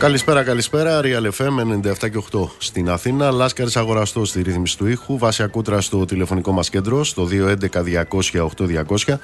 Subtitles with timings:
[0.00, 1.00] Καλησπέρα, καλησπέρα.
[1.02, 3.30] Real FM 97 και 8 στην Αθήνα.
[3.30, 5.18] Λάσκαρης αγοραστός στη ρύθμιση του ήχου.
[5.18, 9.18] Βάση ακούτρα στο τηλεφωνικό μας κέντρο στο 211-200-8200.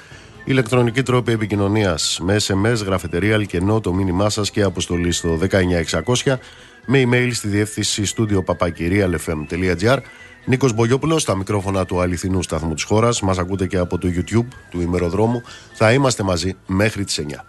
[0.45, 6.39] Ηλεκτρονική τρόπη επικοινωνίας με SMS, γραφετερία, αλκενό, το μήνυμά σας και αποστολή στο 19600.
[6.85, 9.97] Με email στη διεύθυνση στούντιο papakirialfm.gr.
[10.45, 13.21] Νίκος Μπογιόπουλος στα μικρόφωνα του αληθινού σταθμού της χώρας.
[13.21, 15.41] Μας ακούτε και από το YouTube του ημεροδρόμου.
[15.73, 17.45] Θα είμαστε μαζί μέχρι τις 9.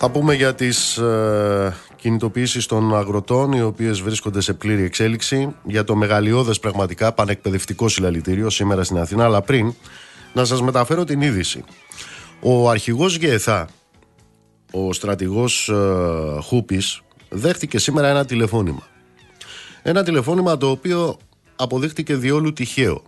[0.00, 5.84] Θα πούμε για τις ε, κινητοποιήσεις των αγροτών οι οποίες βρίσκονται σε πλήρη εξέλιξη για
[5.84, 9.74] το μεγαλειώδες πραγματικά πανεκπαιδευτικό συλλαλητήριο σήμερα στην Αθήνα αλλά πριν
[10.32, 11.64] να σας μεταφέρω την είδηση.
[12.40, 13.68] Ο αρχηγός Γεεθά,
[14.72, 18.86] ο στρατηγός ε, Χούπης δέχτηκε σήμερα ένα τηλεφώνημα.
[19.82, 21.16] Ένα τηλεφώνημα το οποίο
[21.56, 23.02] αποδείχτηκε διόλου τυχαίο.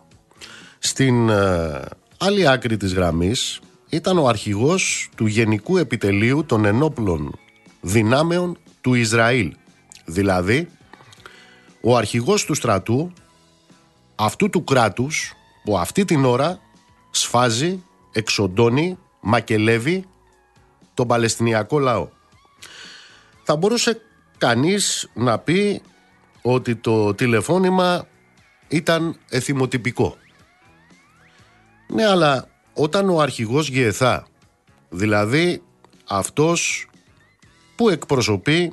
[0.78, 1.80] Στην ε,
[2.18, 3.60] άλλη άκρη της γραμμής
[3.90, 7.38] ήταν ο αρχηγός του Γενικού Επιτελείου των Ενόπλων
[7.80, 9.54] Δυνάμεων του Ισραήλ.
[10.04, 10.68] Δηλαδή,
[11.80, 13.12] ο αρχηγός του στρατού
[14.14, 15.32] αυτού του κράτους
[15.64, 16.60] που αυτή την ώρα
[17.10, 17.82] σφάζει,
[18.12, 20.04] εξοντώνει, μακελεύει
[20.94, 22.08] τον Παλαιστινιακό λαό.
[23.42, 24.00] Θα μπορούσε
[24.38, 25.82] κανείς να πει
[26.42, 28.06] ότι το τηλεφώνημα
[28.68, 30.16] ήταν εθιμοτυπικό.
[31.86, 32.48] Ναι, αλλά
[32.82, 34.26] όταν ο αρχηγός Γεθά,
[34.88, 35.62] δηλαδή
[36.08, 36.88] αυτός
[37.76, 38.72] που εκπροσωπεί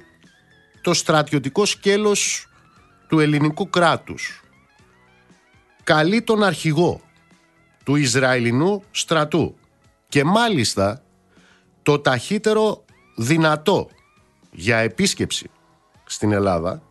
[0.82, 2.48] το στρατιωτικό σκέλος
[3.08, 4.44] του ελληνικού κράτους,
[5.84, 7.02] καλεί τον αρχηγό
[7.84, 9.56] του Ισραηλινού στρατού
[10.08, 11.04] και μάλιστα
[11.84, 13.90] το ταχύτερο δυνατό
[14.52, 15.50] για επίσκεψη
[16.06, 16.82] στην Ελλάδα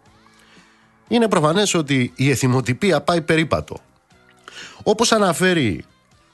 [1.08, 3.76] είναι προφανές ότι η εθιμοτυπία πάει περίπατο.
[4.82, 5.84] Όπως αναφέρει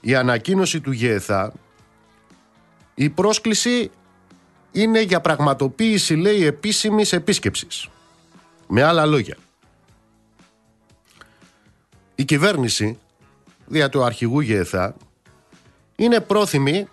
[0.04, 1.52] η ανακοίνωση του ΓΕΘΑ
[2.94, 3.90] η πρόσκληση
[4.72, 7.88] είναι για πραγματοποίηση λέει επίσημης επίσκεψης.
[8.68, 9.36] Με άλλα λόγια.
[12.14, 12.98] Η κυβέρνηση
[13.66, 14.94] δια του αρχηγού ΓΕΘΑ
[15.96, 16.88] είναι πρόθυμη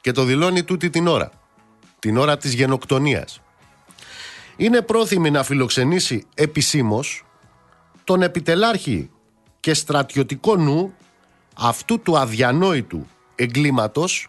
[0.00, 1.30] και το δηλώνει τούτη την ώρα.
[1.98, 3.40] Την ώρα της γενοκτονίας.
[4.56, 7.24] Είναι πρόθυμη να φιλοξενήσει επισήμως
[8.04, 9.10] τον επιτελάρχη
[9.60, 10.94] και στρατιωτικό νου
[11.58, 14.28] αυτού του αδιανόητου εγκλήματος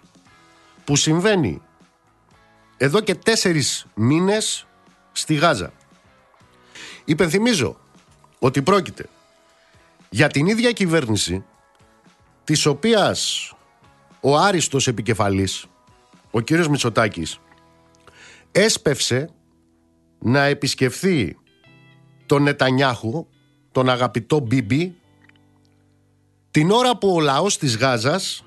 [0.83, 1.61] που συμβαίνει
[2.77, 4.67] εδώ και τέσσερις μήνες
[5.11, 5.73] στη Γάζα.
[7.05, 7.79] Υπενθυμίζω
[8.39, 9.05] ότι πρόκειται
[10.09, 11.43] για την ίδια κυβέρνηση
[12.43, 13.51] της οποίας
[14.21, 15.65] ο άριστος επικεφαλής,
[16.31, 17.39] ο κύριος Μητσοτάκης,
[18.51, 19.29] έσπευσε
[20.19, 21.37] να επισκεφθεί
[22.25, 23.27] τον Νετανιάχου,
[23.71, 24.96] τον αγαπητό Μπίμπι,
[26.57, 28.43] την ώρα που ο λαός της Γάζας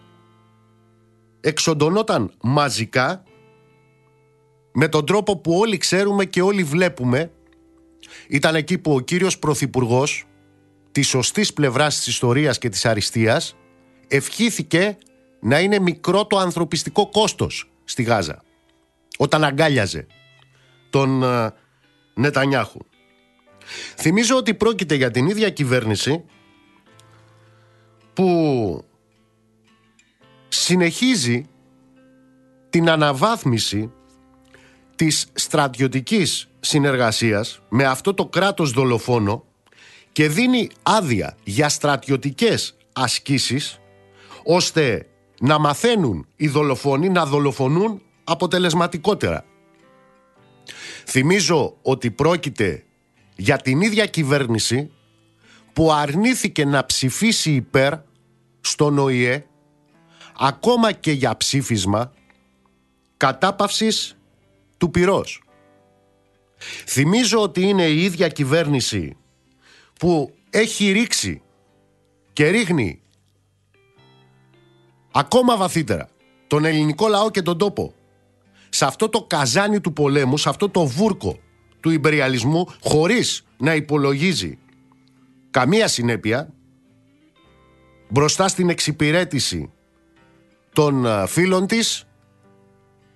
[1.40, 3.22] εξοντωνόταν μαζικά
[4.72, 7.32] με τον τρόπο που όλοι ξέρουμε και όλοι βλέπουμε
[8.28, 10.24] ήταν εκεί που ο κύριος Πρωθυπουργός
[10.92, 13.56] της σωστής πλευράς της ιστορίας και της αριστείας
[14.08, 14.98] ευχήθηκε
[15.40, 18.42] να είναι μικρό το ανθρωπιστικό κόστος στη Γάζα
[19.18, 20.06] όταν αγκάλιαζε
[20.90, 21.48] τον uh,
[22.14, 22.80] Νετανιάχου.
[23.96, 26.24] Θυμίζω ότι πρόκειται για την ίδια κυβέρνηση
[28.12, 28.84] που
[30.48, 31.44] συνεχίζει
[32.70, 33.92] την αναβάθμιση
[34.96, 39.44] της στρατιωτικής συνεργασίας με αυτό το κράτος δολοφόνο
[40.12, 43.80] και δίνει άδεια για στρατιωτικές ασκήσεις
[44.44, 45.06] ώστε
[45.40, 49.44] να μαθαίνουν οι δολοφόνοι να δολοφονούν αποτελεσματικότερα.
[51.06, 52.84] Θυμίζω ότι πρόκειται
[53.36, 54.90] για την ίδια κυβέρνηση
[55.80, 57.92] που αρνήθηκε να ψηφίσει υπέρ
[58.60, 59.46] στον ΟΗΕ
[60.38, 62.12] ακόμα και για ψήφισμα
[63.16, 64.16] κατάπαυσης
[64.78, 65.42] του πυρός.
[66.86, 69.16] Θυμίζω ότι είναι η ίδια κυβέρνηση
[69.98, 71.42] που έχει ρίξει
[72.32, 73.00] και ρίχνει
[75.12, 76.08] ακόμα βαθύτερα
[76.46, 77.94] τον ελληνικό λαό και τον τόπο
[78.68, 81.38] σε αυτό το καζάνι του πολέμου, σε αυτό το βούρκο
[81.80, 84.58] του υπεριαλισμού χωρίς να υπολογίζει
[85.50, 86.54] καμία συνέπεια
[88.08, 89.72] μπροστά στην εξυπηρέτηση
[90.72, 92.04] των ε, φίλων της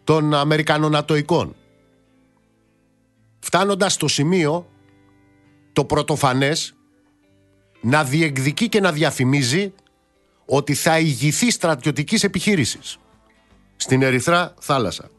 [0.05, 1.57] των Αμερικανονατοικών.
[3.39, 4.69] Φτάνοντας στο σημείο
[5.73, 6.75] το πρωτοφανές
[7.81, 9.73] να διεκδικεί και να διαφημίζει
[10.45, 12.99] ότι θα ηγηθεί στρατιωτικής επιχείρησης
[13.77, 15.11] στην Ερυθρά θάλασσα.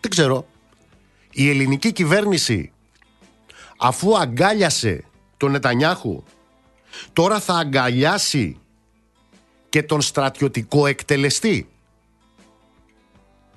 [0.00, 0.46] Δεν ξέρω.
[1.30, 2.73] Η ελληνική κυβέρνηση
[3.84, 5.04] αφού αγκάλιασε
[5.36, 6.22] τον Νετανιάχου
[7.12, 8.58] τώρα θα αγκαλιάσει
[9.68, 11.68] και τον στρατιωτικό εκτελεστή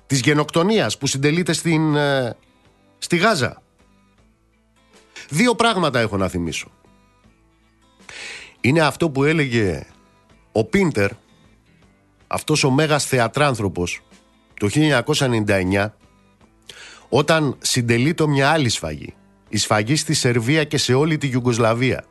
[0.06, 2.36] της γενοκτονίας που συντελείται στην, ε,
[2.98, 3.62] στη Γάζα.
[5.28, 6.70] Δύο πράγματα έχω να θυμίσω.
[8.60, 9.86] Είναι αυτό που έλεγε
[10.52, 11.10] ο Πίντερ,
[12.26, 14.00] αυτός ο μέγας θεατράνθρωπος,
[14.54, 15.94] το 1999,
[17.08, 19.14] όταν συντελεί μια άλλη σφαγή,
[19.48, 22.04] η σφαγή στη Σερβία και σε όλη τη Γιουγκοσλαβία.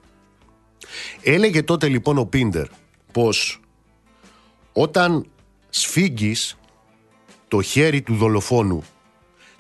[1.22, 2.68] Έλεγε τότε λοιπόν ο Πίντερ
[3.12, 3.62] πως
[4.74, 5.30] όταν
[5.70, 6.58] σφίγγεις
[7.48, 8.84] το χέρι του δολοφόνου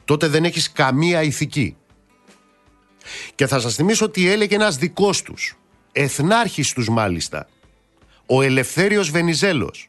[0.06, 1.75] τότε δεν έχεις καμία ηθική.
[3.35, 5.57] Και θα σας θυμίσω ότι έλεγε ένας δικός τους,
[5.91, 7.47] εθνάρχης τους μάλιστα,
[8.25, 9.88] ο Ελευθέριος Βενιζέλος,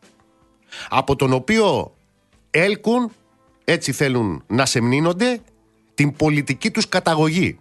[0.88, 1.94] από τον οποίο
[2.50, 3.12] έλκουν,
[3.64, 5.40] έτσι θέλουν να σεμνύνονται,
[5.94, 7.58] την πολιτική τους καταγωγή.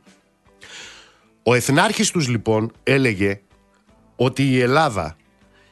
[1.47, 3.41] Ο εθνάρχης τους λοιπόν έλεγε
[4.15, 5.15] ότι η Ελλάδα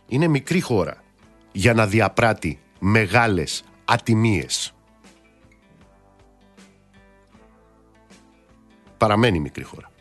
[0.07, 1.03] είναι μικρή χώρα
[1.51, 4.73] για να διαπράττει μεγάλες ατιμίες.
[8.97, 9.91] Παραμένει μικρή χώρα.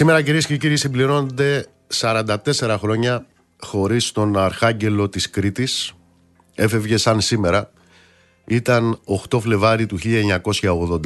[0.00, 3.26] Σήμερα κυρίες και κύριοι συμπληρώνονται 44 χρόνια
[3.58, 5.92] χωρίς τον Αρχάγγελο της Κρήτης.
[6.54, 7.70] Έφευγε σαν σήμερα.
[8.46, 9.00] Ήταν
[9.30, 11.00] 8 Φλεβάρι του 1980.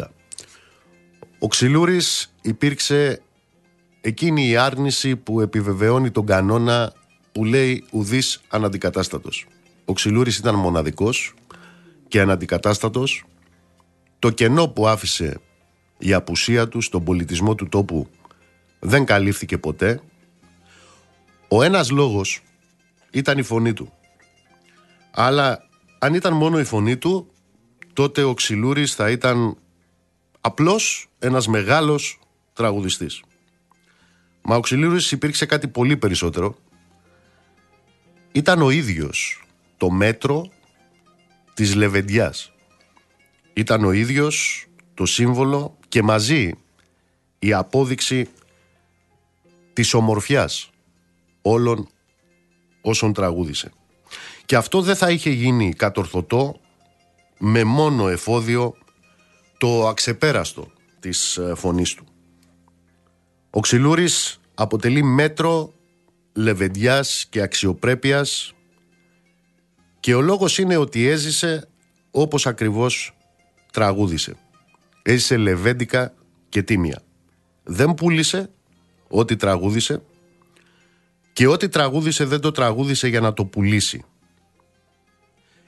[1.38, 3.22] Ο Ξυλούρης υπήρξε
[4.00, 6.92] εκείνη η άρνηση που επιβεβαιώνει τον κανόνα
[7.32, 9.46] που λέει ουδής αναντικατάστατος.
[9.84, 11.34] Ο Ξυλούρης ήταν μοναδικός
[12.08, 13.24] και αναντικατάστατος.
[14.18, 15.40] Το κενό που άφησε
[15.98, 18.08] η απουσία του στον πολιτισμό του τόπου
[18.86, 20.00] δεν καλύφθηκε ποτέ.
[21.48, 22.42] Ο ένας λόγος
[23.10, 23.92] ήταν η φωνή του.
[25.10, 27.30] Αλλά αν ήταν μόνο η φωνή του,
[27.92, 29.56] τότε ο Ξυλούρης θα ήταν
[30.40, 32.18] απλώς ένας μεγάλος
[32.52, 33.22] τραγουδιστής.
[34.42, 36.56] Μα ο Ξυλούρης υπήρξε κάτι πολύ περισσότερο.
[38.32, 39.46] Ήταν ο ίδιος
[39.76, 40.48] το μέτρο
[41.54, 42.52] της λεβεντιάς.
[43.52, 46.52] Ήταν ο ίδιος το σύμβολο και μαζί
[47.38, 48.28] η απόδειξη
[49.74, 50.70] της ομορφιάς
[51.42, 51.88] όλων
[52.80, 53.72] όσων τραγούδισε.
[54.44, 56.60] Και αυτό δεν θα είχε γίνει κατορθωτό
[57.38, 58.74] με μόνο εφόδιο
[59.58, 62.04] το αξεπέραστο της ε, φωνής του.
[63.50, 65.72] Ο Ξυλούρης αποτελεί μέτρο
[66.32, 68.54] λεβεντιάς και αξιοπρέπειας
[70.00, 71.68] και ο λόγος είναι ότι έζησε
[72.10, 73.16] όπως ακριβώς
[73.72, 74.36] τραγούδισε.
[75.02, 76.14] Έζησε λεβέντικα
[76.48, 77.02] και τίμια.
[77.62, 78.50] Δεν πούλησε
[79.08, 80.02] ό,τι τραγούδισε
[81.32, 84.04] και ό,τι τραγούδισε δεν το τραγούδισε για να το πουλήσει.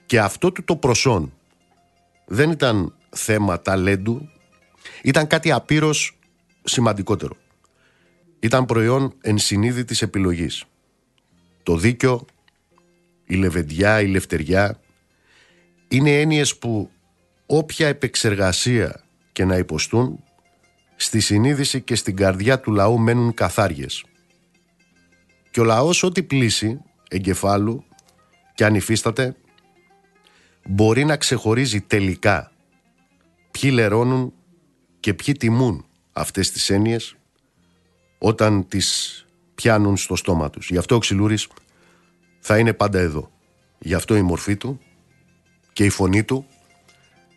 [0.07, 1.33] Και αυτό του το προσόν
[2.27, 4.29] δεν ήταν θέμα ταλέντου,
[5.03, 6.19] ήταν κάτι απείρως
[6.65, 7.37] σημαντικότερο.
[8.41, 10.65] Ήταν προϊόν ενσυνείδητης επιλογής.
[11.63, 12.25] Το δίκιο,
[13.25, 14.81] η λεβεντιά, η λευτεριά
[15.89, 16.91] είναι έννοιες που
[17.47, 20.25] όποια επεξεργασία και να υποστούν
[20.97, 24.05] στη συνείδηση και στην καρδιά του λαού μένουν καθάριες.
[25.51, 27.85] Και ο λαός ό,τι πλήσει εγκεφάλου
[28.55, 29.37] και αν υφίσταται
[30.69, 32.53] μπορεί να ξεχωρίζει τελικά
[33.51, 34.33] ποιοι λερώνουν
[35.01, 37.17] και ποιοι τιμούν αυτές τις έννοιες
[38.19, 39.21] όταν τις
[39.55, 40.71] πιάνουν στο στόμα τους.
[40.71, 41.49] Γι' αυτό ο Ξυλούρης
[42.41, 43.31] θα είναι πάντα εδώ.
[43.79, 44.81] Γι' αυτό η μορφή του
[45.73, 46.47] και η φωνή του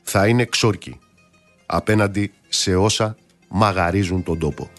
[0.01, 0.99] θα είναι ξόρκη
[1.65, 3.15] απέναντι σε όσα
[3.49, 4.69] μαγαρίζουν τον τόπο.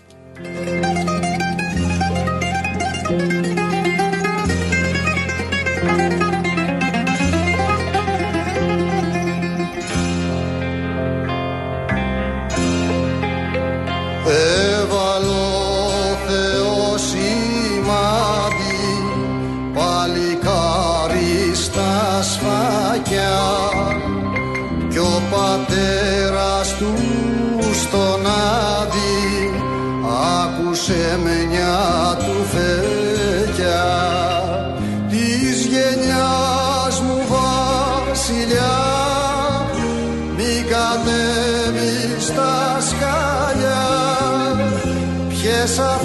[45.71, 46.00] this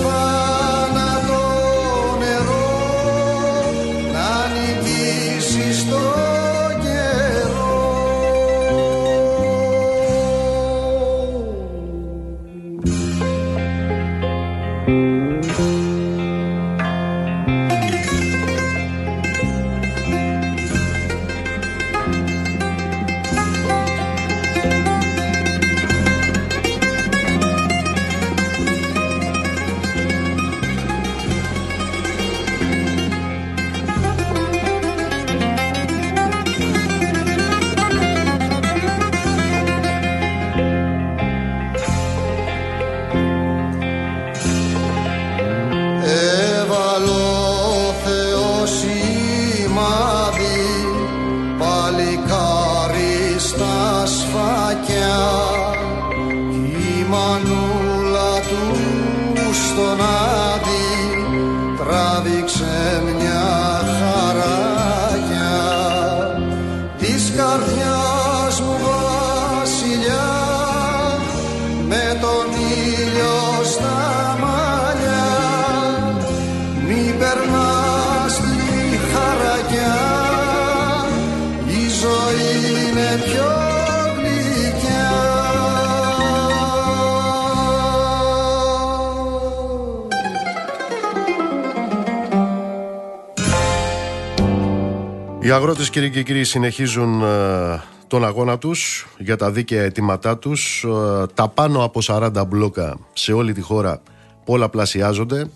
[95.45, 100.83] Οι αγρότες κύριε και κύριοι συνεχίζουν ε, τον αγώνα τους για τα δίκαια αιτήματά τους.
[100.83, 104.01] Ε, τα πάνω από 40 μπλόκα σε όλη τη χώρα
[104.45, 105.49] πολλαπλασιάζονται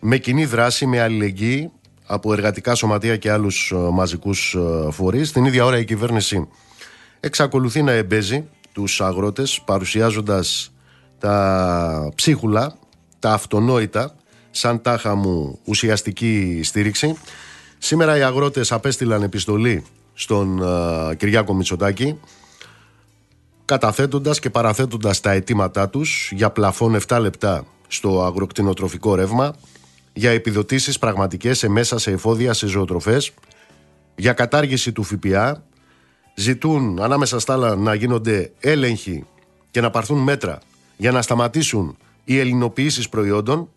[0.00, 1.70] με κοινή δράση, με αλληλεγγύη
[2.06, 4.56] από εργατικά σωματεία και άλλους ε, μαζικούς
[4.90, 5.32] φορείς.
[5.32, 6.48] Την ίδια ώρα η κυβέρνηση
[7.20, 10.72] εξακολουθεί να εμπέζει τους αγρότες παρουσιάζοντας
[11.18, 12.78] τα ψίχουλα,
[13.18, 14.14] τα αυτονόητα
[14.50, 17.16] σαν τάχα μου ουσιαστική στήριξη.
[17.78, 22.18] Σήμερα οι αγρότες απέστειλαν επιστολή στον uh, Κυριάκο Μητσοτάκη
[23.68, 29.54] καταθέτοντας και παραθέτοντας τα αιτήματά τους για πλαφόν 7 λεπτά στο αγροκτηνοτροφικό ρεύμα,
[30.12, 33.32] για επιδοτήσεις πραγματικές σε μέσα σε εφόδια σε ζωοτροφές,
[34.14, 35.62] για κατάργηση του ΦΠΑ,
[36.34, 39.26] ζητούν ανάμεσα στα άλλα να γίνονται έλεγχοι
[39.70, 40.58] και να πάρθουν μέτρα
[40.96, 43.68] για να σταματήσουν οι ελληνοποιήσεις προϊόντων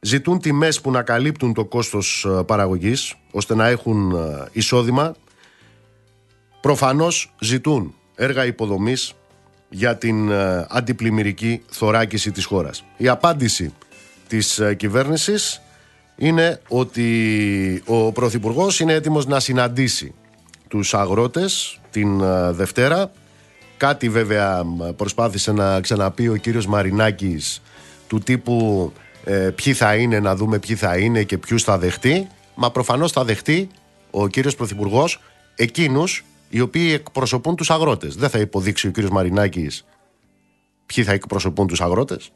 [0.00, 5.14] ζητούν τιμές που να καλύπτουν το κόστος ε, παραγωγής ώστε να έχουν ε, εισόδημα
[6.60, 9.12] προφανώς ζητούν έργα υποδομής
[9.68, 12.84] για την ε, αντιπλημμυρική θωράκιση της χώρας.
[12.96, 13.74] Η απάντηση
[14.28, 15.60] της κυβέρνησης
[16.16, 20.14] είναι ότι ο Πρωθυπουργός είναι έτοιμος να συναντήσει
[20.68, 23.10] τους αγρότες την Δευτέρα.
[23.76, 24.64] Κάτι βέβαια
[24.96, 27.62] προσπάθησε να ξαναπεί ο κύριος Μαρινάκης
[28.06, 28.92] του τύπου
[29.30, 32.28] ε, ποιοι θα είναι, να δούμε ποιοι θα είναι και ποιους θα δεχτεί.
[32.54, 33.68] Μα προφανώς θα δεχτεί
[34.10, 35.20] ο κύριος Πρωθυπουργός
[35.54, 38.14] εκείνους οι οποίοι εκπροσωπούν τους αγρότες.
[38.14, 39.84] Δεν θα υποδείξει ο κύριος Μαρινάκης
[40.86, 42.30] ποιοι θα εκπροσωπούν τους αγρότες.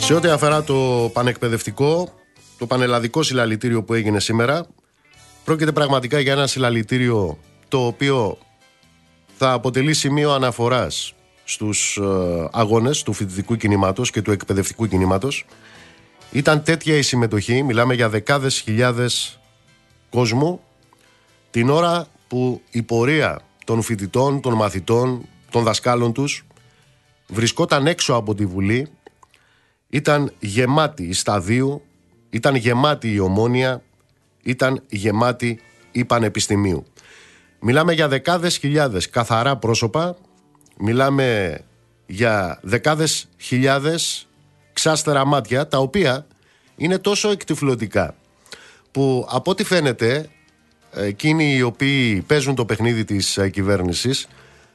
[0.00, 2.19] Σε ό,τι αφορά το πανεκπαιδευτικό,
[2.60, 4.66] το πανελλαδικό συλλαλητήριο που έγινε σήμερα
[5.44, 7.38] πρόκειται πραγματικά για ένα συλλαλητήριο
[7.68, 8.38] το οποίο
[9.36, 11.14] θα αποτελεί σημείο αναφοράς
[11.44, 15.46] στους ε, αγώνες του φοιτητικού κινήματος και του εκπαιδευτικού κινήματος.
[16.30, 19.40] Ήταν τέτοια η συμμετοχή, μιλάμε για δεκάδες χιλιάδες
[20.10, 20.60] κόσμου,
[21.50, 26.46] την ώρα που η πορεία των φοιτητών, των μαθητών, των δασκάλων τους
[27.26, 28.88] βρισκόταν έξω από τη Βουλή,
[29.88, 31.82] ήταν γεμάτη η σταδίου
[32.30, 33.82] ήταν γεμάτη η ομόνια,
[34.42, 35.60] ήταν γεμάτη
[35.92, 36.84] η πανεπιστημίου.
[37.60, 40.16] Μιλάμε για δεκάδες χιλιάδες καθαρά πρόσωπα,
[40.78, 41.58] μιλάμε
[42.06, 44.28] για δεκάδες χιλιάδες
[44.72, 46.26] ξάστερα μάτια, τα οποία
[46.76, 48.14] είναι τόσο εκτιφλωτικά,
[48.90, 50.28] που από ό,τι φαίνεται
[50.94, 54.28] εκείνοι οι οποίοι παίζουν το παιχνίδι της ε, κυβέρνησης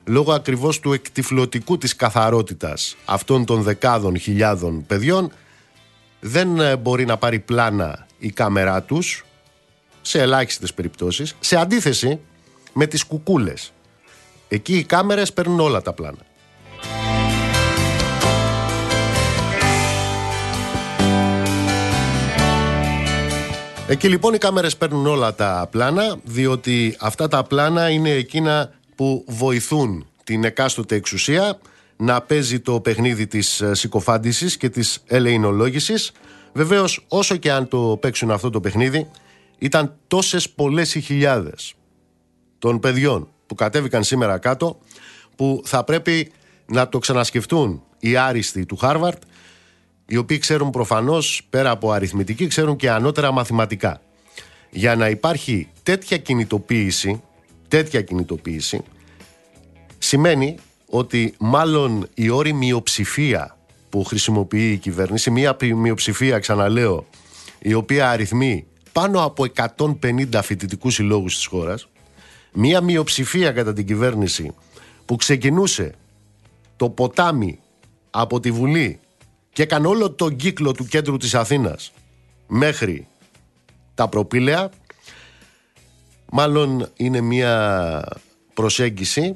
[0.05, 5.31] λόγω ακριβώς του εκτιφλωτικού της καθαρότητας αυτών των δεκάδων χιλιάδων παιδιών
[6.27, 9.25] δεν ε, μπορεί να πάρει πλάνα η κάμερά τους
[10.01, 12.19] σε ελάχιστες περιπτώσεις σε αντίθεση
[12.73, 13.73] με τις κουκούλες.
[14.47, 16.17] Εκεί οι κάμερες παίρνουν όλα τα πλάνα.
[23.87, 29.25] Εκεί λοιπόν οι κάμερες παίρνουν όλα τα πλάνα διότι αυτά τα πλάνα είναι εκείνα που
[29.27, 31.59] βοηθούν την εκάστοτε εξουσία
[31.97, 36.11] να παίζει το παιχνίδι της ε, συκοφάντησης και της ελεηνολόγησης.
[36.53, 39.09] Βεβαίως όσο και αν το παίξουν αυτό το παιχνίδι
[39.57, 41.73] ήταν τόσες πολλές οι χιλιάδες
[42.59, 44.79] των παιδιών που κατέβηκαν σήμερα κάτω
[45.35, 46.31] που θα πρέπει
[46.65, 49.21] να το ξανασκεφτούν οι άριστοι του Χάρβαρτ
[50.07, 54.01] οι οποίοι ξέρουν προφανώς πέρα από αριθμητική ξέρουν και ανώτερα μαθηματικά.
[54.69, 57.21] Για να υπάρχει τέτοια κινητοποίηση,
[57.67, 58.83] τέτοια κινητοποίηση
[59.97, 60.55] σημαίνει
[60.89, 63.57] ότι μάλλον η όρη μειοψηφία
[63.89, 67.05] που χρησιμοποιεί η κυβέρνηση, μια μειοψηφία ξαναλέω,
[67.59, 69.45] η οποία αριθμεί πάνω από
[69.77, 71.87] 150 φοιτητικούς συλλόγους της χώρας,
[72.53, 74.55] μια μειοψηφία κατά την κυβέρνηση
[75.05, 75.93] που ξεκινούσε
[76.75, 77.59] το ποτάμι
[78.09, 78.99] από τη Βουλή
[79.53, 81.91] και έκανε όλο τον κύκλο του κέντρου της Αθήνας
[82.47, 83.07] μέχρι
[83.93, 84.69] τα προπήλαια,
[86.31, 88.03] μάλλον είναι μια
[88.53, 89.35] προσέγγιση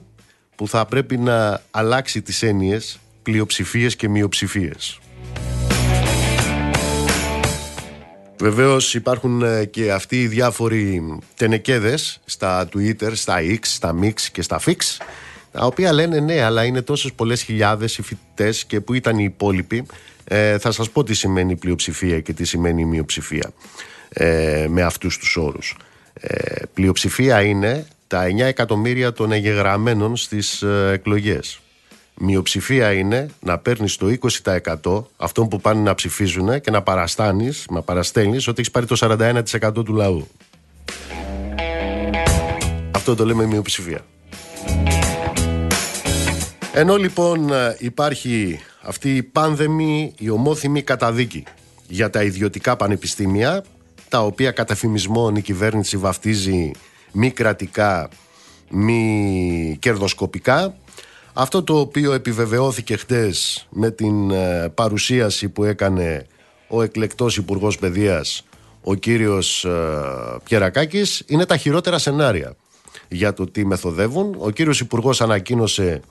[0.60, 5.00] που θα πρέπει να αλλάξει τις έννοιες πλειοψηφίες και μειοψηφίες.
[8.40, 11.04] Βεβαίως υπάρχουν ε, και αυτοί οι διάφοροι
[11.36, 14.76] τενεκέδες στα Twitter, στα X, στα Mix και στα Fix
[15.52, 19.24] τα οποία λένε ναι αλλά είναι τόσες πολλές χιλιάδες οι φοιτητές και που ήταν οι
[19.24, 19.86] υπόλοιποι
[20.24, 23.52] ε, θα σας πω τι σημαίνει πλειοψηφία και τι σημαίνει μειοψηφία
[24.10, 25.78] ε, με αυτούς τους όρους.
[26.14, 31.60] Ε, πλειοψηφία είναι τα 9 εκατομμύρια των εγγεγραμμένων στις ε, εκλογές.
[32.22, 34.16] Μειοψηφία είναι να παίρνεις το
[34.84, 38.96] 20% αυτών που πάνε να ψηφίζουν και να παραστάνεις, να παραστέλνεις ότι έχεις πάρει το
[39.00, 40.28] 41% του λαού.
[42.92, 44.06] Αυτό το λέμε μειοψηφία.
[46.74, 51.44] Ενώ λοιπόν ε, υπάρχει αυτή η πάνδεμη, η ομόθυμη καταδίκη
[51.88, 53.64] για τα ιδιωτικά πανεπιστήμια,
[54.10, 56.72] τα οποία κατά φημισμόν η κυβέρνηση βαφτίζει
[57.12, 58.10] μη κρατικά,
[58.70, 60.76] μη κερδοσκοπικά.
[61.34, 66.26] Αυτό το οποίο επιβεβαιώθηκε χτες με την ε, παρουσίαση που έκανε
[66.68, 68.44] ο εκλεκτός Υπουργός Παιδείας,
[68.82, 69.70] ο κύριος ε,
[70.44, 72.56] Πιερακάκης, είναι τα χειρότερα σενάρια
[73.08, 74.36] για το τι μεθοδεύουν.
[74.38, 76.02] Ο κύριος Υπουργός ανακοίνωσε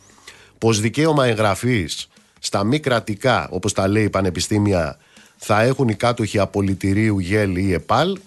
[0.58, 2.08] πως δικαίωμα εγγραφής
[2.38, 4.98] στα μη κρατικά, όπως τα λέει η πανεπιστήμια,
[5.36, 8.18] θα έχουν οι κάτοχοι απολυτηρίου ΓΕΛ ή ΕΠΑΛ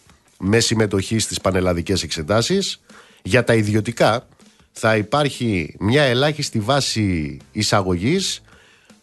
[0.41, 2.81] με συμμετοχή στις πανελλαδικές εξετάσεις.
[3.23, 4.27] Για τα ιδιωτικά
[4.71, 8.41] θα υπάρχει μια ελάχιστη βάση εισαγωγής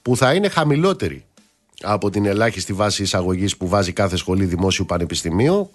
[0.02, 1.24] που θα είναι χαμηλότερη
[1.82, 5.70] από την ελάχιστη βάση εισαγωγής που βάζει κάθε σχολή δημόσιου πανεπιστημίου.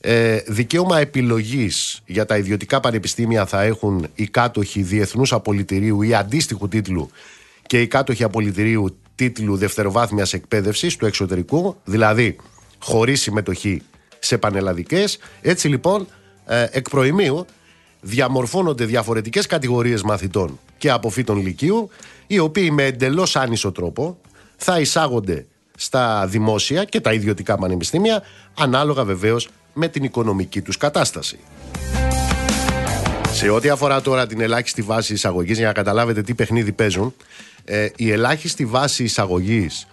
[0.00, 6.68] Ε, δικαίωμα επιλογής για τα ιδιωτικά πανεπιστήμια θα έχουν οι κάτοχοι διεθνούς απολυτηρίου ή αντίστοιχου
[6.68, 7.10] τίτλου
[7.66, 12.36] και οι κάτοχοι απολυτηρίου τίτλου δευτεροβάθμιας εκπαίδευσης του εξωτερικού, δηλαδή
[12.78, 13.82] χωρίς συμμετοχή
[14.20, 15.18] σε πανελλαδικές.
[15.40, 16.06] Έτσι λοιπόν,
[16.46, 17.46] ε, εκ προημίου,
[18.00, 21.90] διαμορφώνονται διαφορετικές κατηγορίες μαθητών και αποφύτων λυκείου,
[22.26, 24.18] οι οποίοι με εντελώς άνισο τρόπο
[24.56, 28.22] θα εισάγονται στα δημόσια και τα ιδιωτικά πανεπιστήμια,
[28.58, 31.38] ανάλογα βεβαίως με την οικονομική τους κατάσταση.
[33.32, 37.14] Σε ό,τι αφορά τώρα την ελάχιστη βάση εισαγωγής, για να καταλάβετε τι παιχνίδι παίζουν,
[37.64, 39.86] ε, η ελάχιστη βάση εισαγωγής ε,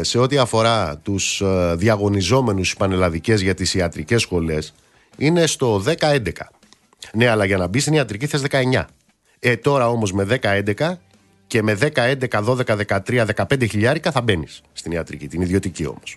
[0.00, 4.74] σε ό,τι αφορά τους ε, διαγωνιζόμενους πανελλαδικές για τις ιατρικές σχολές
[5.16, 6.18] είναι στο 10-11.
[7.12, 8.84] Ναι, αλλά για να μπει στην ιατρική θες 19.
[9.38, 10.98] Ε, τώρα όμως με 10-11
[11.46, 16.16] και με 10, 11, 12, 13, 15 χιλιάρικα θα μπαίνεις στην ιατρική, την ιδιωτική όμως.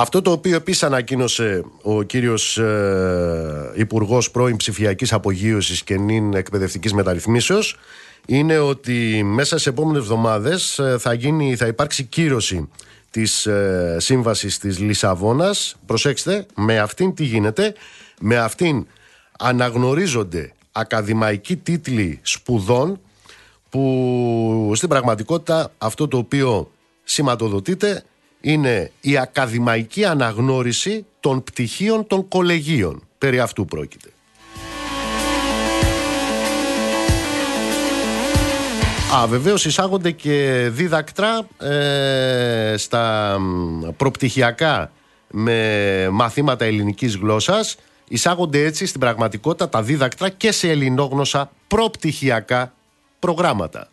[0.00, 6.92] Αυτό το οποίο επίσης ανακοίνωσε ο κύριος ε, Υπουργός πρώην ψηφιακής απογείωσης και νυν εκπαιδευτικής
[6.92, 7.76] μεταρρυθμίσεως
[8.26, 11.16] είναι ότι μέσα σε επόμενες εβδομάδες ε, θα,
[11.56, 12.68] θα υπάρξει κύρωση
[13.10, 15.76] της ε, σύμβασης της Λισαβόνας.
[15.86, 17.74] Προσέξτε, με αυτήν τι γίνεται,
[18.20, 18.86] με αυτήν
[19.38, 23.00] αναγνωρίζονται ακαδημαϊκοί τίτλοι σπουδών
[23.68, 26.70] που στην πραγματικότητα αυτό το οποίο
[27.04, 28.04] σηματοδοτείται
[28.40, 33.02] είναι η ακαδημαϊκή αναγνώριση των πτυχίων των κολεγίων.
[33.18, 34.08] Περί αυτού πρόκειται.
[39.14, 43.36] Α, βεβαίως εισάγονται και δίδακτρα ε, στα
[43.96, 44.90] προπτυχιακά
[45.30, 47.76] με μαθήματα ελληνικής γλώσσας.
[48.08, 52.72] Εισάγονται έτσι στην πραγματικότητα τα δίδακτρα και σε ελληνόγνωσα προπτυχιακά
[53.18, 53.88] προγράμματα.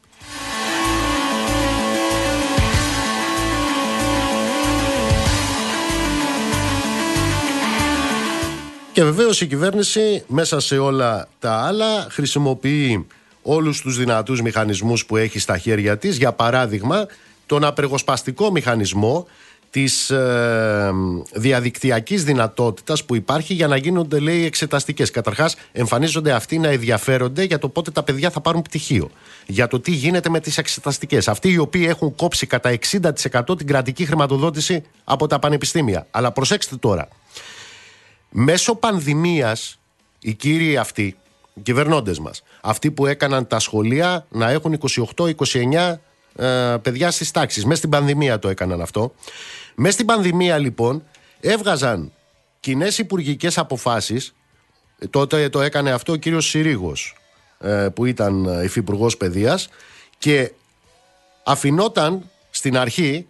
[8.98, 13.08] Και βεβαίως η κυβέρνηση μέσα σε όλα τα άλλα χρησιμοποιεί
[13.42, 16.18] όλους τους δυνατούς μηχανισμούς που έχει στα χέρια της.
[16.18, 17.06] Για παράδειγμα,
[17.46, 19.28] τον απεργοσπαστικό μηχανισμό
[19.70, 20.92] της ε,
[21.34, 25.12] διαδικτυακής δυνατότητας που υπάρχει για να γίνονται λέει εξεταστικές.
[25.12, 29.12] Καταρχάς εμφανίζονται αυτοί να ενδιαφέρονται για το πότε τα παιδιά θα πάρουν πτυχίο.
[29.48, 31.28] Για το τι γίνεται με τις εξεταστικές.
[31.28, 32.78] Αυτοί οι οποίοι έχουν κόψει κατά
[33.42, 36.08] 60% την κρατική χρηματοδότηση από τα πανεπιστήμια.
[36.12, 37.08] Αλλά προσέξτε τώρα,
[38.30, 39.80] Μέσω πανδημίας
[40.20, 41.18] οι κύριοι αυτοί,
[41.54, 44.80] οι κυβερνώντες μας, αυτοί που έκαναν τα σχολεία να έχουν
[45.16, 45.98] 28-29
[46.36, 47.66] ε, παιδιά στις τάξεις.
[47.66, 49.14] Μέσα στην πανδημία το έκαναν αυτό.
[49.76, 51.04] Μέσα στην πανδημία λοιπόν
[51.40, 52.12] έβγαζαν
[52.60, 54.34] κοινές υπουργικές αποφάσεις.
[55.10, 57.16] Τότε το έκανε αυτό ο κύριος Συρίγος
[57.60, 59.70] ε, που ήταν υφυπουργός παιδείας
[60.18, 60.52] και
[61.44, 63.28] αφινόταν στην αρχή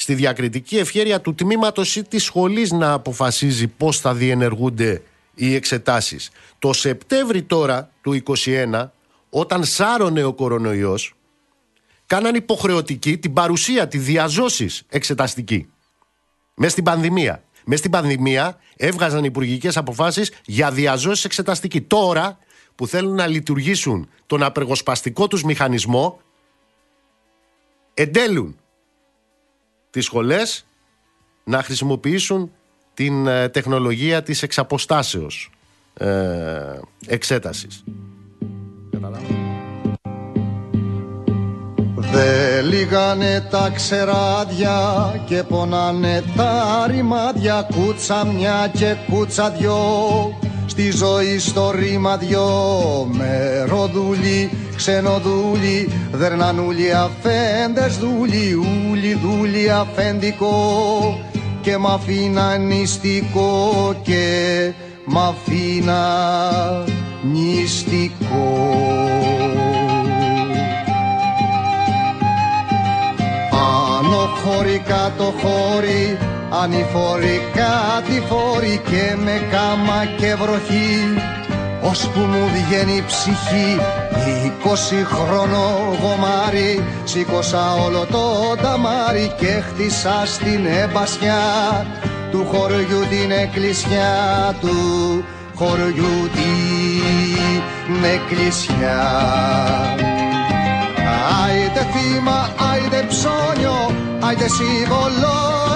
[0.00, 5.02] στη διακριτική ευχέρεια του τμήματος ή της σχολής να αποφασίζει πώς θα διενεργούνται
[5.34, 6.30] οι εξετάσεις.
[6.58, 8.90] Το Σεπτέμβρη τώρα του 2021,
[9.30, 11.14] όταν σάρωνε ο κορονοϊός,
[12.06, 15.68] κάναν υποχρεωτική την παρουσία, τη διαζώσεις εξεταστική.
[16.54, 17.42] Μέσα στην πανδημία.
[17.64, 21.80] Μέσα στην πανδημία έβγαζαν υπουργικές αποφάσεις για διαζώσεις εξεταστική.
[21.80, 22.38] Τώρα
[22.74, 26.20] που θέλουν να λειτουργήσουν τον απεργοσπαστικό τους μηχανισμό,
[27.94, 28.56] εντέλουν
[29.98, 30.66] τις σχολές
[31.44, 32.52] να χρησιμοποιήσουν
[32.94, 35.50] την ε, τεχνολογία της εξαποστάσεως
[35.94, 36.08] ε,
[37.06, 37.84] εξέτασης.
[41.96, 49.78] Δε λίγανε τα ξεράδια και πονάνε τα ρημάδια κούτσα μια και κούτσα δυο
[50.70, 52.48] στη ζωή στο ρήμα δυο
[53.12, 58.54] με ροδούλι, ξενοδούλι, δερνανούλι, αφέντες δούλι,
[58.90, 61.20] ούλι δούλι αφεντικό
[61.60, 64.72] και μ' αφήνα νηστικό και
[65.04, 66.04] μ' αφήνα
[67.22, 68.68] νηστικό.
[73.98, 76.18] Άνω χώρι κάτω χώρι
[76.50, 80.96] ανηφορικά τη φόρη και με κάμα και βροχή.
[81.82, 83.80] Ώσπου μου βγαίνει η ψυχή
[84.44, 91.42] είκοσι χρόνο γομάρι σήκωσα όλο το ταμάρι και χτίσα στην εμπασιά
[92.30, 95.24] του χωριού την εκκλησιά του.
[95.54, 99.00] Χωριού την εκκλησιά.
[101.44, 105.67] Άιτε θύμα, άιτε ψώνιο, άιτε σύμβολο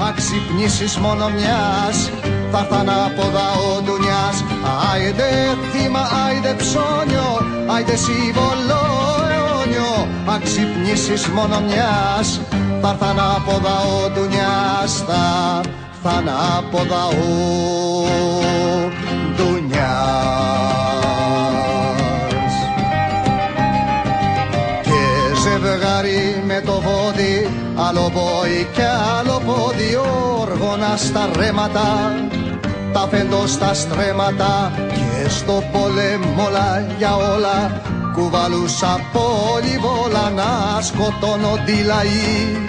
[0.00, 2.10] αιώνιο αξυπνήσεις μόνο μιας
[2.52, 4.44] θα έρθαν από ο ντουνιάς
[4.92, 7.30] Άιντε θύμα, άιντε ψώνιο,
[7.74, 8.82] άιντε σύμβολο
[9.32, 10.08] αιώνιο.
[10.34, 12.40] Αξυπνήσεις μόνο μιας,
[12.82, 15.60] θα έρθαν από ο ντουνιάς Θα
[15.92, 17.14] έρθαν από ο
[19.36, 19.80] ντουνιάς
[24.82, 25.00] Και
[25.42, 27.50] ζευγάρι με το βόδι,
[27.88, 29.29] άλλο πόη και άλλο πόδι
[30.40, 32.14] Όργονα στα ρέματα
[32.92, 37.82] τα φέντο στα στρέμματα και στο πολέμολα για όλα.
[38.12, 42.66] Κουβαλούσα πολυβόλα να σκοτώνω τη λαή.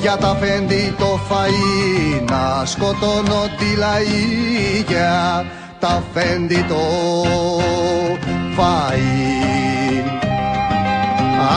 [0.00, 4.84] Για τα φέντη το φαΐ να σκοτώνω τη λαή.
[4.88, 5.44] Για
[5.80, 6.80] τα φέντη το
[8.56, 9.59] φαΐ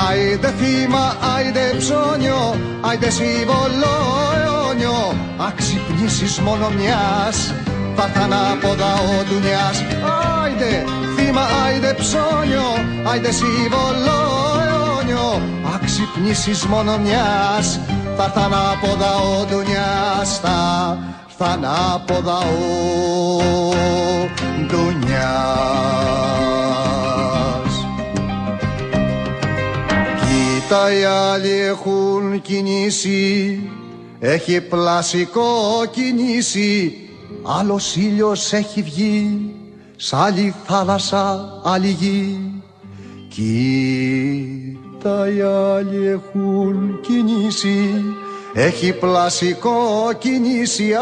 [0.09, 3.95] Άιντε θύμα, άιντε ψώνιο, άιντε σύμβολο
[4.35, 5.15] αιώνιο
[5.47, 7.53] αξυπνήσεις μόνο μιας
[7.95, 9.83] θα έρθαν από ο ντουνιάς
[10.43, 12.67] Άιντε θύμα, άιντε ψώνιο,
[13.03, 14.19] άιντε σύμβολο
[14.67, 15.41] αιώνιο
[15.75, 17.79] Αξυπνήσεις μόνο μιας,
[18.17, 18.87] θα έρθαν από
[19.41, 23.39] ο ντουνιάς Θα έρθαν από ο
[24.67, 26.03] ντουνιάς
[30.73, 33.59] Κοίτα οι άλλοι έχουν κινήσει.
[34.19, 35.45] Έχει πλασικό
[35.91, 36.93] κινήσει
[37.43, 39.53] άλλος ήλιος έχει βγει.
[39.95, 42.39] Σ' άλλη θάλασσα άλλη γη.
[43.29, 48.03] Κοίτα οι άλλοι έχουν κινήσει.
[48.53, 50.93] Έχει πλασικό κινήσει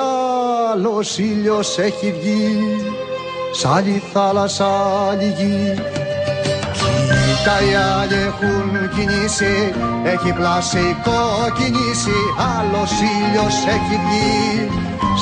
[0.72, 2.58] άλλος ήλιος έχει βγει.
[3.54, 4.70] Σ' άλλη θάλασσα
[5.10, 5.74] άλλη γη.
[5.74, 6.21] Κοίτα
[7.68, 9.56] οι άλλοι έχουν κινήσει
[10.14, 11.20] έχει πλασικό
[11.58, 12.20] κινήσει
[12.56, 14.70] άλλος ήλιος έχει βγει.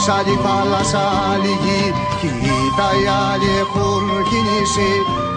[0.02, 1.84] Σ' άλλη θάλασσα άλλη γη
[2.20, 4.92] Κοίτα οι άλλοι έχουν κινήσει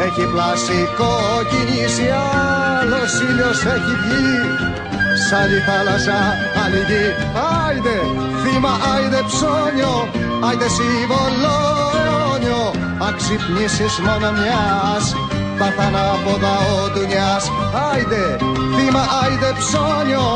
[0.07, 1.13] Έχει πλασικό
[1.51, 2.07] κινήσει
[2.79, 4.31] Άλλος ήλιος έχει βγει.
[5.25, 6.19] Σ' άλλη θάλασσα
[6.63, 7.07] άλλη γη
[7.65, 7.97] Άιντε
[8.43, 9.97] θύμα άιντε ψώνιο
[10.47, 11.57] Άιντε σύμβολο
[12.01, 12.65] αιώνιο
[13.09, 15.05] Αξυπνήσεις μόνο μιας
[15.63, 17.45] θα έρθαν από τα οντουνιάς
[17.93, 18.25] Άιντε
[18.77, 20.29] θύμα άιντε ψώνιο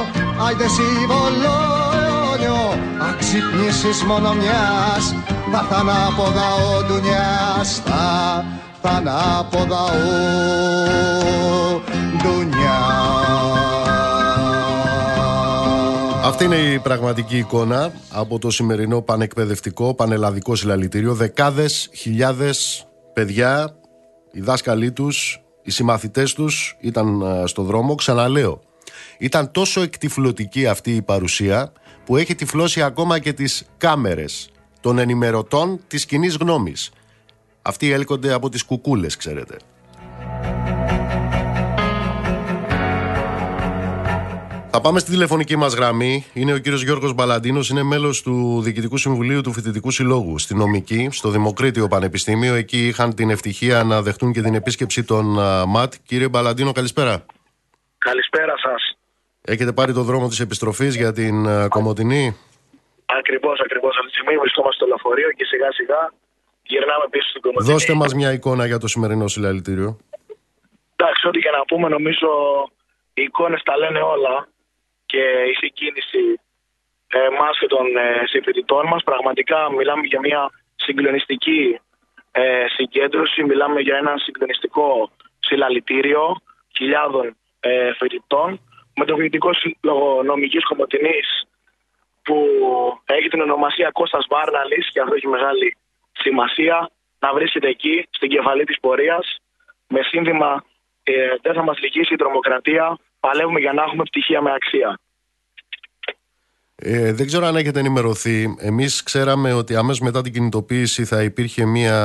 [0.47, 1.57] Άιντε σύμβολο
[2.01, 2.63] αιώνιο
[3.11, 5.15] Αξυπνήσεις μόνο μιας
[5.53, 8.45] Θα έρθαν από ο ντουνιάς Θα
[8.85, 9.09] έρθαν
[9.39, 9.87] από ο
[16.25, 21.15] Αυτή είναι η πραγματική εικόνα από το σημερινό πανεκπαιδευτικό, πανελλαδικό συλλαλητήριο.
[21.15, 23.77] Δεκάδες, χιλιάδες παιδιά,
[24.37, 27.95] οι δάσκαλοι τους, οι συμμαθητές τους ήταν ε, στο δρόμο.
[27.95, 28.61] Ξαναλέω,
[29.19, 31.73] ήταν τόσο εκτιφλωτική αυτή η παρουσία
[32.05, 36.91] που έχει τυφλώσει ακόμα και τις κάμερες των ενημερωτών της κοινή γνώμης.
[37.63, 39.57] Αυτοί έλκονται από τις κουκούλες, ξέρετε.
[44.77, 46.27] Θα πάμε στη τηλεφωνική μας γραμμή.
[46.35, 51.09] Είναι ο κύριος Γιώργος Μπαλαντίνος, είναι μέλος του Διοικητικού Συμβουλίου του Φοιτητικού Συλλόγου στη Νομική,
[51.11, 52.55] στο Δημοκρίτιο Πανεπιστήμιο.
[52.55, 55.25] Εκεί είχαν την ευτυχία να δεχτούν και την επίσκεψη των
[55.69, 55.93] ΜΑΤ.
[56.07, 57.25] Κύριε Μπαλαντίνο, καλησπέρα.
[57.99, 58.99] Καλησπέρα σας.
[59.43, 62.37] Έχετε πάρει το δρόμο της επιστροφής για την uh, Κομωτινή;
[63.07, 63.97] Ακριβώς, ακριβώς.
[63.97, 66.13] Αυτή τη στιγμή βρισκόμαστε στο λεωφορείο και σιγά σιγά
[66.63, 67.73] γυρνάμε πίσω στην Κομωτινή.
[67.73, 69.99] Δώστε μας μια εικόνα για το σημερινό συλλαλητήριο.
[70.97, 72.29] Εντάξει, ό,τι και να πούμε νομίζω
[73.15, 74.49] οι εικόνες τα λένε όλα
[75.07, 76.41] και η συγκίνηση
[77.09, 79.03] ε, μας και των ε, συμφοιτητών μας.
[79.03, 81.81] Πραγματικά μιλάμε για μια συγκλονιστική
[82.33, 86.37] ε, συγκέντρωση, μιλάμε για ένα συγκλονιστικό συλλαλητήριο
[86.77, 88.61] χιλιάδων ε, φοιτητών.
[88.97, 91.47] Με το Φοιτητικό Σύλλογο Νομικής Κομωτινής
[92.23, 92.37] που
[93.05, 95.77] έχει την ονομασία Κώστας Βάρναλης και αυτό έχει μεγάλη
[96.13, 99.37] σημασία να βρίσκεται εκεί στην κεφαλή της πορείας.
[99.89, 100.65] Με σύνδημα
[101.03, 105.01] ε, δεν θα μας λυγίσει η τρομοκρατία παλεύουμε για να έχουμε πτυχία με αξία.
[106.75, 108.57] Ε, δεν ξέρω αν έχετε ενημερωθεί.
[108.61, 111.99] Εμείς ξέραμε ότι αμέσως μετά την κινητοποίηση θα υπήρχε μια,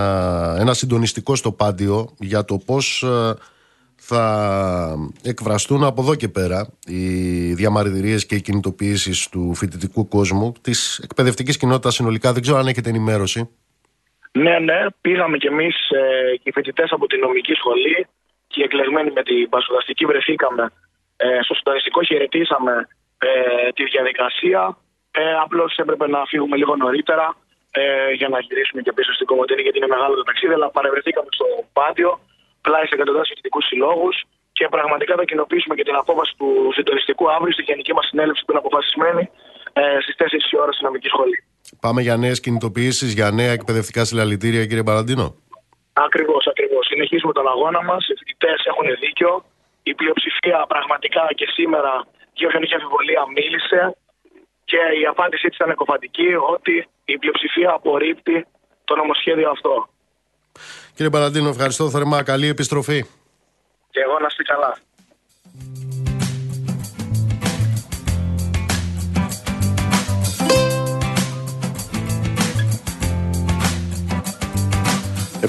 [0.60, 3.34] ένα συντονιστικό στο πάντιο για το πώς ε,
[3.96, 4.24] θα
[5.24, 7.06] εκφραστούν από εδώ και πέρα οι
[7.54, 12.34] διαμαρτυρίες και οι κινητοποιήσεις του φοιτητικού κόσμου, της εκπαιδευτικής κοινότητας συνολικά.
[12.34, 13.50] Δεν ξέρω αν έχετε ενημέρωση.
[14.32, 18.08] Ναι, ναι, πήγαμε κι εμείς ε, και οι φοιτητές από την νομική σχολή
[18.48, 20.72] και οι εκλεγμένοι με την Πασοδαστική βρεθήκαμε
[21.24, 22.74] ε, στο συντονιστικό, χαιρετήσαμε
[23.28, 24.62] ε, τη διαδικασία.
[25.12, 27.28] Ε, Απλώς έπρεπε να φύγουμε λίγο νωρίτερα
[27.72, 30.54] ε, για να γυρίσουμε και πίσω στην Κομωτινή, γιατί είναι μεγάλο το ταξίδι.
[30.54, 31.46] Αλλά παρευρεθήκαμε στο
[31.78, 32.20] πάτιο,
[32.66, 34.16] πλάι σε εκατοντάδες φοιτητικούς συλλόγους
[34.58, 38.52] και πραγματικά θα κοινοποιήσουμε και την απόφαση του συντονιστικού αύριο στη γενική μας συνέλευση που
[38.52, 39.24] είναι αποφασισμένη
[39.74, 41.38] ε, στις 4 η ώρα στην νομική σχολή.
[41.80, 45.36] Πάμε για νέες κινητοποιήσεις, για νέα εκπαιδευτικά συλλαλητήρια, κύριε Παραντίνο.
[45.94, 46.86] Ακριβώς, ακριβώς.
[46.86, 48.08] Συνεχίζουμε τον αγώνα μας.
[48.08, 49.32] Οι φοιτητές έχουν δίκιο.
[49.84, 51.94] Η πλειοψηφία πραγματικά και σήμερα
[52.34, 53.82] και όσον είχε αμφιβολία μίλησε
[54.64, 58.46] και η απάντησή της ήταν εκοφαντική ότι η πλειοψηφία απορρίπτει
[58.84, 59.90] το νομοσχέδιο αυτό.
[60.96, 62.24] Κύριε Παραντίνο, ευχαριστώ θερμά.
[62.24, 63.00] Καλή επιστροφή.
[63.90, 64.78] Και εγώ να είστε καλά.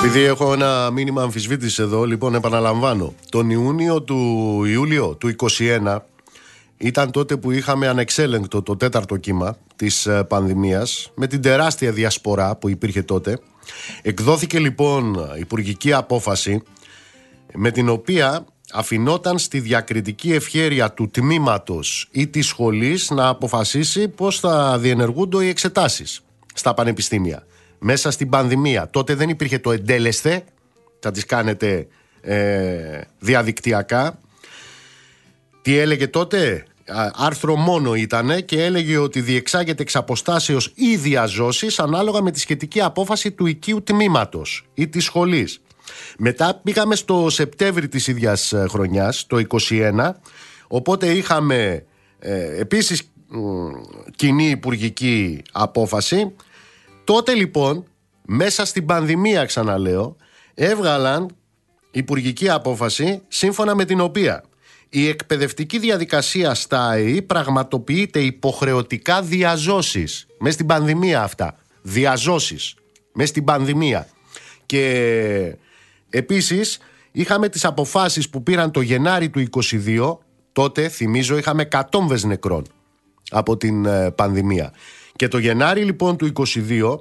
[0.04, 3.14] Επειδή έχω ένα μήνυμα αμφισβήτηση εδώ, λοιπόν επαναλαμβάνω.
[3.28, 4.16] Τον Ιούνιο του
[4.64, 5.98] Ιούλιο του 2021
[6.76, 12.56] ήταν τότε που είχαμε ανεξέλεγκτο το τέταρτο κύμα της ε, πανδημίας με την τεράστια διασπορά
[12.56, 13.38] που υπήρχε τότε.
[14.02, 16.62] Εκδόθηκε λοιπόν υπουργική απόφαση
[17.54, 24.40] με την οποία αφινόταν στη διακριτική ευχέρεια του τμήματος ή της σχολής να αποφασίσει πώς
[24.40, 26.20] θα διενεργούνται οι εξετάσεις
[26.54, 27.46] στα πανεπιστήμια.
[27.84, 28.90] Μέσα στην πανδημία.
[28.90, 30.44] Τότε δεν υπήρχε το εντέλεσθε,
[30.98, 31.86] θα τις κάνετε
[32.20, 34.18] ε, διαδικτυακά.
[35.62, 36.64] Τι έλεγε τότε,
[37.14, 42.80] άρθρο μόνο ήταν και έλεγε ότι διεξάγεται εξ αποστάσεως ή διαζώσεις ανάλογα με τη σχετική
[42.80, 45.60] απόφαση του οικείου τμήματος ή της σχολής.
[46.18, 50.10] Μετά πήγαμε στο Σεπτέμβρη της ίδιας ε, χρονιάς, το 21,
[50.68, 51.84] οπότε είχαμε
[52.18, 53.02] ε, επίσης
[54.16, 56.32] κοινή υπουργική απόφαση.
[57.04, 57.84] Τότε λοιπόν,
[58.22, 60.16] μέσα στην πανδημία ξαναλέω,
[60.54, 61.36] έβγαλαν
[61.90, 64.44] υπουργική απόφαση σύμφωνα με την οποία
[64.94, 70.26] η εκπαιδευτική διαδικασία στα ΑΕΗ πραγματοποιείται υποχρεωτικά διαζώσεις.
[70.38, 71.56] Μέσα στην πανδημία αυτά.
[71.82, 72.74] Διαζώσεις.
[73.12, 74.08] Μέσα στην πανδημία.
[74.66, 75.56] Και
[76.10, 76.78] επίσης
[77.12, 80.18] είχαμε τις αποφάσεις που πήραν το Γενάρη του 22.
[80.52, 82.66] Τότε, θυμίζω, είχαμε κατόμβες νεκρών
[83.30, 84.72] από την ε, πανδημία.
[85.16, 86.98] Και το Γενάρη λοιπόν του 22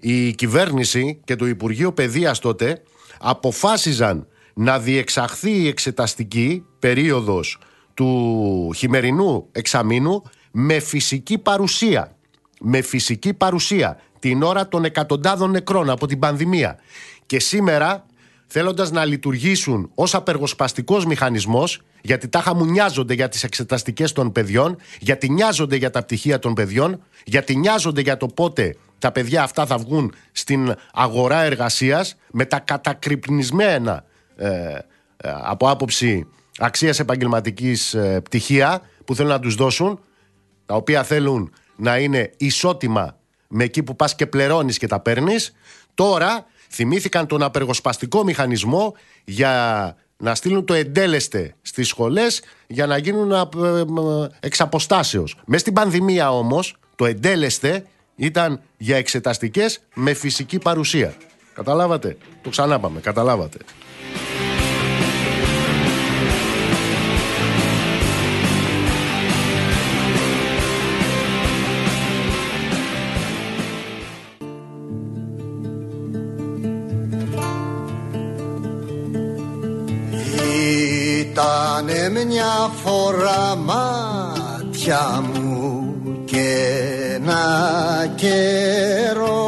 [0.00, 2.82] η κυβέρνηση και το Υπουργείο Παιδείας τότε
[3.20, 7.58] αποφάσιζαν να διεξαχθεί η εξεταστική περίοδος
[7.94, 12.16] του χειμερινού εξαμήνου με φυσική παρουσία.
[12.60, 16.78] Με φυσική παρουσία την ώρα των εκατοντάδων νεκρών από την πανδημία.
[17.26, 18.06] Και σήμερα
[18.48, 24.76] θέλοντας να λειτουργήσουν ως απεργοσπαστικός μηχανισμός γιατί τάχα μου νοιάζονται για τις εξεταστικές των παιδιών,
[25.00, 29.66] γιατί νοιάζονται για τα πτυχία των παιδιών, γιατί νοιάζονται για το πότε τα παιδιά αυτά
[29.66, 34.04] θα βγουν στην αγορά εργασίας με τα κατακρυπνισμένα
[34.36, 34.78] ε, ε,
[35.22, 36.26] από άποψη
[36.58, 40.00] αξίας επαγγελματικής ε, πτυχία που θέλουν να τους δώσουν,
[40.66, 43.16] τα οποία θέλουν να είναι ισότιμα
[43.48, 45.54] με εκεί που πας και πληρώνεις και τα παίρνεις,
[45.94, 53.32] τώρα θυμήθηκαν τον απεργοσπαστικό μηχανισμό για να στείλουν το εντέλεστε στις σχολές για να γίνουν
[54.40, 55.36] εξ αποστάσεως.
[55.44, 61.14] Μες στην πανδημία όμως το εντέλεστε ήταν για εξεταστικές με φυσική παρουσία.
[61.54, 63.00] Καταλάβατε; Το ξανά πάμε.
[63.00, 63.58] Καταλάβατε.
[81.38, 86.56] Ήτανε μια φορά μάτια μου και
[87.14, 87.36] ένα
[88.16, 89.46] καιρό.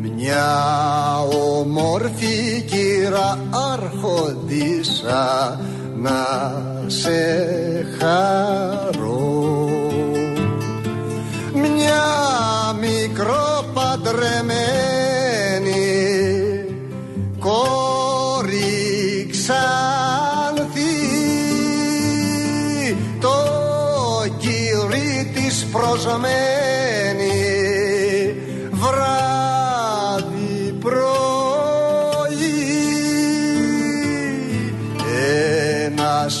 [0.00, 0.48] Μια
[1.58, 3.38] όμορφη κύρα
[3.72, 5.60] άρχοντισα
[5.96, 6.52] να
[6.86, 7.20] σε
[7.98, 9.68] χαρώ.
[11.54, 12.06] Μια
[12.80, 14.87] μικρό παντρεμένη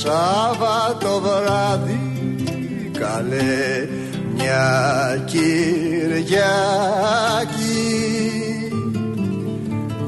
[0.08, 2.00] Σάββατο βράδυ
[2.98, 3.88] καλέ
[4.34, 6.28] μια Κυριακή.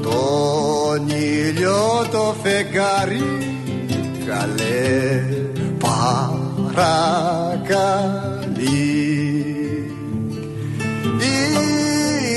[0.01, 3.37] Τον ήλιο το φεγγάρι
[4.25, 5.23] καλέ
[5.79, 7.01] παρακαλεί.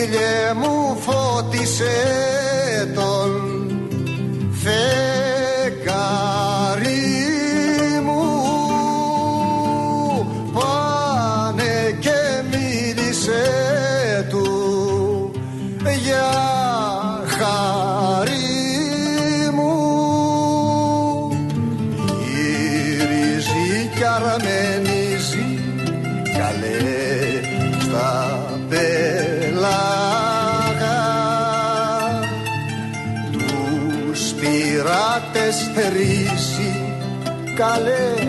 [0.03, 2.33] Ήλιε μου φώτισε
[35.74, 36.94] πειράτες θερήσει
[37.56, 38.23] καλέ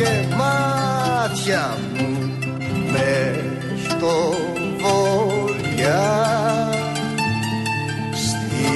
[0.00, 2.32] και μάτια μου
[2.92, 3.36] μες
[3.88, 4.34] στο
[4.78, 6.08] βοριά
[8.12, 8.66] στη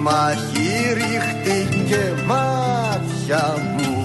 [0.00, 4.02] μαχή ρίχτηκε μάτια μου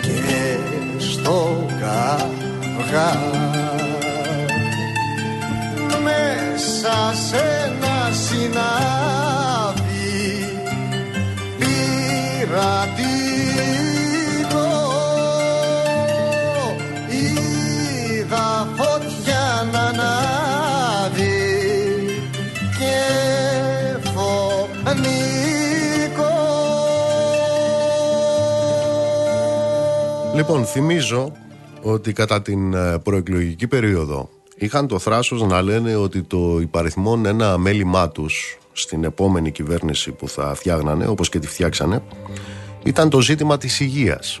[0.00, 0.56] και
[0.98, 3.12] στο καυγά.
[6.02, 9.72] Μέσα σε ένα συνάδει
[11.58, 13.11] πειρατικό
[30.42, 31.32] Λοιπόν, θυμίζω
[31.82, 37.58] ότι κατά την ε, προεκλογική περίοδο είχαν το θράσος να λένε ότι το υπαριθμόν ένα
[37.58, 42.02] μέλημά τους στην επόμενη κυβέρνηση που θα φτιάγνανε, όπως και τη φτιάξανε,
[42.84, 44.40] ήταν το ζήτημα της υγείας.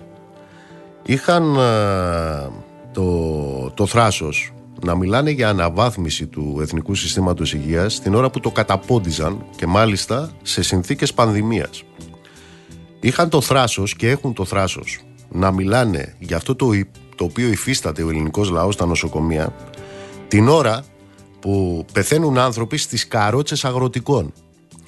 [1.02, 2.50] Είχαν ε,
[2.92, 4.52] το, το θράσος
[4.84, 10.30] να μιλάνε για αναβάθμιση του Εθνικού Συστήματος Υγείας την ώρα που το καταπόντιζαν και μάλιστα
[10.42, 11.82] σε συνθήκες πανδημίας.
[13.00, 15.00] Είχαν το θράσος και έχουν το θράσος
[15.32, 19.54] να μιλάνε για αυτό το, υ- το οποίο υφίσταται ο ελληνικός λαός στα νοσοκομεία
[20.28, 20.84] την ώρα
[21.40, 24.32] που πεθαίνουν άνθρωποι στις καρότσες αγροτικών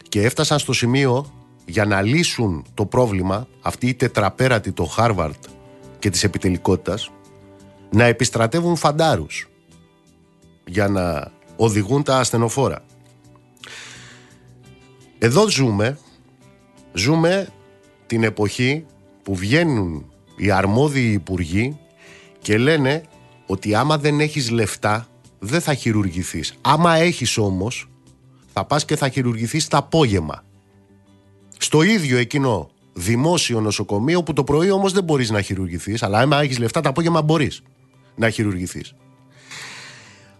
[0.09, 1.32] και έφτασαν στο σημείο
[1.64, 5.45] για να λύσουν το πρόβλημα αυτή η τετραπέρατη το Χάρβαρτ
[5.99, 7.11] και της επιτελικότητας
[7.90, 9.49] να επιστρατεύουν φαντάρους
[10.66, 12.84] για να οδηγούν τα ασθενοφόρα.
[15.18, 15.99] Εδώ ζούμε,
[16.92, 17.49] ζούμε
[18.07, 18.86] την εποχή
[19.22, 21.78] που βγαίνουν οι αρμόδιοι υπουργοί
[22.39, 23.03] και λένε
[23.47, 25.07] ότι άμα δεν έχεις λεφτά
[25.39, 26.55] δεν θα χειρουργηθείς.
[26.61, 27.89] Άμα έχεις όμως
[28.53, 30.45] θα πας και θα χειρουργηθείς τα απόγευμα.
[31.59, 36.41] Στο ίδιο εκείνο δημόσιο νοσοκομείο που το πρωί όμως δεν μπορείς να χειρουργηθείς αλλά άμα
[36.41, 37.62] έχεις λεφτά τα απόγευμα μπορείς
[38.14, 38.95] να χειρουργηθείς.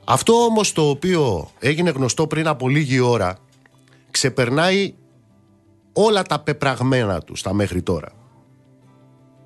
[0.05, 3.39] Αυτό όμως το οποίο έγινε γνωστό πριν από λίγη ώρα
[4.11, 4.95] ξεπερνάει
[5.93, 8.24] όλα τα πεπραγμένα τους στα μέχρι τώρα.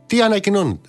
[0.08, 0.88] Τι ανακοινώνεται;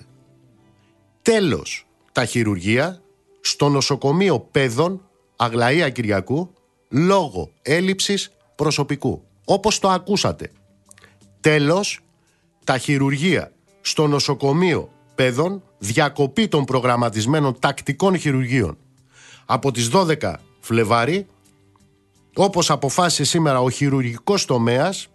[1.22, 3.02] Τέλος τα χειρουργεία
[3.40, 6.50] στο νοσοκομείο Πέδων Αγλαία Κυριακού
[6.88, 9.22] λόγω έλλειψης προσωπικού.
[9.44, 10.50] Όπως το ακούσατε.
[11.40, 12.00] Τέλος
[12.64, 18.78] τα χειρουργεία στο νοσοκομείο Πέδων διακοπή των προγραμματισμένων τακτικών χειρουργείων.
[19.46, 21.26] Από τις 12 Φλεβάρι
[22.34, 25.08] όπως αποφάσισε σήμερα ο χειρουργικός τομέας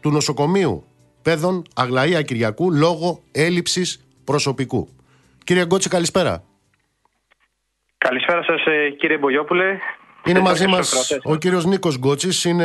[0.00, 0.84] του νοσοκομείου
[1.22, 4.88] Πέδων Αγλαία Κυριακού λόγω έλλειψης προσωπικού.
[5.44, 6.42] Κύριε Γκότση, καλησπέρα.
[7.98, 9.78] Καλησπέρα σας ε, κύριε Μπογιόπουλε.
[10.24, 12.64] Είναι μαζί Ευχαριστώ μας στους ακροατές ο κύριος Νίκος Γκότσης, είναι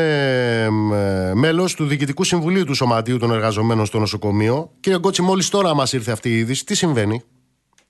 [0.62, 4.72] ε, μέλος του Διοικητικού Συμβουλίου του Σωματείου των Εργαζομένων στο νοσοκομείο.
[4.80, 6.66] Κύριε Γκότση, μόλις τώρα μας ήρθε αυτή η είδηση.
[6.66, 7.24] Τι συμβαίνει;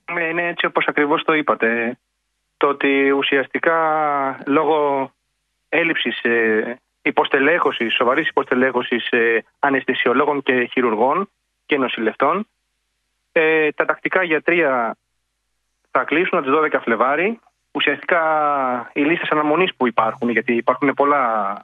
[0.04, 1.98] Ε, Είναι έτσι όπως ακριβώς το είπατε.
[2.56, 3.76] Το ότι ουσιαστικά
[4.46, 5.10] λόγω
[5.68, 6.20] έλλειψης
[7.06, 11.30] ε, υποστελέχωσης, σοβαρής υποστελέχωσης ε, αναισθησιολόγων και χειρουργών
[11.66, 12.46] και νοσηλευτών
[13.32, 14.96] ε, τα τακτικά γιατρία
[15.90, 17.40] θα κλείσουν από τις 12 Φλεβάρι.
[17.70, 18.20] Ουσιαστικά
[18.94, 21.54] οι λίστες αναμονής που υπάρχουν, γιατί υπάρχουν πολλά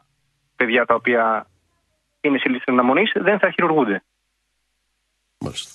[0.57, 1.47] παιδιά τα οποία
[2.21, 4.03] είναι σε λίστες αναμονής, δεν θα χειρουργούνται.
[5.39, 5.71] Μάλιστα.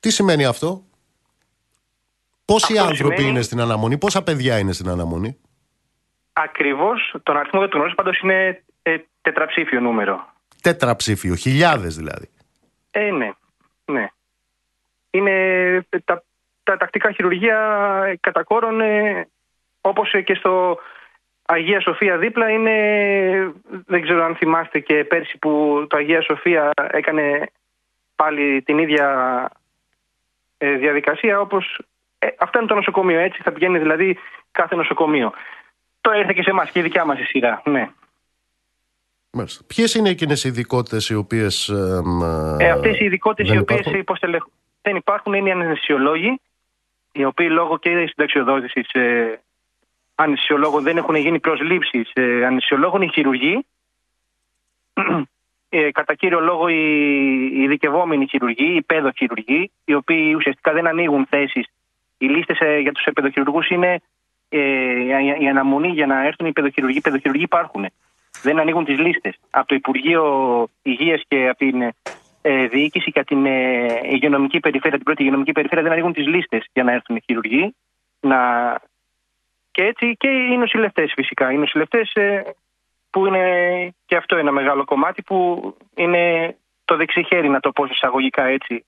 [0.00, 0.82] Τι σημαίνει αυτό;
[2.44, 5.38] Πόσοι άνθρωποι είναι στην αναμονή, πόσα παιδιά είναι στην αναμονή;
[6.36, 10.32] Ακριβώς τον αριθμό δεν τον γνωρίζω, πάντως είναι ε, τετραψήφιο νούμερο.
[10.62, 12.28] Τετραψήφιο, χιλιάδες δηλαδή.
[12.90, 13.30] Ε, ναι.
[13.84, 14.06] ναι.
[15.10, 16.22] Είναι τα,
[16.62, 17.58] τα τακτικά χειρουργία
[18.20, 19.28] κατά κόρον, ε,
[19.80, 20.78] όπως και στο
[21.46, 22.74] Αγία Σοφία δίπλα είναι,
[23.86, 27.50] δεν ξέρω αν θυμάστε και πέρσι που το Αγία Σοφία έκανε
[28.16, 29.48] πάλι την ίδια
[30.58, 31.80] ε, διαδικασία όπως
[32.18, 34.18] ε, αυτό είναι το νοσοκομείο έτσι θα πηγαίνει δηλαδή
[34.50, 35.32] κάθε νοσοκομείο.
[36.04, 37.90] Το έρθε και σε εμάς και η δικιά μας η σειρά, ναι.
[39.66, 41.68] Ποιες είναι εκείνες οι ειδικότητες οι οποίες.
[41.68, 43.86] Ε, Αυτές οι ειδικότητες οι οποίες
[44.82, 46.40] δεν υπάρχουν είναι οι αναισθησιολόγοι,
[47.12, 49.40] οι οποίοι λόγω και συνταξιοδότησης ε,
[50.14, 53.66] αναισθησιολόγων δεν έχουν γίνει προσλήψεις ε, αναισθησιολόγων, οι χειρουργοί.
[55.68, 61.66] Ε, κατά κύριο λόγο οι ειδικευόμενοι χειρουργοί, οι παιδοχειρουργοί, οι οποίοι ουσιαστικά δεν ανοίγουν θέσεις.
[62.18, 64.00] Οι λίστες ε, για τους παιδοχειρουργούς είναι ε,
[65.40, 66.98] η αναμονή για να έρθουν οι παιδοχειρουργοί.
[66.98, 67.86] Οι παιδοχειρουργοί υπάρχουν
[68.42, 69.34] δεν ανοίγουν τις λίστες.
[69.50, 70.24] Από το Υπουργείο
[70.82, 71.82] Υγείας και από την
[72.42, 76.66] ε, διοίκηση και την ε, υγειονομική περιφέρεια, την πρώτη υγειονομική περιφέρεια, δεν ανοίγουν τις λίστες
[76.72, 77.74] για να έρθουν οι χειρουργοί.
[78.20, 78.38] Να...
[79.70, 81.52] Και έτσι και οι νοσηλευτές φυσικά.
[81.52, 82.42] Οι νοσηλευτές ε,
[83.10, 83.44] που είναι
[84.06, 85.36] και αυτό ένα μεγάλο κομμάτι που
[85.94, 88.84] είναι το δεξιχέρι, να το πω εισαγωγικά έτσι,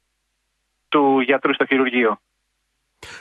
[0.88, 2.20] του γιατρού στο χειρουργείο.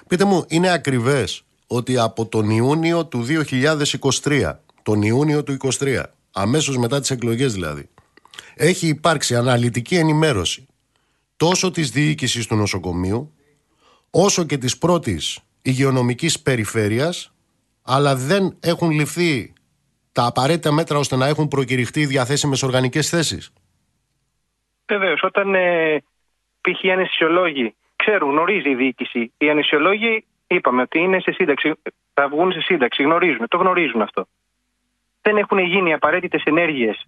[0.07, 3.25] Πείτε μου, είναι ακριβές ότι από τον Ιούνιο του
[4.23, 4.51] 2023,
[4.83, 7.89] τον Ιούνιο του 2023, αμέσως μετά τις εκλογές δηλαδή,
[8.55, 10.67] έχει υπάρξει αναλυτική ενημέρωση
[11.37, 13.33] τόσο της διοίκησης του νοσοκομείου,
[14.11, 17.33] όσο και της πρώτης υγειονομικής περιφέρειας,
[17.83, 19.53] αλλά δεν έχουν ληφθεί
[20.11, 23.53] τα απαραίτητα μέτρα ώστε να έχουν προκηρυχτεί διαθέσιμες οργανικές θέσεις.
[24.87, 25.97] Βεβαίως, όταν ε,
[26.61, 26.83] π.χ.
[26.83, 31.73] οι ανεσιολόγοι ξέρουν, γνωρίζει η διοίκηση, οι ανεσιολόγοι είπαμε ότι είναι σε σύνταξη,
[32.13, 34.27] θα βγουν σε σύνταξη, γνωρίζουν, το γνωρίζουν αυτό
[35.25, 37.07] δεν έχουν γίνει απαραίτητες ενέργειες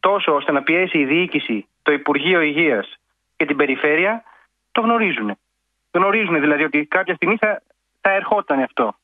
[0.00, 2.98] τόσο ώστε να πιέσει η διοίκηση, το Υπουργείο Υγείας
[3.36, 4.22] και την Περιφέρεια,
[4.72, 5.38] το γνωρίζουν.
[5.90, 7.62] Γνωρίζουν δηλαδή ότι κάποια στιγμή θα,
[8.00, 8.94] θα ερχόταν αυτό.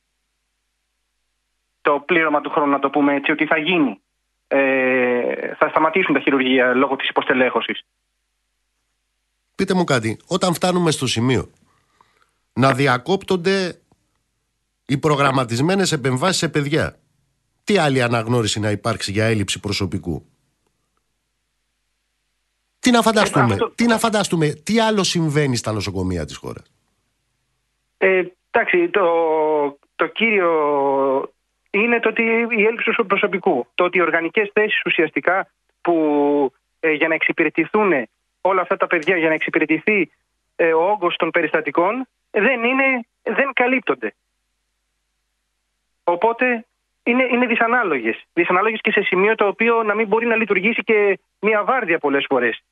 [1.81, 4.01] Το πλήρωμα του χρόνου, να το πούμε έτσι, ότι θα γίνει.
[4.47, 7.81] Ε, θα σταματήσουν τα χειρουργία λόγω της υποστελέχωσης.
[9.55, 11.49] Πείτε μου κάτι, όταν φτάνουμε στο σημείο
[12.59, 13.79] να διακόπτονται
[14.85, 16.99] οι προγραμματισμένες επεμβάσεις σε παιδιά
[17.63, 20.25] τι άλλη αναγνώριση να υπάρξει για έλλειψη προσωπικού;
[22.79, 26.71] Τι να φανταστούμε, τι να φανταστούμε, τι άλλο συμβαίνει στα νοσοκομεία της χώρας;
[27.97, 29.07] Ε, εντάξει, το,
[29.95, 30.51] το κύριο
[31.69, 32.21] είναι το ότι
[32.57, 33.67] η έλλειψη προσωπικού.
[33.75, 35.47] Το ότι οι οργανικές θέσεις ουσιαστικά
[35.81, 35.95] που
[36.79, 37.91] ε, για να εξυπηρετηθούν
[38.41, 40.07] όλα αυτά τα παιδιά, για να εξυπηρετηθεί ε,
[40.63, 44.13] ο όγκος των περιστατικών, δεν, είναι, δεν καλύπτονται.
[46.03, 46.65] Οπότε
[47.03, 48.23] είναι, είναι δυσανάλογες.
[48.33, 52.25] Δυσανάλογες και σε σημείο το οποίο να μην μπορεί να λειτουργήσει και μία βάρδια πολλές
[52.29, 52.63] φορές.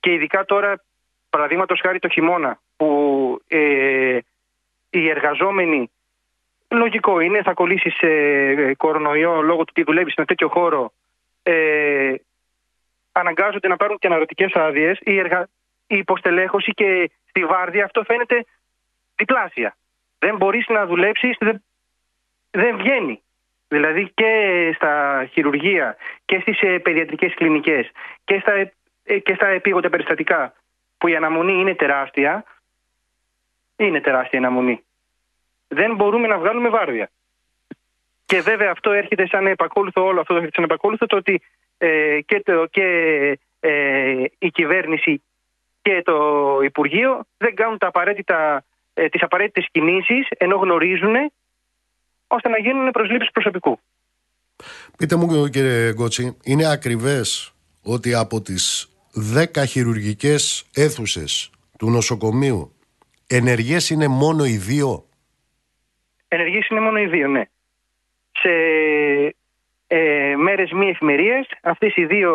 [0.00, 0.82] Και ειδικά τώρα,
[1.30, 4.18] παραδείγματος χάρη το χειμώνα, που ε,
[4.90, 5.90] οι εργαζόμενοι.
[6.68, 10.92] Λογικό είναι, θα κολλήσει σε κορονοϊό λόγω του ότι δουλεύεις σε ένα τέτοιο χώρο.
[11.42, 12.14] Ε,
[13.12, 14.98] αναγκάζονται να πάρουν και αναρωτικές άδειες.
[15.02, 15.48] Η, εργα...
[15.86, 18.44] η υποστελέχωση και στη βάρδια αυτό φαίνεται
[19.16, 19.76] διπλάσια.
[20.18, 21.64] Δεν μπορείς να δουλέψεις, δεν...
[22.50, 23.20] δεν βγαίνει.
[23.68, 27.90] Δηλαδή και στα χειρουργεία και στις ε, παιδιατρικές κλινικές
[28.24, 28.52] και στα,
[29.02, 30.54] ε, και στα επίγοντα περιστατικά
[30.98, 32.44] που η αναμονή είναι τεράστια,
[33.76, 34.84] είναι τεράστια η αναμονή.
[35.68, 37.10] Δεν μπορούμε να βγάλουμε βάρδια.
[38.26, 41.42] Και βέβαια αυτό έρχεται σαν επακόλουθο, όλο αυτό έρχεται σαν επακόλουθο το ότι
[41.78, 42.84] ε, και, το, και
[43.60, 45.22] ε, η κυβέρνηση
[45.86, 46.18] και το
[46.64, 48.64] Υπουργείο δεν κάνουν τα απαραίτητα,
[48.94, 51.14] ε, τις απαραίτητες κινήσεις ενώ γνωρίζουν
[52.26, 53.78] ώστε να γίνουν προσλήψεις προσωπικού.
[54.98, 62.72] Πείτε μου κύριε Γκότσι, είναι ακριβές ότι από τις 10 χειρουργικές αίθουσες του νοσοκομείου
[63.26, 65.04] ενεργές είναι μόνο οι δύο;
[66.28, 67.44] Ενεργές είναι μόνο οι δύο, ναι.
[68.32, 68.50] Σε
[69.86, 72.32] ε, μέρες μη εφημερίες αυτές οι δύο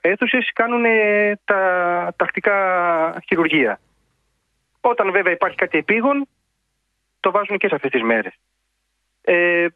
[0.00, 0.84] αίθουσες κάνουν
[1.44, 2.56] τα τακτικά
[3.26, 3.80] χειρουργία.
[4.80, 6.28] Όταν βέβαια υπάρχει κάτι επίγον,
[7.20, 8.34] το βάζουν και σε αυτές τις μέρες.
[9.22, 9.66] Ε,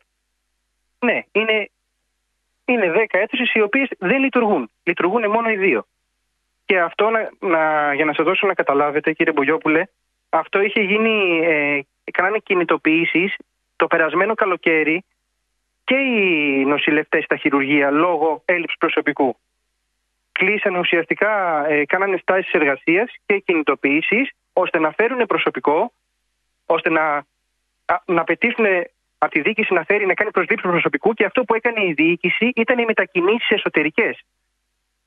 [0.99, 1.71] ναι, είναι,
[2.65, 4.71] είναι 10 αίθουσες οι οποίες δεν λειτουργούν.
[4.83, 5.87] Λειτουργούν μόνο οι δύο.
[6.65, 9.83] Και αυτό, να, να, για να σας δώσω να καταλάβετε, κύριε Μπογιόπουλε,
[10.29, 11.81] αυτό είχε γίνει, ε,
[12.13, 13.37] κάνανε κινητοποιήσεις
[13.77, 15.05] το περασμένο καλοκαίρι
[15.87, 19.37] και οι νοσηλευτές στα χειρουργεία λόγω έλλειψης προσωπικού.
[20.33, 25.93] Κλείσανε ουσιαστικά, ε, κάνανε στάσεις εργασίας και κινητοποιήσεις ώστε να φέρουν προσωπικό,
[26.67, 27.25] ώστε να
[28.05, 28.67] να πετύσουν
[29.19, 32.53] από τη διοίκηση να φέρει να κάνει προσλήψεις προσωπικού και αυτό που έκανε η διοίκηση
[32.55, 34.21] ήταν οι μετακινήσεις εσωτερικές.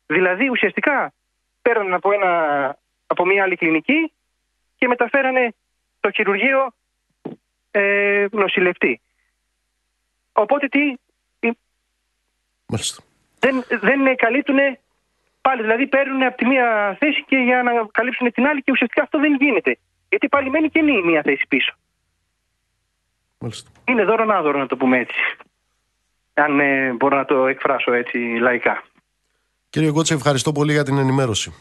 [0.05, 1.13] Δηλαδή ουσιαστικά
[1.61, 2.31] παίρνουν από, ένα,
[3.07, 4.11] από μια άλλη κλινική
[4.77, 5.53] και μεταφέρανε
[5.99, 6.73] το χειρουργείο
[7.71, 9.01] ε, νοσηλευτή.
[10.43, 10.93] Οπότε τι;
[12.65, 13.03] Μάλιστα.
[13.39, 14.57] Δεν, δεν καλύπτουν
[15.41, 15.61] πάλι.
[15.61, 19.19] Δηλαδή παίρνουν από τη μία θέση και για να καλύψουν την άλλη και ουσιαστικά αυτό
[19.19, 19.77] δεν γίνεται.
[20.09, 21.73] Γιατί πάλι μένει καινή μία θέση πίσω.
[23.37, 23.69] Μάλιστα.
[23.85, 25.19] Είναι δώρο να δώρο να το πούμε έτσι.
[26.33, 28.83] Αν ε, μπορώ να το εκφράσω έτσι λαϊκά.
[29.69, 31.53] Κύριε Γκότσε, ευχαριστώ πολύ για την ενημέρωση.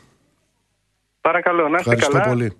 [1.20, 2.32] Παρακαλώ, να είστε Ευχαριστώ καλά.
[2.32, 2.56] πολύ.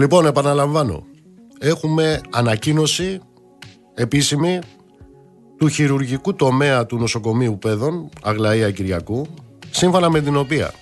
[0.00, 1.06] Λοιπόν, επαναλαμβάνω.
[1.58, 3.20] Έχουμε ανακοίνωση
[3.94, 4.58] επίσημη
[5.58, 9.26] του χειρουργικού τομέα του νοσοκομείου Πέδων, Αγλαία Κυριακού,
[9.70, 10.72] σύμφωνα με την οποία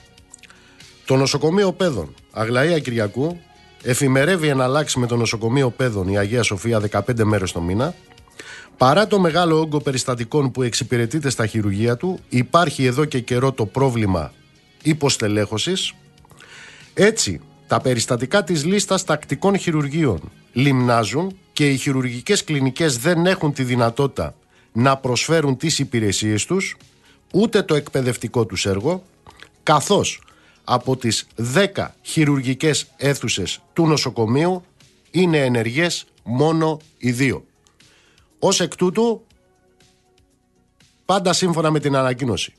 [1.04, 3.38] το νοσοκομείο Πέδων, Αγλαία Κυριακού,
[3.82, 7.94] εφημερεύει εναλλάξει με το νοσοκομείο Πέδων η Αγία Σοφία 15 μέρες το μήνα,
[8.76, 13.66] Παρά το μεγάλο όγκο περιστατικών που εξυπηρετείται στα χειρουργεία του, υπάρχει εδώ και καιρό το
[13.66, 14.32] πρόβλημα
[14.82, 15.94] υποστελέχωσης.
[16.94, 20.20] Έτσι, τα περιστατικά της λίστας τακτικών χειρουργείων
[20.52, 24.34] λιμνάζουν και οι χειρουργικές κλινικές δεν έχουν τη δυνατότητα
[24.72, 26.76] να προσφέρουν τις υπηρεσίες τους,
[27.32, 29.04] ούτε το εκπαιδευτικό τους έργο,
[29.62, 30.22] καθώς
[30.64, 34.64] από τις 10 χειρουργικές αίθουσες του νοσοκομείου
[35.10, 37.44] είναι ενεργές μόνο οι δύο.
[38.38, 39.22] Ως εκ τούτου,
[41.04, 42.52] πάντα σύμφωνα με την ανακοίνωση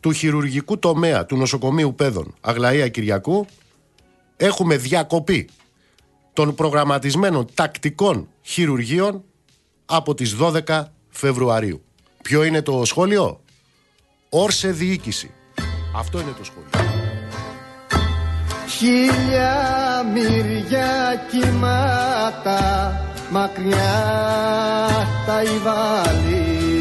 [0.00, 3.46] του χειρουργικού τομέα του νοσοκομείου Πέδων Αγλαία Κυριακού,
[4.36, 5.48] έχουμε διακοπή
[6.32, 9.24] των προγραμματισμένων τακτικών χειρουργείων
[9.86, 11.82] από τις 12 Φεβρουαρίου.
[12.22, 13.40] Ποιο είναι το σχόλιο;
[14.28, 15.30] Όρσε διοίκηση.
[15.96, 16.70] Αυτό είναι το σχόλιο.
[18.68, 23.88] Χίλια μυριά κύματα μακριά
[25.26, 26.76] τα υβάλλει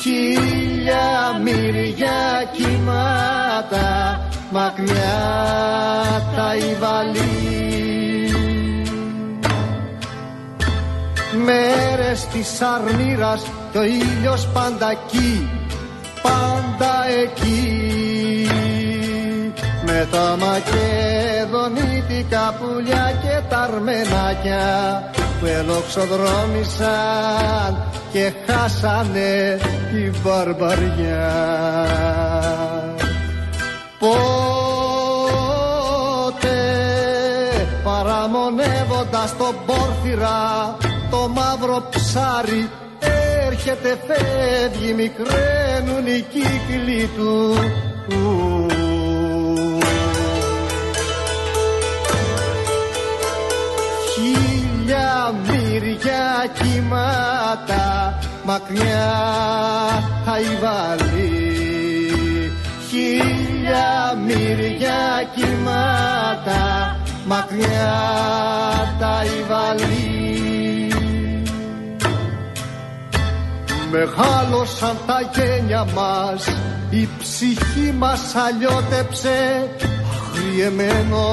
[0.00, 5.18] Χίλια μυριά κύματα μακριά
[6.36, 7.48] τα υβάλλει
[11.44, 13.42] Μέρες της αρνήρας
[13.72, 15.48] και ο ήλιος πάντα εκεί,
[16.22, 17.86] πάντα εκεί
[19.86, 25.02] με τα μακεδονίτικα πουλιά και τα αρμενάκια
[25.40, 29.58] που ελοξοδρόμησαν και χάσανε
[29.90, 31.32] την βαρβαριά.
[34.08, 35.68] Πότε
[37.84, 40.76] παραμονεύοντας τον πόρφυρα
[41.10, 42.70] το μαύρο ψάρι
[43.46, 47.54] έρχεται φεύγει μικραίνουν οι κύκλοι του.
[54.12, 59.12] Χίλια μυριά κύματα μακριά
[60.24, 61.48] θα βάλει
[63.68, 66.96] Χίλια μυριά κύματα
[67.26, 68.00] μακριά
[68.98, 70.92] τα βάλει
[73.90, 76.46] Μεγάλωσαν τα γένια μας
[76.90, 79.68] η ψυχή μας αλλιώτεψε.
[80.14, 81.26] Αγριεμένο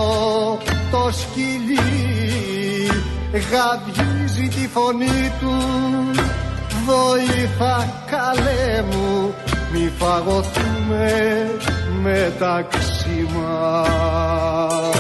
[0.92, 1.80] το σκυλί
[3.52, 5.56] γαβγίζει τη φωνή του.
[6.86, 9.34] Βοήθα καλέ μου
[9.72, 11.12] μη φαγωθούμε
[12.02, 14.96] μεταξύ μας.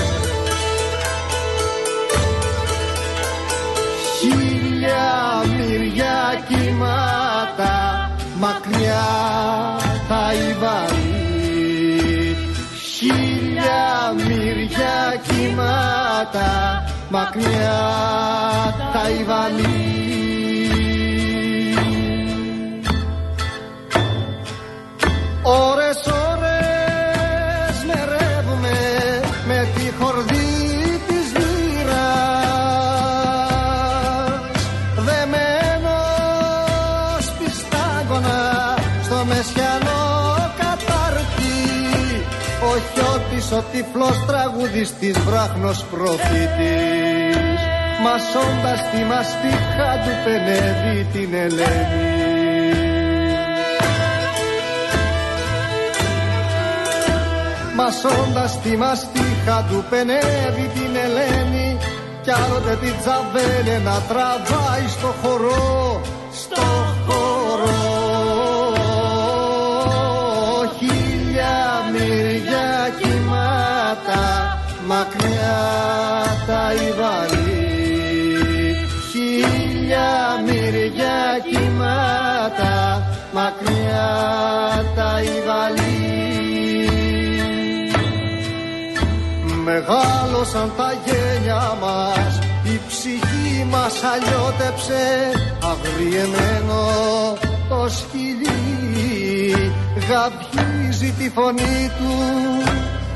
[4.19, 7.75] Χίλια μυριά κύματα
[8.39, 9.07] μακριά
[10.07, 11.15] τα υβαλεί
[12.97, 17.81] Χίλια μυριά κύματα μακριά
[18.93, 20.24] τα υβαλεί
[25.47, 28.77] Ώρες, ώρες μερεύουμε
[29.47, 31.95] με τη χορδή της λύρας.
[35.07, 35.93] Δεμένος
[37.39, 38.43] πιστάγωνα
[39.03, 40.03] στο μεσιανό
[40.57, 41.57] κατάρτι
[42.61, 47.59] ο Χιώτης ο τυφλός τραγουδιστής βράχνος προφήτης
[48.03, 52.34] μασώντας τη μαστίχα του πενεύει την Ελένη
[57.75, 61.77] Μασώντας τη μαστίχα του πενεύει την Ελένη
[62.21, 66.01] κι άλλοτε την τζαβέλε να τραβάει στο χορό,
[66.31, 66.65] στο
[67.07, 67.93] χορό.
[70.77, 71.55] Χίλια
[71.91, 74.23] μυριά κύματα
[74.87, 75.61] μακριά
[76.47, 77.75] τα υβαλή
[79.11, 80.09] χίλια
[80.45, 81.19] μυριά
[81.49, 82.73] κύματα
[83.33, 84.07] μακριά
[84.95, 85.84] τα υβαλή
[89.65, 95.03] Μεγάλωσαν τα γένια μας η ψυχή μας αλλιώτεψε.
[95.71, 96.83] Αγριεμένο
[97.69, 99.55] το σκυλί
[100.09, 102.13] γαβγίζει τη φωνή του.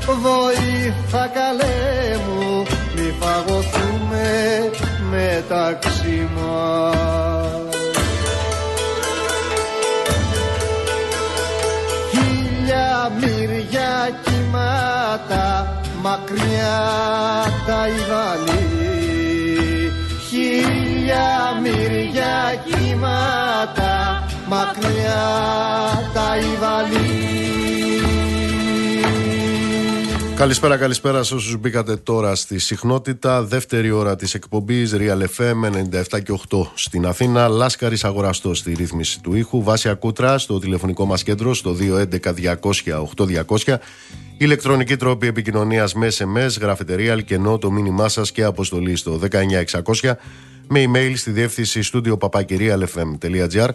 [0.06, 2.62] Βοήθα καλέ μου
[2.94, 4.70] μη φαγωθούμε
[5.10, 7.74] μεταξύ μας
[12.10, 16.78] Χίλια μυριά κοιμάτα μακριά
[17.66, 18.80] τα υβαλή
[20.28, 24.24] Χίλια μυριά κύματα.
[24.48, 25.22] Μακριά
[26.14, 27.40] τα υβαλή
[30.40, 33.42] Καλησπέρα, καλησπέρα σε όσους μπήκατε τώρα στη συχνότητα.
[33.42, 35.64] Δεύτερη ώρα της εκπομπής Real FM
[36.12, 37.48] 97 και 8 στην Αθήνα.
[37.48, 39.62] Λάσκαρης αγοραστός στη ρύθμιση του ήχου.
[39.62, 43.06] Βάση Ακούτρα στο τηλεφωνικό μας κέντρο στο 211 200
[43.64, 43.74] 8200.
[44.36, 49.18] Ηλεκτρονική τρόπη επικοινωνίας με SMS, γραφετερία, αλκενό, το μήνυμά σας και αποστολή στο
[49.92, 50.12] 19600
[50.72, 53.68] με email στη διεύθυνση στούντιο papakirialfm.gr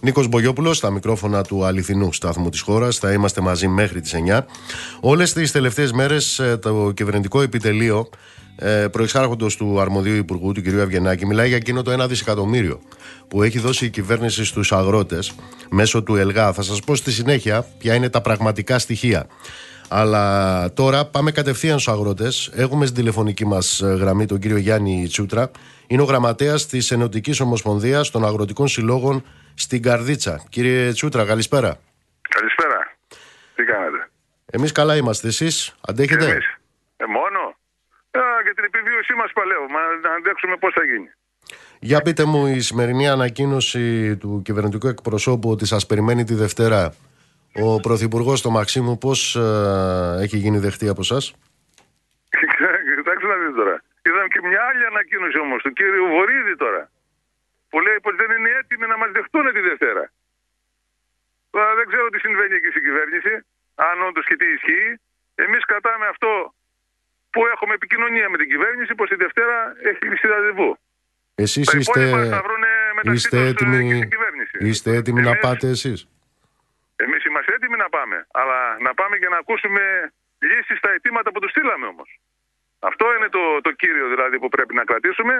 [0.00, 2.98] Νίκος Μπογιόπουλος στα μικρόφωνα του αληθινού στάθμου της χώρας.
[2.98, 4.40] Θα είμαστε μαζί μέχρι τις 9.
[5.00, 8.08] Όλες τις τελευταίες μέρες ε, το κυβερνητικό επιτελείο
[8.56, 10.66] ε, προεξάρχοντος του αρμοδίου υπουργού του κ.
[10.80, 12.80] Αυγενάκη μιλάει για εκείνο το 1 δισεκατομμύριο
[13.28, 15.32] που έχει δώσει η κυβέρνηση στους αγρότες
[15.70, 16.52] μέσω του ΕΛΓΑ.
[16.52, 19.26] Θα σας πω στη συνέχεια ποια είναι τα πραγματικά στοιχεία.
[19.88, 22.50] Αλλά τώρα πάμε κατευθείαν στους αγρότες.
[22.54, 25.50] Έχουμε στην τηλεφωνική μας γραμμή τον κύριο Γιάννη Τσούτρα.
[25.92, 29.24] Είναι ο γραμματέας της Ενωτικής Ομοσπονδίας των Αγροτικών Συλλόγων
[29.54, 30.44] στην Καρδίτσα.
[30.48, 31.76] Κύριε Τσούτρα, καλησπέρα.
[32.28, 32.96] Καλησπέρα.
[33.54, 34.08] Τι κάνετε;
[34.46, 35.28] Εμείς καλά είμαστε.
[35.28, 36.46] Εσείς; Αντέχετε; Εμείς.
[36.96, 37.38] Ε, μόνο.
[38.10, 39.78] Α, για την επιβίωσή μας παλεύουμε.
[40.02, 41.10] Να αντέξουμε πώς θα γίνει.
[41.78, 46.94] Για πείτε μου η σημερινή ανακοίνωση του κυβερνητικού εκπροσώπου ότι σας περιμένει τη Δευτέρα
[47.54, 51.16] ο Πρωθυπουργός του Μαξίμου πώς ε, έχει γίνει δεχτή από εσά.
[52.96, 53.82] Κοιτάξτε να δείτε τώρα.
[54.04, 56.90] Είδαμε και μια άλλη ανακοίνωση όμως του κύριου Βορύδη τώρα
[57.70, 60.04] που λέει πως δεν είναι έτοιμοι να μας δεχτούν τη Δευτέρα.
[61.50, 63.32] Τώρα δεν ξέρω τι συμβαίνει εκεί στην κυβέρνηση,
[63.74, 65.00] αν όντως και τι ισχύει.
[65.34, 66.54] Εμείς κρατάμε αυτό
[67.30, 69.56] που έχουμε επικοινωνία με την κυβέρνηση, πως τη Δευτέρα
[69.88, 70.70] έχει κλειστεί ραντεβού.
[71.34, 72.02] Εσείς είστε,
[73.02, 74.08] είστε έτοιμοι,
[74.58, 76.08] είστε έτοιμοι εμείς, να πάτε εσείς;
[76.96, 81.40] Εμείς είμαστε έτοιμοι να πάμε, αλλά να πάμε και να ακούσουμε λύσεις στα αιτήματα που
[81.40, 82.18] τους στείλαμε όμως.
[82.88, 85.34] Αυτό είναι το, το κύριο δηλαδή που πρέπει να κρατήσουμε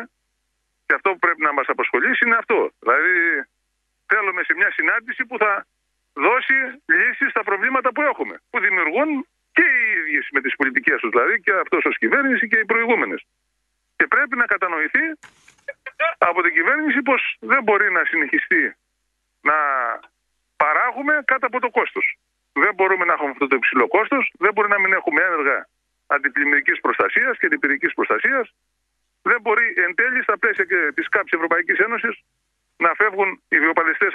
[0.87, 2.71] και αυτό που πρέπει να μας απασχολήσει είναι αυτό.
[2.83, 3.13] Δηλαδή
[4.07, 5.67] θέλουμε σε μια συνάντηση που θα
[6.13, 8.35] δώσει λύσεις στα προβλήματα που έχουμε.
[8.51, 9.09] Που δημιουργούν
[9.57, 13.21] και οι ίδιες με τις πολιτικές τους δηλαδή και αυτός ως κυβέρνηση και οι προηγούμενες.
[13.97, 15.05] Και πρέπει να κατανοηθεί
[16.19, 18.77] από την κυβέρνηση πως δεν μπορεί να συνεχιστεί
[19.41, 19.57] να
[20.57, 22.07] παράγουμε κάτω από το κόστος.
[22.53, 25.67] Δεν μπορούμε να έχουμε αυτό το υψηλό κόστος, δεν μπορεί να μην έχουμε έργα
[26.15, 28.55] αντιπλημμυρικής προστασίας και αντιπυρικής προστασίας
[29.23, 32.15] δεν μπορεί εν τέλει στα πλαίσια και της ΚΑΠΣ Ευρωπαϊκής Ένωσης
[32.77, 34.13] να φεύγουν οι βιοπαλαιστές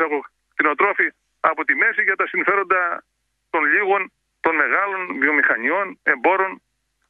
[0.54, 1.08] κτηνοτρόφοι
[1.40, 3.04] από τη μέση για τα συμφέροντα
[3.50, 6.62] των λίγων, των μεγάλων βιομηχανιών, εμπόρων,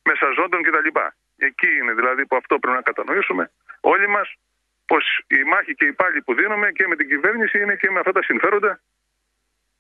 [0.04, 0.90] μεσαζόντων κτλ.
[1.38, 4.28] Εκεί είναι δηλαδή που αυτό πρέπει να κατανοήσουμε όλοι μας
[4.86, 8.00] πως η μάχη και η πάλη που δίνουμε και με την κυβέρνηση είναι και με
[8.00, 8.80] αυτά τα συμφέροντα.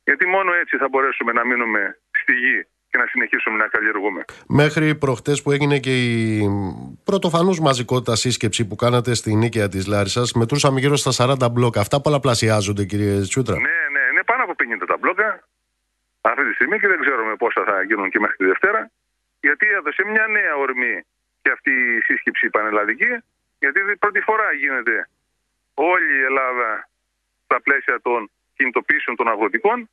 [0.03, 4.25] Γιατί μόνο έτσι θα μπορέσουμε να μείνουμε στη γη και να συνεχίσουμε να καλλιεργούμε.
[4.47, 6.49] Μέχρι προχτές που έγινε και η
[7.03, 11.79] πρωτοφανούς μαζικότητα σύσκεψη που κάνατε στη νίκαια της Λάρισας, μετρούσαμε γύρω στα 40 μπλόκα.
[11.79, 13.55] Αυτά πολλαπλασιάζονται, κύριε Τσούτρα.
[13.55, 15.47] Ναι, ναι, είναι πάνω από 50 τα μπλόκα
[16.21, 18.91] αυτή τη στιγμή και δεν ξέρουμε πόσα θα γίνουν και μέχρι τη Δευτέρα.
[19.39, 20.95] Γιατί έδωσε μια νέα ορμή
[21.41, 23.11] και αυτή η σύσκεψη πανελλαδική.
[23.59, 25.09] Γιατί πρώτη φορά γίνεται
[25.73, 26.89] όλη η Ελλάδα
[27.43, 29.87] στα πλαίσια των κινητοποιήσεων των αγροτικών ε,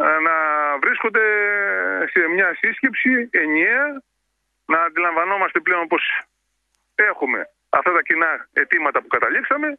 [0.00, 0.34] να
[0.82, 1.24] βρίσκονται
[2.12, 4.02] σε μια σύσκεψη ενιαία,
[4.64, 6.22] να αντιλαμβανόμαστε πλέον πως
[6.94, 9.78] έχουμε αυτά τα κοινά αιτήματα που καταλήξαμε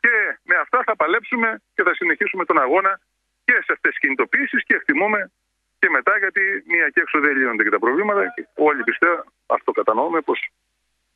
[0.00, 3.00] και με αυτά θα παλέψουμε και θα συνεχίσουμε τον αγώνα
[3.44, 5.30] και σε αυτές τις κινητοποιήσεις και εκτιμούμε
[5.78, 9.72] και μετά γιατί μία και έξω δεν λύνονται και τα προβλήματα και όλοι πιστεύω αυτό
[9.72, 10.48] κατανοούμε πως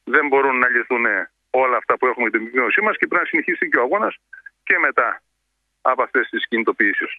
[0.05, 1.07] δεν μπορούν να λυθούν
[1.51, 4.16] όλα αυτά που έχουμε την επιβίωσή μας και πρέπει να συνεχίσει και ο αγώνας
[4.62, 5.22] και μετά
[5.83, 7.11] από αυτές τις κινητοποιήσεις.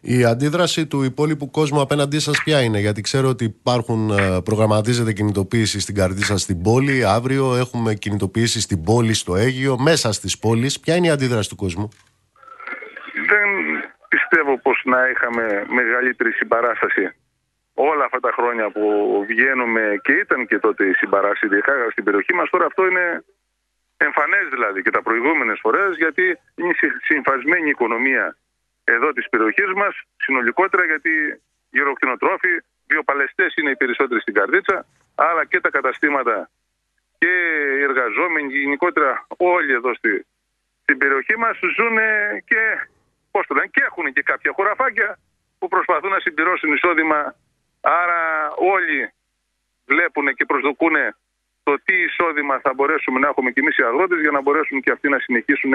[0.00, 5.12] Η αντίδραση του υπόλοιπου κόσμου απέναντί σας ποια είναι, Γιατί ξέρω ότι υπάρχουν, ε, προγραμματίζεται
[5.12, 7.04] κινητοποίηση στην καρδί στην πόλη.
[7.04, 10.80] Αύριο έχουμε κινητοποίηση στην πόλη, στο Αίγυο, μέσα στις πόλεις.
[10.80, 11.88] Ποια είναι η αντίδραση του κόσμου,
[13.28, 13.48] Δεν
[14.08, 17.14] πιστεύω πως να είχαμε μεγαλύτερη συμπαράσταση
[17.74, 18.84] όλα αυτά τα χρόνια που
[19.28, 23.24] βγαίνουμε και ήταν και τότε η συμπαράση ειδικά στην περιοχή μας τώρα αυτό είναι
[23.96, 26.22] εμφανές δηλαδή και τα προηγούμενες φορές γιατί
[26.54, 28.36] είναι συμφασμένη η οικονομία
[28.84, 32.54] εδώ της περιοχής μας συνολικότερα γιατί γεροκτηνοτρόφοι,
[32.86, 36.50] βιοπαλαιστές είναι οι περισσότεροι στην Καρδίτσα αλλά και τα καταστήματα
[37.18, 37.32] και
[37.78, 40.26] οι εργαζόμενοι γενικότερα όλοι εδώ στη,
[40.82, 41.96] στην περιοχή μας ζουν
[42.44, 42.62] και,
[43.30, 45.18] πώς το λένε, και έχουν και κάποια χωραφάκια
[45.58, 47.34] που προσπαθούν να συμπληρώσουν εισόδημα.
[47.80, 49.12] Άρα όλοι
[49.86, 50.96] βλέπουν και προσδοκούν
[51.62, 54.90] το τι εισόδημα θα μπορέσουμε να έχουμε και εμείς οι αγρότες για να μπορέσουν και
[54.90, 55.72] αυτοί να συνεχίσουν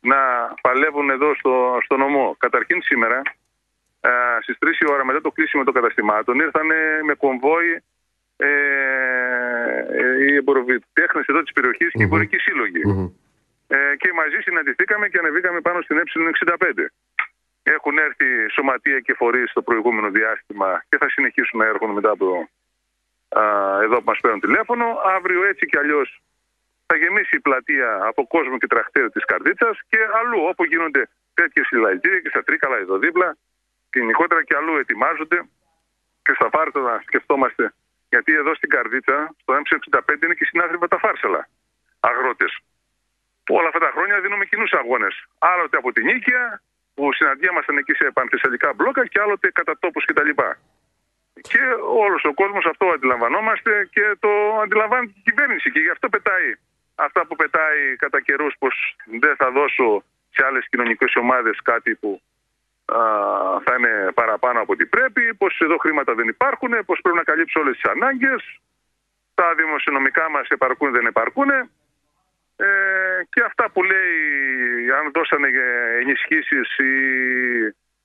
[0.00, 0.18] να
[0.60, 2.36] παλεύουν εδώ στο, στο νομό.
[2.38, 3.22] Καταρχήν σήμερα
[4.00, 6.66] ε, στις 3 η ώρα μετά το κλείσιμο των καταστημάτων ήρθαν
[7.04, 7.82] με κομβόι
[8.36, 8.48] ε,
[10.20, 12.36] οι εμποροβιτέχνε εδώ της περιοχής και οι εμπορικοί
[13.68, 16.84] Ε, και μαζί συναντηθήκαμε και ανεβήκαμε πάνω στην ε65.
[17.62, 22.48] Έχουν έρθει σωματεία και φορείς το προηγούμενο διάστημα και θα συνεχίσουν να έρχονται μετά από
[23.28, 23.42] α,
[23.82, 24.84] εδώ που μας παίρνουν τηλέφωνο.
[25.16, 26.22] Αύριο έτσι κι αλλιώς
[26.86, 31.02] θα γεμίσει η πλατεία από κόσμο και τραχτέρ της Καρδίτσας και αλλού όπου γίνονται
[31.34, 33.36] τέτοιες συλλαλητήρια και στα Τρίκαλα εδώ δίπλα.
[33.92, 35.38] Γενικότερα και αλλού ετοιμάζονται
[36.22, 37.72] και στα Φάρτα να σκεφτόμαστε
[38.08, 41.48] γιατί εδώ στην Καρδίτσα, στο M65 είναι και συνάθρηβα τα φάρσελα.
[42.00, 42.52] Αγρότες.
[43.48, 45.14] Όλα αυτά τα χρόνια δίνουμε κοινούς αγώνες.
[45.38, 46.60] Άλλοτε από την Νίκαια,
[46.94, 50.30] που συναντιόμασταν εκεί σε πανθεσσαλικά μπλόκα και άλλοτε κατά τόπους κτλ.
[51.40, 51.62] Και
[52.04, 54.30] όλος ο κόσμος αυτό αντιλαμβανόμαστε και το
[54.62, 55.70] αντιλαμβάνεται η κυβέρνηση.
[55.70, 56.48] Και γι' αυτό πετάει
[56.96, 62.20] αυτά που πετάει κατά καιρούς, πως δεν θα δώσω σε άλλες κοινωνικές ομάδες κάτι που
[63.64, 67.60] θα είναι παραπάνω από ό,τι πρέπει, πως εδώ χρήματα δεν υπάρχουν, πως πρέπει να καλύψω
[67.60, 68.60] όλες τις ανάγκες,
[69.34, 71.50] τα δημοσιονομικά μας επαρκούν δεν επαρκούν.
[72.58, 72.66] Ε,
[73.30, 75.48] και αυτά που λέει αν δώσανε
[76.00, 76.92] ενισχύσεις ή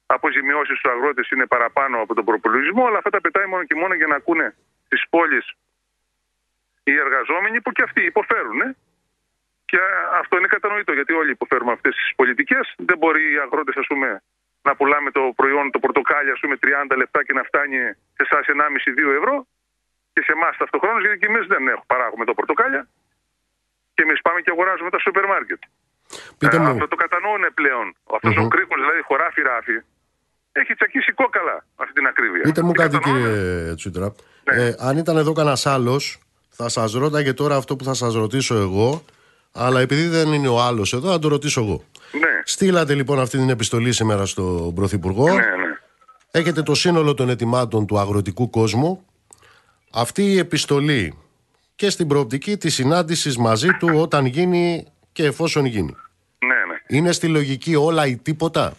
[0.06, 3.94] αποζημιώσεις στους αγρότες είναι παραπάνω από τον προπολογισμό, αλλά αυτά τα πετάει μόνο και μόνο
[3.94, 4.56] για να ακούνε
[4.88, 5.46] τις πόλεις
[6.84, 8.62] οι εργαζόμενοι που και αυτοί υποφέρουν.
[8.62, 8.76] Ε.
[9.66, 9.80] Και
[10.22, 12.66] αυτό είναι κατανοητό γιατί όλοι υποφέρουμε αυτές τις πολιτικές.
[12.90, 14.08] Δεν μπορεί οι αγρότες ας πούμε
[14.68, 17.78] να πουλάμε το προϊόν, το πορτοκάλι, ας πούμε 30 λεπτά και να φτάνει
[18.18, 19.36] σε εσάς 1,5-2 ευρώ
[20.14, 22.82] και σε εμάς ταυτοχρόνως, γιατί και εμείς δεν έχουμε, παράγουμε το πορτοκάλια
[23.94, 25.62] και εμείς πάμε και αγοράζουμε τα σούπερ μάρκετ.
[26.38, 27.86] Πείτε ε, Αυτό το κατανοούν πλέον.
[28.16, 28.46] Αυτός mm-hmm.
[28.46, 29.78] ο κρίκος, δηλαδή χωράφι-ράφι,
[30.52, 32.42] έχει τσακίσει κόκαλα αυτή την ακρίβεια.
[32.42, 33.34] Πείτε μου κάτι, κύριε
[33.76, 34.08] Τσούτρα.
[34.44, 34.64] Ναι.
[34.64, 36.04] Ε, αν ήταν εδώ κανένας άλλος,
[36.62, 39.04] θα σας ρώταγε τώρα αυτό που θα σας ρωτήσω εγώ.
[39.52, 41.84] Αλλά επειδή δεν είναι ο άλλος εδώ, θα το ρωτήσω εγώ.
[42.12, 42.42] Ναι.
[42.44, 45.28] Στείλατε λοιπόν αυτή την επιστολή σήμερα στον Πρωθυπουργό.
[45.28, 45.78] Ναι, ναι.
[46.32, 49.06] Έχετε το σύνολο των ετοιμάτων του αγροτικού κόσμου.
[49.94, 51.18] Αυτή η επιστολή
[51.76, 55.96] και στην προοπτική της συνάντησης μαζί του όταν γίνει και εφόσον γίνει.
[56.40, 56.98] Ναι, ναι.
[56.98, 58.74] Είναι στη λογική όλα ή τίποτα;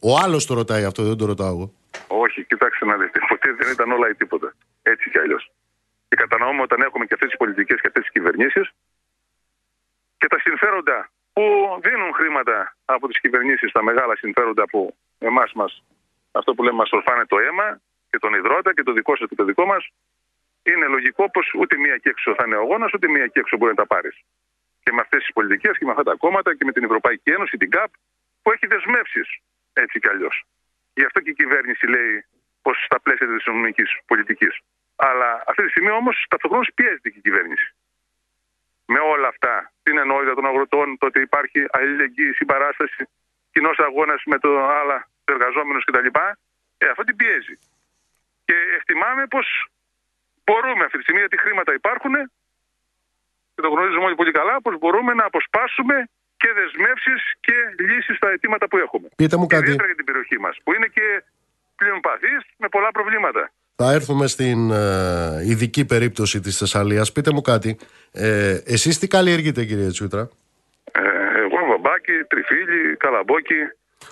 [0.00, 1.72] Ο άλλος το ρωτάει αυτό, δεν το ρωτάω εγώ.
[2.06, 3.18] Όχι, κοιτάξτε να δείτε.
[3.28, 4.54] Ποτέ δεν ήταν όλα ή τίποτα.
[4.82, 5.50] Έτσι κι αλλιώς.
[6.12, 8.66] Και κατανοούμε όταν έχουμε και αυτέ τι πολιτικές και αυτέ τι κυβερνήσεις
[10.18, 11.42] και τα συμφέροντα που
[11.82, 15.84] δίνουν χρήματα από τις κυβερνήσεις, τα μεγάλα συμφέροντα που εμάς μας,
[16.32, 19.34] αυτό που λέμε μας ορφάνε το αίμα και τον υδρότα και το δικό σας και
[19.34, 19.88] το δικό μας,
[20.62, 23.56] είναι λογικό πως ούτε μία και έξω θα είναι ο αγώνας, ούτε μία και έξω
[23.56, 24.16] μπορεί να τα πάρεις.
[24.82, 27.56] Και με αυτές τις πολιτικές και με αυτά τα κόμματα και με την Ευρωπαϊκή Ένωση,
[27.56, 27.90] την ΚΑΠ,
[28.42, 29.28] που έχει δεσμεύσεις
[29.72, 30.44] έτσι κι αλλιώς.
[30.94, 32.24] Γι' αυτό και η κυβέρνηση λέει
[32.62, 34.54] πως στα πλαίσια της οικονομική πολιτικής.
[35.08, 37.68] Αλλά αυτή τη στιγμή όμως ταυτοχρόνω πιέζεται και η κυβέρνηση
[38.92, 43.02] με όλα αυτά, την ενότητα των αγροτών, το ότι υπάρχει αλληλεγγύη, συμπαράσταση,
[43.52, 44.50] κοινός αγώνας με το
[44.80, 46.08] άλλα εργαζόμενους κτλ.
[46.78, 47.56] Ε, αυτό την πιέζει.
[48.44, 49.46] Και εκτιμάμε πως
[50.44, 52.14] μπορούμε αυτή τη στιγμή, γιατί χρήματα υπάρχουν
[53.54, 55.96] και το γνωρίζουμε όλοι πολύ καλά, πως μπορούμε να αποσπάσουμε
[56.36, 59.08] και δεσμεύσεις και λύσεις στα αιτήματα που έχουμε.
[59.16, 59.62] Πείτε μου κάτι.
[59.62, 61.06] Ιδιαίτερα για την περιοχή μας, που είναι και
[61.76, 62.00] πλέον
[62.56, 63.42] με πολλά προβλήματα.
[63.76, 67.12] Θα έρθουμε στην ε, ειδική περίπτωση της Θεσσαλίας.
[67.12, 67.76] Πείτε μου κάτι.
[68.12, 70.28] Ε, εσείς τι καλλιεργείτε κύριε Τσούτρα;
[70.92, 71.00] Ε,
[71.38, 73.54] εγώ βαμπάκι, τριφύλι, καλαμπόκι.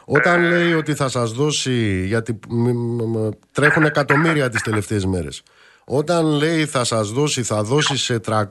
[0.04, 2.38] Όταν ε, λέει ότι θα σας δώσει, γιατί
[3.52, 5.42] τρέχουν εκατομμύρια τις τελευταίες μέρες.
[5.84, 8.42] Όταν λέει θα σας δώσει, θα δώσει σε 300.000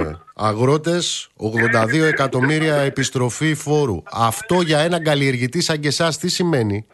[0.00, 4.02] ε, αγρότες 82 εκατομμύρια επιστροφή φόρου.
[4.12, 6.86] Αυτό για έναν καλλιεργητή σαν και εσάς τι σημαίνει;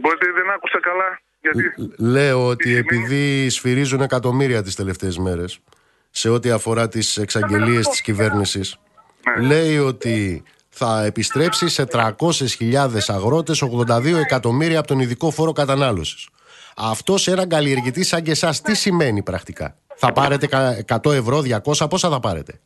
[0.00, 1.20] Μπορείτε δεν άκουσα καλά.
[1.42, 1.94] Γιατί...
[1.98, 5.60] Λέω ότι επειδή σφυρίζουν εκατομμύρια τις τελευταίες μέρες
[6.10, 8.78] σε ό,τι αφορά τις εξαγγελίες της κυβέρνησης
[9.36, 9.46] ναι.
[9.46, 16.28] λέει ότι θα επιστρέψει σε 300.000 αγρότες 82 εκατομμύρια από τον ειδικό φόρο κατανάλωσης.
[16.76, 20.46] Αυτό σε έναν καλλιεργητή σαν και εσάς τι σημαίνει πρακτικά; Θα πάρετε
[20.86, 22.60] 100 ευρώ, 200, πόσα θα πάρετε;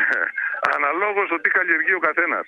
[0.76, 2.46] Αναλόγως ότι καλλιεργεί ο καθένας.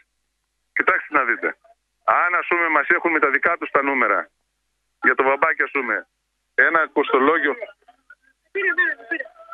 [0.72, 1.56] Κοιτάξτε να δείτε.
[2.04, 4.30] Αν ας πούμε μας έχουν με τα δικά τους τα νούμερα
[5.06, 6.06] για το βαμπάκι, ας πούμε,
[6.54, 7.54] ένα κοστολόγιο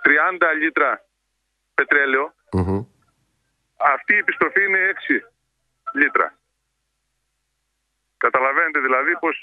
[0.03, 1.05] 30 λίτρα
[1.75, 2.85] πετρέλαιο, Μμμ.
[3.95, 5.21] αυτή η επιστροφή είναι 6
[5.95, 6.39] λίτρα.
[8.17, 9.37] Καταλαβαίνετε δηλαδή πως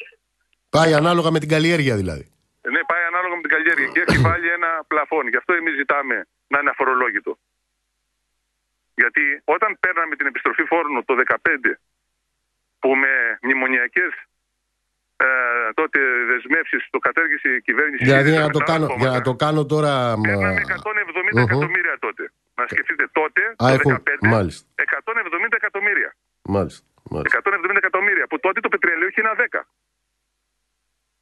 [0.70, 2.26] Πάει ανάλογα με την καλλιέργεια δηλαδή.
[2.74, 5.28] ναι, πάει ανάλογα με την καλλιέργεια και έχει βάλει ένα πλαφόν.
[5.28, 7.38] Γι' αυτό εμείς ζητάμε να είναι αφορολόγητο.
[8.96, 11.80] Γιατί όταν παίρναμε την επιστροφή φόρνου το 2015
[12.80, 14.12] που με μνημονιακές
[15.28, 15.30] ε,
[15.80, 16.00] τότε
[16.32, 19.04] δεσμεύσεις το κατέργησε η κυβέρνηση Δηλαδή για με να το τα κάνω, κόμματα.
[19.04, 19.94] για να το κάνω τώρα.
[20.18, 21.48] μα- Παίρναμε 170 Μμμ.
[21.48, 22.24] εκατομμύρια τότε.
[22.60, 24.64] Να σκεφτείτε τότε, Α, το έχουν- 2015, μάλιστα.
[24.86, 26.10] 170 εκατομμύρια.
[26.56, 26.84] Μάλιστα.
[27.14, 27.38] μάλιστα.
[27.38, 28.26] 170 εκατομμύρια.
[28.30, 29.60] Που τότε το πετρέλαιο είχε ένα 10.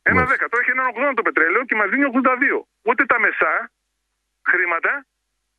[0.09, 0.35] Ένα Μάλιστα.
[0.35, 0.45] 10.
[0.51, 2.57] Τώρα έχει ένα 80 το πετρέλαιο και μας δίνει 82.
[2.89, 3.53] Ούτε τα μεσά
[4.51, 4.91] χρήματα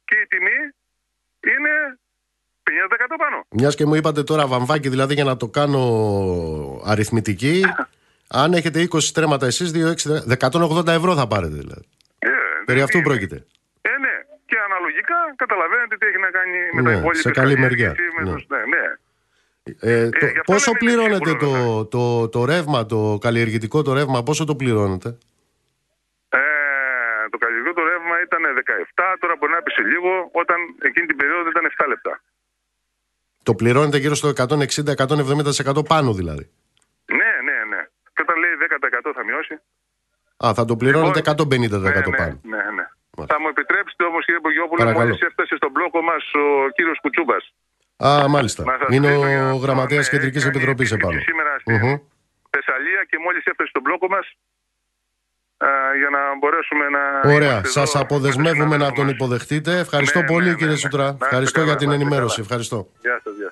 [0.09, 0.59] και η τιμή
[1.53, 1.73] είναι
[2.63, 3.39] 50% πάνω.
[3.59, 5.83] Μιας και μου είπατε τώρα βαμβάκι, δηλαδή για να το κάνω
[6.93, 7.57] αριθμητική,
[8.29, 9.71] αν έχετε 20 στρέμματα εσείς,
[10.39, 11.85] 180 ευρώ θα πάρετε δηλαδή.
[12.19, 12.29] Ε,
[12.65, 13.07] Περί δεν αυτού είναι.
[13.07, 13.37] πρόκειται.
[13.81, 14.15] Ε, ναι.
[14.47, 17.21] Και αναλογικά καταλαβαίνετε τι έχει να κάνει με Ναι, τα υπόλοιπα.
[17.23, 17.95] σε καλή μεριά.
[18.17, 18.33] Με Ναι.
[18.33, 18.85] τους- ναι, ναι.
[19.81, 23.83] Ε, το- γι' αυτό πόσο λέμε είναι πληρώνετε σίγουρο, το, το, το ρεύμα, το καλλιεργητικό
[23.83, 25.09] το ρεύμα, πόσο το πληρώνετε;
[26.29, 26.39] Ε,
[27.31, 30.57] το καλλιεργικό το ρεύμα ήταν 17, τώρα μπορεί να πέσει λίγο, όταν
[30.89, 32.21] εκείνη την περίοδο ήταν 7 λεπτά.
[33.43, 36.45] Το πληρώνετε γύρω στο 160-170% πάνω δηλαδή.
[37.19, 37.81] Ναι, ναι, ναι.
[38.15, 39.55] Και όταν λέει 10% θα μειώσει.
[40.47, 42.35] Α, θα το πληρώνετε Λοιπόν, 150% ναι, πάνω.
[42.53, 42.87] Ναι, ναι, ναι.
[43.17, 43.31] Μάλιστα.
[43.35, 45.05] Θα μου επιτρέψετε όμως, κύριε Μπογιόπουλο, Παρακαλώ.
[45.07, 46.45] μόλις έφτασε στον μπλόκο μας ο
[46.77, 47.45] κύριος Κουτσούμπας.
[48.09, 48.63] Α, μάλιστα.
[48.65, 51.29] Να σας Είναι στείλω για ο αυτό, γραμματέας ναι, Κεντρικής κάνει Επιτροπής επίσκεψη επάνω.
[51.31, 51.97] Σήμερα στη Μμμ.
[52.55, 54.27] Θεσσαλία και μόλις έφτασε στον μπλόκο μας.
[56.01, 57.03] Για να μπορέσουμε να.
[57.37, 57.57] Ωραία.
[57.59, 59.15] είμαστε εδώ Σας με αποδεσμεύουμε τους να τον συναδέλφους μας.
[59.19, 59.73] υποδεχτείτε.
[59.87, 60.83] Ευχαριστώ Ναι, πολύ, ναι, ναι, κύριε ναι.
[60.85, 61.05] Σουτρά.
[61.05, 62.35] Να είστε Ευχαριστώ καλά, για την να είστε ενημέρωση.
[62.35, 62.47] καλά.
[62.47, 62.79] Ευχαριστώ.
[63.05, 63.51] Γεια σας, γεια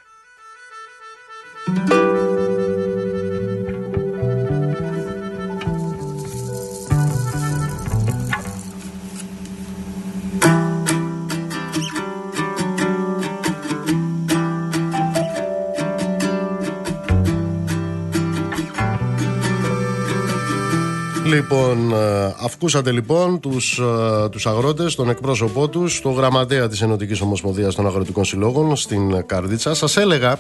[21.37, 27.20] Λοιπόν, ε, αυκούσατε λοιπόν τους, ε, τους αγρότες, τον εκπρόσωπό τους, το γραμματέα της Ενωτικής
[27.20, 29.74] Ομοσπονδίας των Αγροτικών Συλλόγων στην Καρδίτσα.
[29.74, 30.39] Σας έλεγα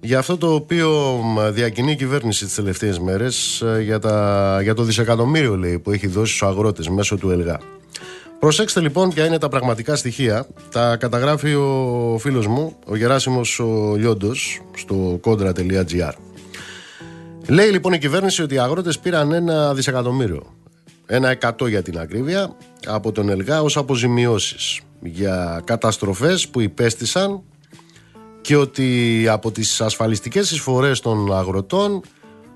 [0.00, 0.90] για αυτό το οποίο
[1.22, 5.90] μ, διακινεί η κυβέρνηση τις τελευταίες μέρες ε, για, τα, για το δισεκατομμύριο λέει, που
[5.90, 7.60] έχει δώσει στους αγρότες μέσω του ΕΛΓΑ.
[8.38, 10.46] Προσέξτε λοιπόν ποια είναι τα πραγματικά στοιχεία.
[10.72, 16.12] Τα καταγράφει ο φίλος μου, ο Γεράσιμος ο Λιόντος, στο kondra.gr.
[17.48, 20.54] Λέει λοιπόν η κυβέρνηση ότι οι αγρότες πήραν ένα δισεκατομμύριο.
[21.06, 27.42] Ένα εκατό για την ακρίβεια από τον ΕΛΓΑ ως αποζημιώσεις για καταστροφές που υπέστησαν
[28.40, 32.02] και ότι από τις ασφαλιστικές εισφορές των αγροτών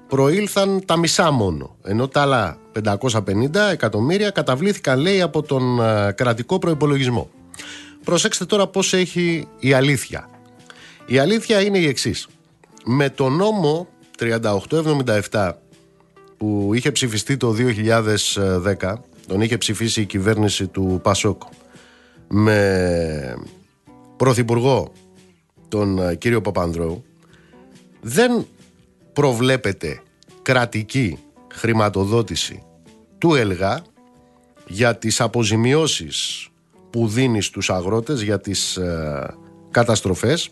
[0.09, 3.11] προήλθαν τα μισά μόνο ενώ τα άλλα 550
[3.73, 7.31] εκατομμύρια καταβλήθηκαν λέει από τον ε, κρατικό προϋπολογισμό.
[8.05, 10.29] Προσέξτε τώρα πώς έχει η αλήθεια.
[11.07, 12.27] Η αλήθεια είναι η εξής.
[12.85, 15.53] Με το νόμο 3877
[16.37, 17.55] που είχε ψηφιστεί το
[18.75, 18.95] 2010,
[19.27, 21.43] τον είχε ψηφίσει η κυβέρνηση του Πασόκ
[22.29, 23.37] με
[24.17, 24.93] πρωθυπουργό
[25.69, 27.05] τον ε, κύριο Παπανδρέου,
[28.01, 28.47] δεν
[29.13, 30.03] προβλέπεται
[30.43, 31.19] κρατική
[31.53, 32.63] χρηματοδότηση
[33.19, 33.83] του ΕΛΓΑ
[34.67, 36.49] για τις αποζημιώσεις
[36.91, 39.35] που δίνει στους αγρότες για τις ε,
[39.71, 40.51] καταστροφές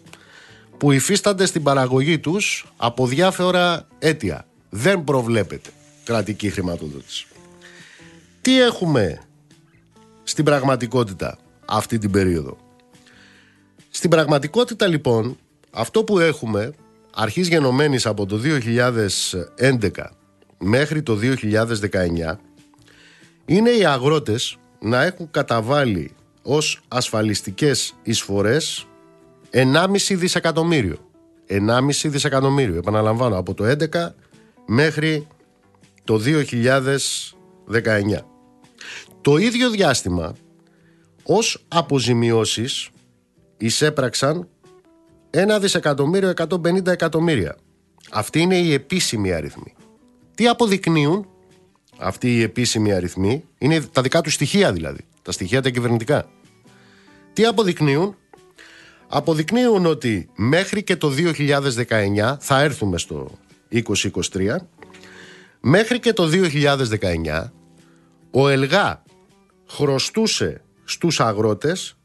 [0.79, 4.47] που υφίστανται στην παραγωγή τους από διάφορα αίτια.
[4.70, 5.70] Δεν προβλέπεται
[6.05, 7.27] κρατική χρηματοδότηση.
[8.41, 9.22] Τι έχουμε
[10.22, 12.57] στην πραγματικότητα αυτή την περίοδο;
[13.91, 15.39] Στην πραγματικότητα λοιπόν
[15.70, 16.72] αυτό που έχουμε
[17.14, 18.41] αρχής γενομένης από το
[19.61, 19.91] 2011
[20.59, 22.37] μέχρι το 2019
[23.45, 28.87] είναι οι αγρότες να έχουν καταβάλει ως ασφαλιστικές εισφορές
[29.55, 30.96] 1,5 δισεκατομμύριο.
[31.48, 34.14] 1,5 δισεκατομμύριο, επαναλαμβάνω, από το 11
[34.66, 35.26] μέχρι
[36.05, 38.26] το 2019.
[39.20, 40.34] Το ίδιο διάστημα,
[41.22, 42.88] ως αποζημιώσεις,
[43.57, 44.48] εισέπραξαν
[45.30, 47.57] 1 δισεκατομμύριο 150 εκατομμύρια.
[48.11, 49.74] Αυτή είναι η επίσημη αριθμή.
[50.34, 51.26] Τι αποδεικνύουν
[51.98, 56.28] αυτοί οι επίσημοι αριθμοί, είναι τα δικά τους στοιχεία δηλαδή, τα στοιχεία τα κυβερνητικά.
[57.32, 58.16] Τι αποδεικνύουν,
[59.14, 63.30] αποδεικνύουν ότι μέχρι και το 2019, θα έρθουμε στο
[63.72, 64.56] 2023,
[65.60, 67.44] μέχρι και το 2019
[68.30, 69.02] ο ΕΛΓΑ
[69.68, 71.96] χρωστούσε στους αγρότες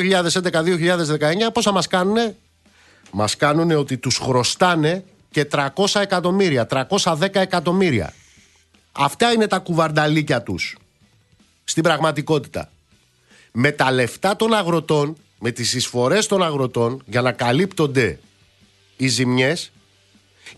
[1.53, 2.37] πόσα μας κάνουνε;
[3.11, 5.69] Μας κάνουνε ότι τους χρωστάνε και 300
[6.01, 8.13] εκατομμύρια 310 εκατομμύρια.
[8.93, 10.77] Αυτά είναι τα κουβαρνταλίκια τους
[11.65, 12.71] στην πραγματικότητα.
[13.53, 18.19] Με τα λεφτά των αγροτών, με τις εισφορές των αγροτών για να καλύπτονται
[18.97, 19.73] οι ζημιές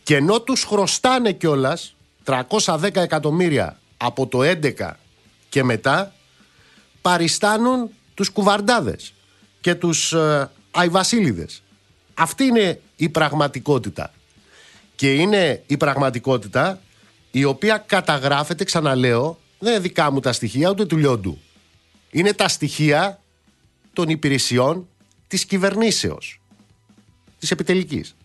[0.03, 4.91] και ενώ τους χρωστάνε κιόλας 310 εκατομμύρια από το 11
[5.57, 6.15] και μετά
[7.03, 9.13] παριστάνουν τους κουβαρντάδες
[9.61, 11.63] και τους ε, αϊβασίλιδες.
[12.15, 14.13] Αυτή είναι η πραγματικότητα.
[14.95, 16.81] Και είναι η πραγματικότητα
[17.31, 21.39] η οποία καταγράφεται, ξαναλέω, δεν είναι δικά μου τα στοιχεία ούτε του λιόντου
[22.11, 23.21] είναι τα στοιχεία
[23.93, 24.89] των υπηρεσιών
[25.29, 26.41] της κυβερνήσεως,
[27.39, 28.17] της επιτελικής.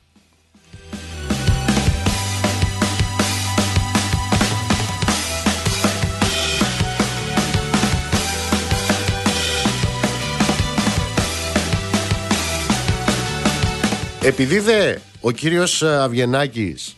[14.23, 16.95] Επειδή δε ο κύριος Αβγενάκης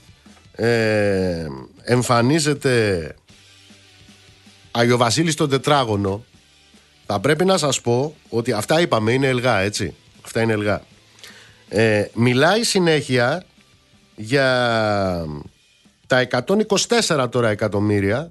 [0.55, 1.47] ε,
[1.83, 3.15] εμφανίζεται
[4.71, 6.23] Αγιοβασίλης στον τετράγωνο
[7.05, 9.95] θα πρέπει να σας πω ότι αυτά είπαμε, είναι ελγά, έτσι.
[10.25, 10.81] Αυτά είναι ελγά.
[11.69, 13.43] Ε, μιλάει συνέχεια
[14.15, 14.47] για
[16.07, 16.27] τα
[17.07, 18.29] 124 τώρα εκατομμύρια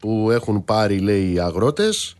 [0.00, 2.16] που έχουν πάρει, λέει, οι αγρότες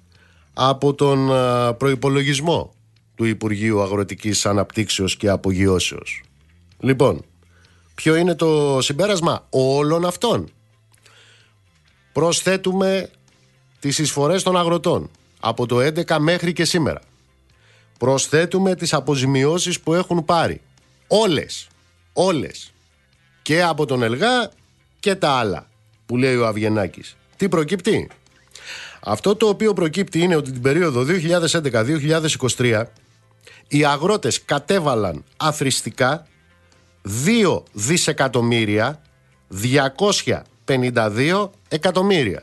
[0.52, 1.30] από τον
[1.78, 2.74] προϋπολογισμό
[3.14, 6.22] του Υπουργείου Αγροτικής Αναπτύξεως και Απογειώσεως.
[6.78, 7.24] Λοιπόν,
[7.94, 10.48] ποιο είναι το συμπέρασμα όλων αυτών;
[12.12, 13.10] Προσθέτουμε
[13.80, 15.10] τις εισφορές των αγροτών
[15.40, 17.00] από το 11 μέχρι και σήμερα.
[17.98, 20.60] Προσθέτουμε τις αποζημιώσεις που έχουν πάρει.
[21.06, 21.68] Όλες.
[22.12, 22.72] Όλες.
[23.42, 24.50] Και από τον Ελγά
[25.00, 25.68] και τα άλλα
[26.06, 27.16] που λέει ο Αβγενάκης.
[27.36, 28.10] Τι προκύπτει;
[29.00, 32.82] Αυτό το οποίο προκύπτει είναι ότι την περίοδο 2011-2023
[33.68, 36.26] οι αγρότες κατέβαλαν αθρηστικά
[37.26, 39.02] 2 δισεκατομμύρια
[40.66, 42.42] 252 εκατομμύρια.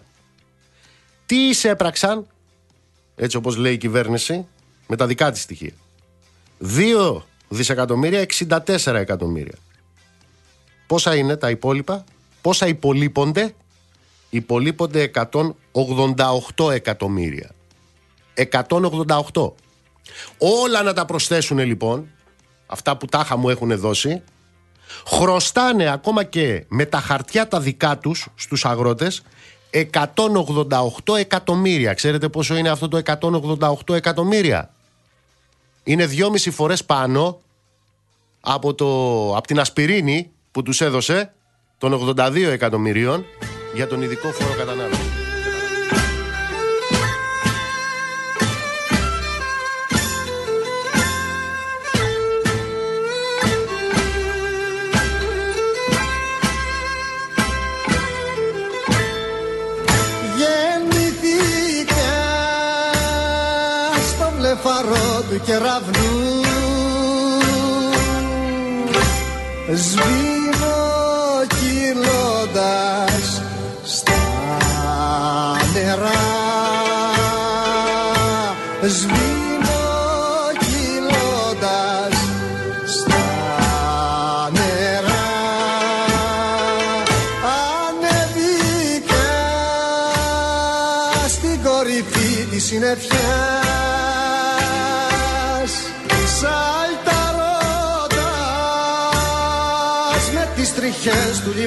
[1.26, 2.26] Τι εισέπραξαν
[3.16, 4.48] έτσι όπως λέει η κυβέρνηση,
[4.88, 5.74] με τα δικά της στοιχεία.
[6.60, 9.58] 2 δισεκατομμύρια, 64 εκατομμύρια.
[10.88, 12.04] Πόσα είναι τα υπόλοιπα,
[12.42, 13.54] πόσα υπολείπονται,
[14.30, 15.12] υπολείπονται
[16.56, 17.50] 188 εκατομμύρια.
[18.34, 19.54] 188.
[20.38, 22.10] Όλα να τα προσθέσουν λοιπόν,
[22.66, 24.22] αυτά που τάχα μου έχουν δώσει,
[25.06, 29.24] χρωστάνε ακόμα και με τα χαρτιά τα δικά τους στους αγρότες
[29.72, 31.94] 188 εκατομμύρια.
[31.94, 33.02] Ξέρετε πόσο είναι αυτό το
[33.88, 34.74] 188 εκατομμύρια;
[35.84, 37.42] Είναι δυόμιση φορές πάνω
[38.42, 38.86] από, το,
[39.36, 41.34] από την ασπιρίνη που τους έδωσε
[41.78, 43.26] των 82 εκατομμυρίων
[43.74, 45.21] για τον ειδικό φόρο κατανάλωσης.
[65.46, 66.42] Κεραυνού
[69.76, 70.78] σβήνω
[71.48, 73.11] κυλώντας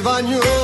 [0.04, 0.63] baño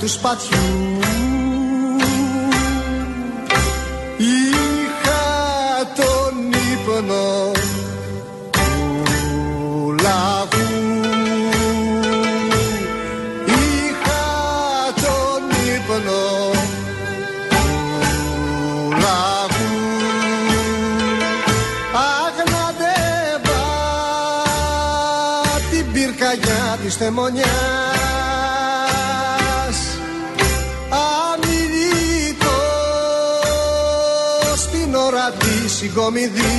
[0.00, 0.97] του λιβανιού κεφάλι του σπατιού
[36.12, 36.57] της συγκομιδής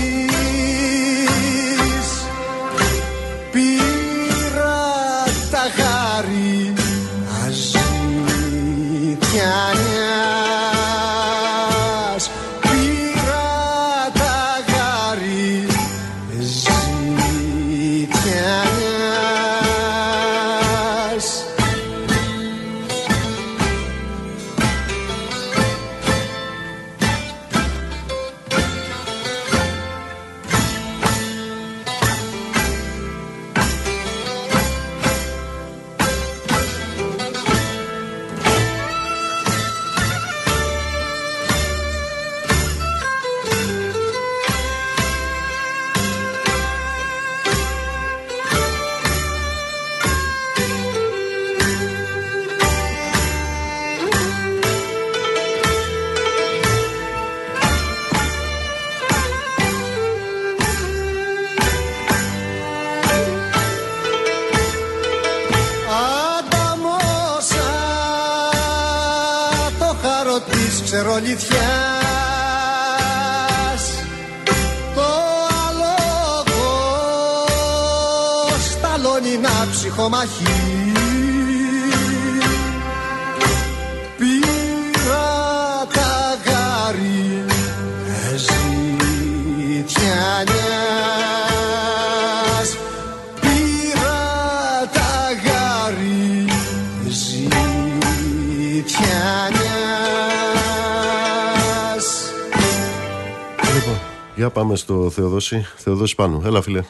[104.69, 105.57] πάμε στο Θεοδόση.
[105.77, 106.41] Θεοδόση πάνω.
[106.45, 106.81] Έλα, φίλε.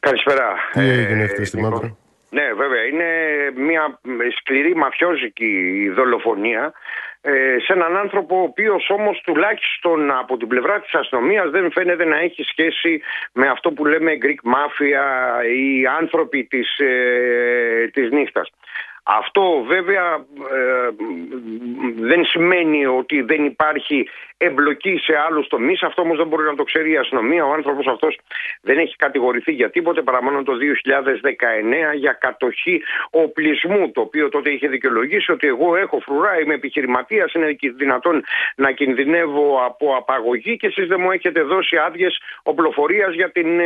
[0.00, 0.54] Καλησπέρα.
[0.72, 1.96] Τι έγινε Ε, χθε στη λοιπόν, Μαύρα.
[2.30, 2.82] Ναι, βέβαια.
[2.82, 3.08] Είναι
[3.56, 4.00] μια
[4.38, 5.52] σκληρή μαφιόζικη
[5.96, 6.72] δολοφονία
[7.20, 12.04] ε, σε έναν άνθρωπο ο οποίος όμως τουλάχιστον από την πλευρά της αστυνομίας δεν φαίνεται
[12.04, 13.00] να έχει σχέση
[13.32, 15.06] με αυτό που λέμε Greek Mafia
[15.56, 18.50] ή άνθρωποι της, ε, της νύχτας.
[19.08, 20.90] Αυτό βέβαια ε,
[22.00, 25.82] δεν σημαίνει ότι δεν υπάρχει εμπλοκή σε άλλους τομείς.
[25.82, 27.44] Αυτό όμως δεν μπορεί να το ξέρει η αστυνομία.
[27.44, 28.18] Ο άνθρωπος αυτός
[28.62, 30.52] δεν έχει κατηγορηθεί για τίποτε παρά μόνο το
[31.92, 33.90] 2019 για κατοχή οπλισμού.
[33.92, 38.24] Το οποίο τότε είχε δικαιολογήσει ότι εγώ έχω φρουρά, είμαι επιχειρηματίας, είναι δυνατόν
[38.56, 43.64] να κινδυνεύω από απαγωγή και εσείς δεν μου έχετε δώσει άδειες οπλοφορίας για την ε,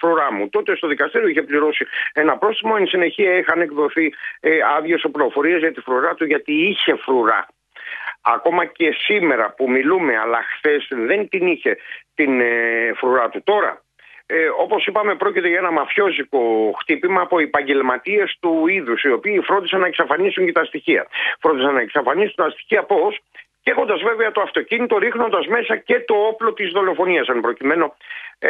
[0.00, 0.48] φρουρά μου.
[0.48, 2.74] Τότε στο δικαστήριο είχε πληρώσει ένα πρόστιμο.
[2.78, 7.46] Εν συνεχεία είχαν εκδοθεί ε, άδειες οπλοφορία για τη φρουρά του γιατί είχε φρουρά.
[8.22, 11.76] Ακόμα και σήμερα που μιλούμε, αλλά χθες δεν την είχε
[12.14, 13.42] την ε, φρουρά του.
[13.42, 13.82] Τώρα,
[14.26, 19.80] ε, όπως είπαμε, πρόκειται για ένα μαφιόζικο χτύπημα από επαγγελματίες του είδους, οι οποίοι φρόντισαν
[19.80, 21.06] να εξαφανίσουν και τα στοιχεία.
[21.40, 23.20] Φρόντισαν να εξαφανίσουν τα στοιχεία πώς,
[23.62, 27.28] και έχοντα βέβαια το αυτοκίνητο, ρίχνοντας μέσα και το όπλο της δολοφονίας.
[27.28, 27.92] Αν προκειμένου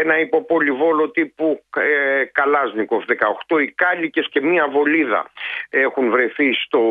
[0.00, 3.04] ένα υποπολιβόλο τύπου ε, Καλάσνικοφ,
[3.48, 5.30] 18 ικάλικε και μία βολίδα
[5.70, 6.82] έχουν βρεθεί στο,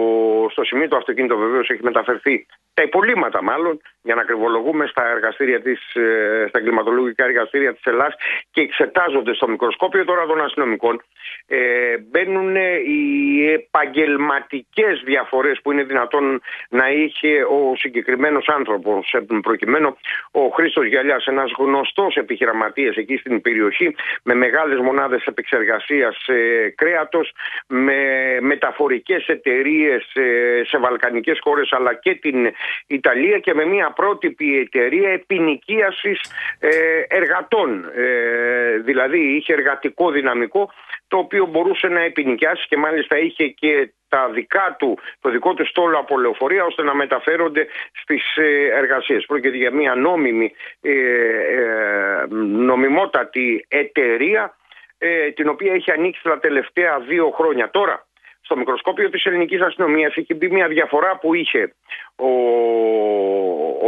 [0.51, 0.87] στο σημείο.
[0.87, 6.45] Το αυτοκίνητο βεβαίως έχει μεταφερθεί, τα υπολείμματα μάλλον, για να ακριβολογούμε στα εργαστήρια της, ε,
[6.49, 8.15] στα εγκληματολογικά εργαστήρια της Ελλάδα
[8.51, 11.03] και εξετάζονται στο μικροσκόπιο τώρα των αστυνομικών.
[11.47, 19.15] Ε, μπαίνουν οι επαγγελματικές διαφορές που είναι δυνατόν να είχε ο συγκεκριμένος άνθρωπος.
[19.41, 19.97] Προκειμένου
[20.31, 27.33] ο Χρήστος Γυαλιάς, ένας γνωστός επιχειρηματίας εκεί στην περιοχή, με μεγάλες μονάδες επεξεργασίας ε, κρέατος,
[27.67, 27.97] με
[28.41, 32.51] μεταφορικές εταιρείες ε, σε βαλκανικές χώρες αλλά και την
[32.87, 36.19] Ιταλία και με μια πρότυπη εταιρεία επινοικίασης
[36.59, 36.69] ε,
[37.07, 37.91] εργατών.
[37.95, 40.71] Ε, δηλαδή είχε εργατικό δυναμικό
[41.13, 45.65] το οποίο μπορούσε να επινοικιάσει και μάλιστα είχε και τα δικά του, το δικό του
[45.65, 47.67] στόλο από λεωφορεία ώστε να μεταφέρονται
[48.01, 49.25] στις ε, εργασίες.
[49.25, 52.25] Πρόκειται για μια νόμιμη, ε, ε,
[52.69, 54.57] νομιμότατη εταιρεία
[54.97, 57.69] ε, την οποία έχει ανοίξει τα τελευταία δύο χρόνια.
[57.69, 58.05] Τώρα,
[58.43, 61.73] στο μικροσκόπιο της ελληνικής αστυνομίας έχει μπει μια διαφορά που είχε
[62.15, 62.29] ο,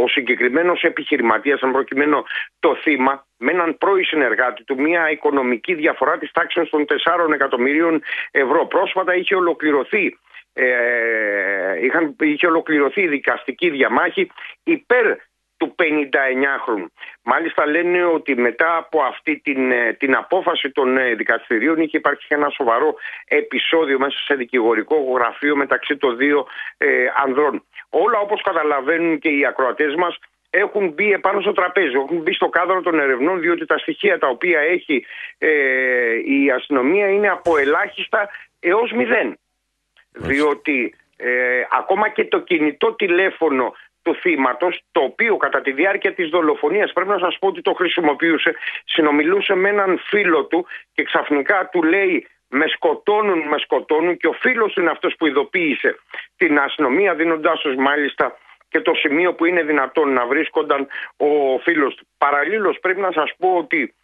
[0.02, 2.22] ο συγκεκριμένος επιχειρηματίας, αν προκειμένου
[2.58, 6.84] το θύμα, με έναν πρώην συνεργάτη του, μια οικονομική διαφορά της τάξης των
[7.28, 8.66] 4 εκατομμυρίων ευρώ.
[8.66, 10.18] Πρόσφατα είχε ολοκληρωθεί
[10.58, 14.30] ε, είχαν, είχε ολοκληρωθεί η δικαστική διαμάχη
[14.62, 15.16] υπέρ
[15.56, 16.86] του 59χρονου.
[17.22, 22.26] Μάλιστα λένε ότι μετά από αυτή την, ε, την απόφαση των ε, δικαστηρίων είχε υπάρξει
[22.30, 26.46] ένα σοβαρό επεισόδιο μέσα σε δικηγορικό γραφείο μεταξύ των δύο
[26.78, 26.88] ε,
[27.24, 27.64] ανδρών.
[27.90, 30.18] Όλα όπως καταλαβαίνουν και οι ακροατές μας
[30.50, 34.28] έχουν μπει επάνω στο τραπέζι, έχουν μπει στο κάδρο των ερευνών διότι τα στοιχεία τα
[34.28, 35.06] οποία έχει
[35.38, 35.50] ε,
[36.24, 38.28] η αστυνομία είναι από ελάχιστα
[38.60, 39.38] έως μηδέν.
[40.12, 40.94] Διότι
[41.78, 43.74] ακόμα και το κινητό τηλέφωνο
[44.06, 47.72] του θύματος, το οποίο κατά τη διάρκεια της δολοφονίας πρέπει να σας πω ότι το
[47.72, 48.54] χρησιμοποιούσε,
[48.84, 54.32] συνομιλούσε με έναν φίλο του και ξαφνικά του λέει με σκοτώνουν, με σκοτώνουν και ο
[54.32, 55.98] φίλος του είναι αυτός που ειδοποίησε
[56.36, 58.38] την αστυνομία δίνοντάς τους μάλιστα
[58.68, 62.06] και το σημείο που είναι δυνατόν να βρίσκονταν ο φίλος του.
[62.18, 63.94] Παραλλήλως πρέπει να σας πω ότι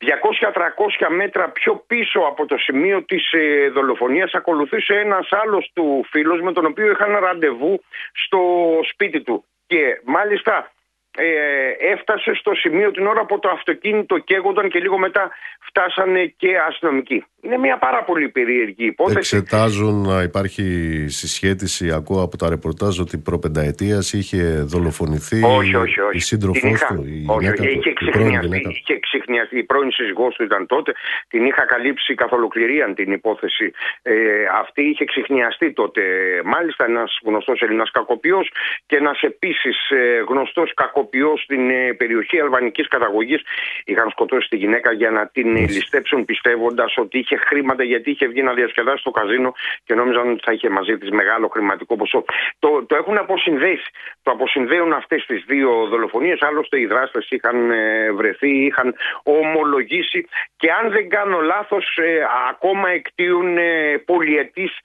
[0.00, 6.40] 200-300 μέτρα πιο πίσω από το σημείο της ε, δολοφονίας ακολουθούσε ένας άλλος του φίλος
[6.40, 8.40] με τον οποίο είχαν ραντεβού στο
[8.92, 10.72] σπίτι του και μάλιστα
[11.16, 15.30] ε, έφτασε στο σημείο την ώρα που το αυτοκίνητο καίγονταν και λίγο μετά
[15.60, 17.24] φτάσανε και αστυνομικοί.
[17.40, 19.36] Είναι μια πάρα πολύ περίεργη υπόθεση.
[19.36, 20.64] Εξετάζουν να υπάρχει
[21.08, 26.16] συσχέτιση, ακούω από τα ρεπορτάζ ότι προπενταετίας είχε δολοφονηθεί όχι, όχι, όχι.
[26.16, 27.04] η σύντροφός του.
[27.06, 28.62] Η όχι, όχι, είχε ξεχνιαστεί.
[28.68, 29.58] Είχε ξεχνιαστεί.
[29.58, 30.92] Η πρώην σύζυγός του ήταν τότε.
[31.28, 34.14] Την είχα καλύψει καθ' ολοκληρία την υπόθεση ε,
[34.60, 34.82] αυτή.
[34.82, 36.02] Είχε ξεχνιαστεί τότε.
[36.44, 38.52] Μάλιστα, ένας γνωστός Έλληνας κακοποιός
[38.86, 43.42] και ένας επίσης ε, γνωστός κακοποιός στην ε, περιοχή αλβανικής καταγωγής.
[43.84, 48.42] Είχαν σκοτώσει τη γυναίκα για να την ληστέψουν πιστεύοντας ότι είχε χρήματα γιατί είχε βγει
[48.42, 52.24] να διασκεδάσει στο καζίνο και νόμιζαν ότι θα είχε μαζί της μεγάλο χρηματικό ποσό.
[52.58, 53.90] Το, το έχουν αποσυνδέσει.
[54.22, 56.42] Το αποσυνδέουν αυτές τις δύο δολοφονίες.
[56.42, 62.88] Άλλωστε οι δράστες είχαν ε, βρεθεί, είχαν ομολογήσει και αν δεν κάνω λάθος, ε, ακόμα
[62.90, 64.78] εκτίουν ε, πολιετής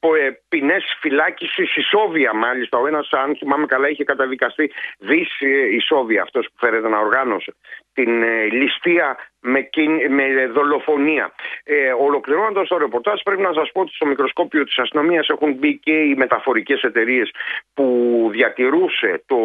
[0.00, 2.78] ε, ποινές φυλάκισης ισόβια, μάλιστα.
[2.78, 5.40] Ο ένας, αν θυμάμαι καλά, είχε καταδικαστεί δις
[5.70, 7.54] ισόβια, αυτός που φέρεται να οργάνωσε
[7.92, 9.68] την ε, ληστεία με,
[10.08, 11.32] με δολοφονία.
[11.64, 15.78] Ε, Ολοκληρώνοντας το ρεπορτάζ, πρέπει να σας πω ότι στο μικροσκόπιο της αστυνομίας έχουν μπει
[15.78, 17.30] και οι μεταφορικές εταιρείες
[17.74, 17.86] που
[18.32, 19.36] διατηρούσε το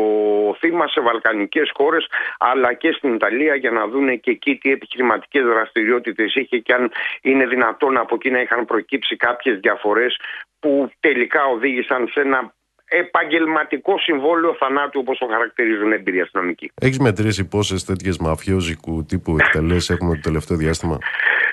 [0.59, 2.07] θύμα σε βαλκανικές χώρες,
[2.39, 6.91] αλλά και στην Ιταλία, για να δούνε και εκεί τι επιχειρηματικές δραστηριότητες είχε και αν
[7.21, 10.19] είναι δυνατόν από εκεί να είχαν προκύψει κάποιες διαφορές
[10.59, 12.53] που τελικά οδήγησαν σε ένα
[12.88, 16.72] επαγγελματικό συμβόλαιο θανάτου όπως το χαρακτηρίζουν έμπειροι αστυνομικοί.
[16.81, 20.97] Έχεις μετρήσει πόσες τέτοιες μαφιόζικου τύπου εκτελέσεις έχουμε το τελευταίο διάστημα;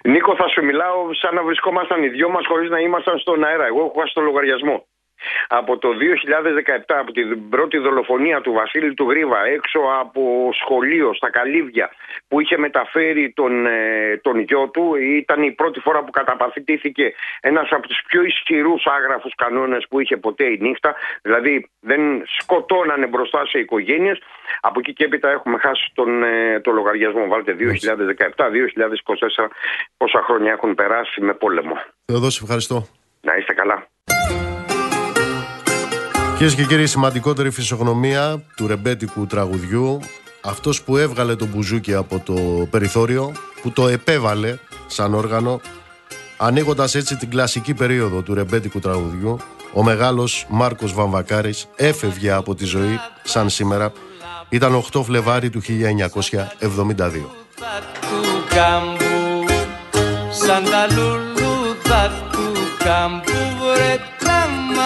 [0.05, 3.67] Νίκο θα σου μιλάω σαν να βρισκόμασταν οι δυο μας χωρίς να ήμασταν στον αέρα.
[3.67, 4.87] Εγώ έχω στο λογαριασμό
[5.49, 11.31] από το 2017, από την πρώτη δολοφονία του Βασίλη του Γρίβα έξω από σχολείο στα
[11.31, 11.91] Καλύβια
[12.29, 17.69] που είχε μεταφέρει τον, ε, τον γιο του ήταν η πρώτη φορά που καταπαθητήθηκε ένας
[17.71, 20.95] από τους πιο ισχυρούς άγραφους κανόνες που είχε ποτέ η νύχτα.
[21.23, 22.01] Δηλαδή δεν
[22.39, 24.19] σκοτώνανε μπροστά σε οικογένειες.
[24.61, 27.27] Από εκεί και έπειτα έχουμε χάσει τον, ε, το λογαριασμό.
[27.27, 29.51] Βάλτε 2017-2024
[29.97, 31.75] πόσα χρόνια έχουν περάσει με πόλεμο.
[32.05, 32.87] Θεοδόση ευχαριστώ.
[33.21, 33.89] Να είστε καλά
[36.45, 40.01] Κυρίες και κύριοι, η σημαντικότερη φυσιογνωμία του ρεμπέτικου τραγουδιού,
[40.43, 42.35] αυτός που έβγαλε το μπουζούκι από το
[42.71, 44.57] περιθώριο, που το επέβαλε
[44.87, 45.61] σαν όργανο,
[46.37, 49.39] ανοίγοντας έτσι την κλασική περίοδο του ρεμπέτικου τραγουδιού,
[49.73, 53.93] ο μεγάλος Μάρκος Βαμβακάρης έφευγε από τη ζωή σαν σήμερα.
[54.49, 55.67] Ήταν 8 Φλεβάρι του 1972.
[60.31, 62.53] Σαν τα λουλούδα του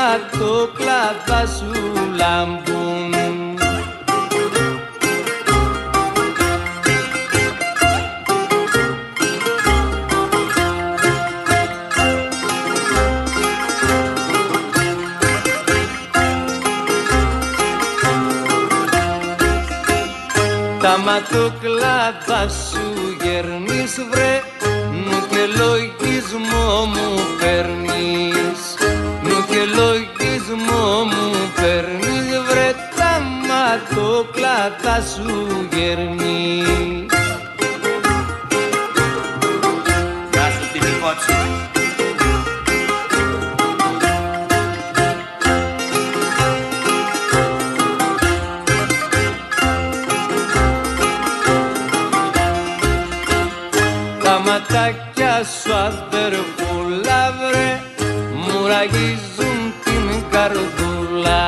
[0.09, 1.71] κάμπου κλάδα σου
[2.17, 3.15] λάμπουν
[20.81, 24.78] Τα ματοκλάδα σου γερνείς βρε Νου
[25.31, 27.09] και λογισμό μου
[27.41, 28.61] παίρνεις.
[29.23, 37.28] Νου και λογισμό μου παίρνεις βρε τα ματοκλάδα σου γερνείς
[55.57, 57.81] σου αδερφούλα βρε
[58.35, 61.45] μου ραγίζουν την καρδούλα.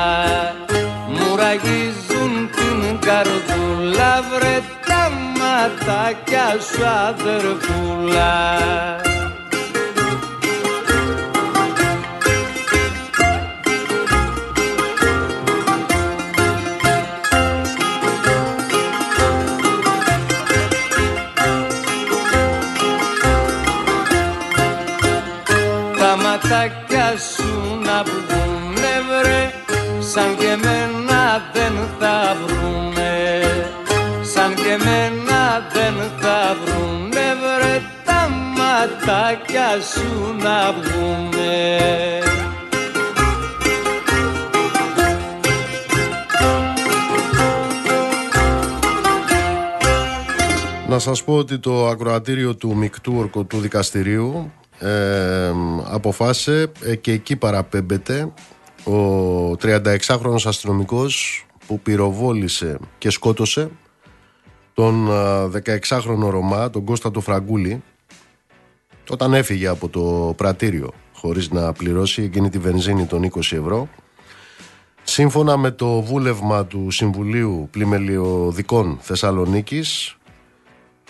[1.07, 8.31] Μου ραγίζουν την καρδούλα βρε τα ματάκια σου αδερφούλα
[30.13, 33.41] σαν και μένα δεν θα βρουνε
[34.21, 41.77] σαν και μένα δεν θα βρουνε βρε τα ματάκια σου να βγουνε
[50.87, 55.51] Να σας πω ότι το ακροατήριο του Μικτού Ορκωτού Δικαστηρίου ε,
[55.83, 58.31] αποφάσισε ε, και εκεί παραπέμπεται
[58.83, 63.69] ο 36χρονος αστυνομικός που πυροβόλησε και σκότωσε
[64.73, 65.09] τον
[65.87, 67.83] 16χρονο Ρωμά, τον Κώστα του Φραγκούλη
[69.09, 73.89] όταν έφυγε από το πρατήριο χωρίς να πληρώσει εκείνη τη βενζίνη των 20 ευρώ
[75.03, 80.17] Σύμφωνα με το βούλευμα του Συμβουλίου Πλημελιωδικών Θεσσαλονίκης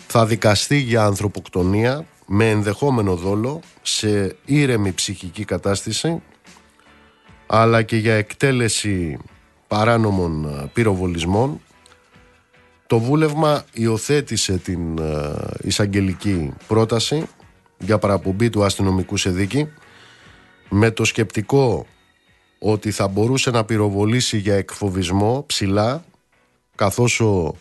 [0.08, 6.22] θα δικαστεί για ανθρωποκτονία με ενδεχόμενο δόλο σε ήρεμη ψυχική κατάσταση
[7.54, 9.18] αλλά και για εκτέλεση
[9.68, 11.62] παράνομων ε, πυροβολισμών
[12.88, 17.28] το βούλευμα υιοθέτησε την ε, εισαγγελική πρόταση
[17.78, 19.68] για παραπομπή του αστυνομικού σε δίκη
[20.70, 21.86] με το σκεπτικό
[22.60, 26.04] ότι θα μπορούσε να πυροβολήσει για εκφοβισμό ψηλά
[26.76, 27.56] καθώς ο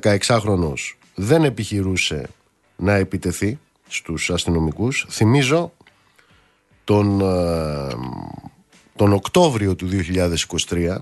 [0.00, 2.28] 16χρονος δεν επιχειρούσε
[2.76, 3.58] να επιτεθεί
[3.88, 5.06] στους αστυνομικούς.
[5.08, 5.72] Θυμίζω
[6.84, 7.88] τον, ε,
[8.96, 9.88] τον Οκτώβριο του
[10.68, 10.96] 2023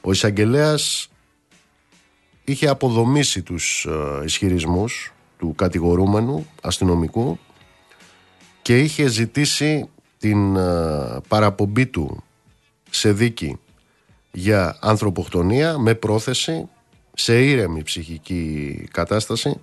[0.00, 1.10] ο εισαγγελέας
[2.44, 7.38] είχε αποδομήσει τους ε, ισχυρισμούς του κατηγορούμενου αστυνομικού
[8.62, 9.88] και είχε ζητήσει
[10.18, 12.22] την ε, παραπομπή του
[12.90, 13.58] σε δίκη
[14.32, 16.68] για ανθρωποκτονία με πρόθεση
[17.14, 19.60] σε ήρεμη ψυχική κατάσταση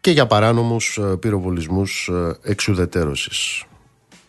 [0.00, 3.64] και για παράνομους ε, πυροβολισμούς ε, εξουδετέρωσης.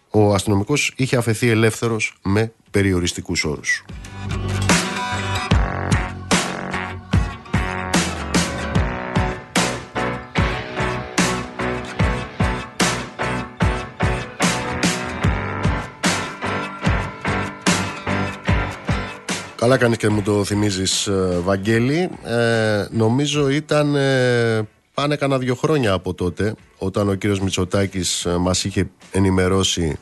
[0.09, 3.85] Ο αστυνομικός είχε αφαιθεί ελεύθερος με περιοριστικούς όρους.
[19.55, 25.55] Καλά κάνεις και μου το θυμίζεις ε, Βαγγέλη ε, Νομίζω ήταν ε, πάνε κανένα δύο
[25.55, 29.97] χρόνια από τότε Όταν ο κύριος Μητσοτάκης ε, μας είχε ενημερώσει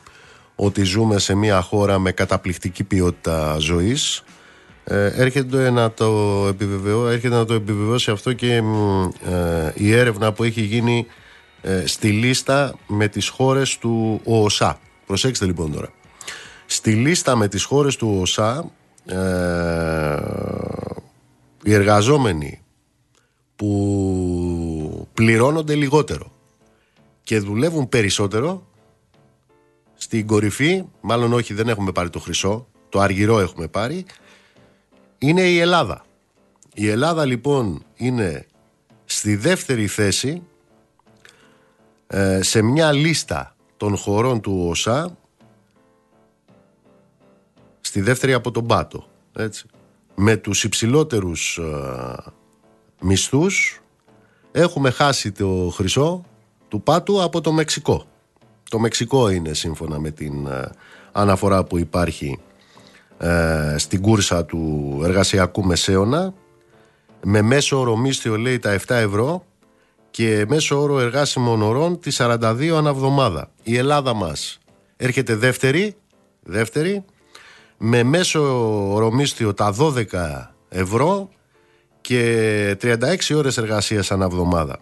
[0.54, 4.22] Ότι ζούμε σε μια χώρα με καταπληκτική ποιότητα ζωής
[4.88, 6.06] έρχεται, να το
[6.48, 8.62] επιβεβαιώ, έρχεται να το επιβεβαιώσει αυτό και
[9.74, 11.06] η έρευνα που έχει γίνει
[11.84, 14.80] στη λίστα με τις χώρες του ΟΟΣΑ.
[15.06, 15.92] Προσέξτε λοιπόν τώρα.
[16.66, 18.70] Στη λίστα με τις χώρες του ΟΣΑ
[19.06, 19.16] ε,
[21.62, 22.60] οι εργαζόμενοι
[23.56, 26.32] που πληρώνονται λιγότερο
[27.26, 28.66] και δουλεύουν περισσότερο
[29.94, 34.06] στην κορυφή, μάλλον όχι δεν έχουμε πάρει το χρυσό, το αργυρό έχουμε πάρει,
[35.18, 36.04] είναι η Ελλάδα.
[36.74, 38.46] Η Ελλάδα λοιπόν είναι
[39.04, 40.42] στη δεύτερη θέση
[42.06, 45.16] ε, σε μια λίστα των χωρών του ΟΣΑ
[47.80, 49.06] στη δεύτερη από τον Πάτο.
[49.36, 49.66] Έτσι.
[50.14, 52.32] Με τους υψηλότερους ε,
[53.00, 53.82] μισθούς
[54.52, 56.24] έχουμε χάσει το χρυσό
[56.68, 58.04] του Πάτου από το Μεξικό.
[58.70, 60.70] Το Μεξικό είναι σύμφωνα με την ε,
[61.12, 62.38] αναφορά που υπάρχει
[63.18, 66.34] ε, στην κούρσα του εργασιακού μεσαίωνα
[67.22, 69.44] με μέσο όρο μίσθιο λέει τα 7 ευρώ
[70.10, 73.50] και μέσο όρο εργάσιμων ωρών τη 42 αναβδομάδα.
[73.62, 74.58] Η Ελλάδα μας
[74.96, 75.96] έρχεται δεύτερη,
[76.42, 77.04] δεύτερη
[77.76, 78.40] με μέσο
[78.94, 80.02] ορομίσθιο τα 12
[80.68, 81.28] ευρώ
[82.00, 84.78] και 36 ώρες εργασίας ανά εβδομάδα.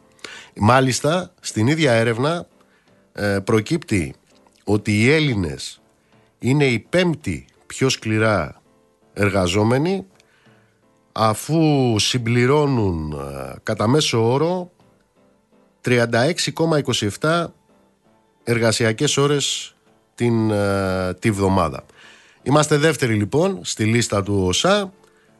[0.56, 2.46] Μάλιστα, στην ίδια έρευνα
[3.12, 4.14] ε, προκύπτει
[4.64, 5.80] ότι οι Έλληνες
[6.38, 8.62] είναι οι πέμπτοι πιο σκληρά
[9.12, 10.06] εργαζόμενοι
[11.12, 14.70] αφού συμπληρώνουν ε, κατά μέσο όρο
[15.84, 17.46] 36,27
[18.44, 19.74] εργασιακές ώρες
[20.14, 21.84] την, ε, τη βδομάδα.
[22.42, 24.92] Είμαστε δεύτεροι λοιπόν στη λίστα του ΟΣΑ.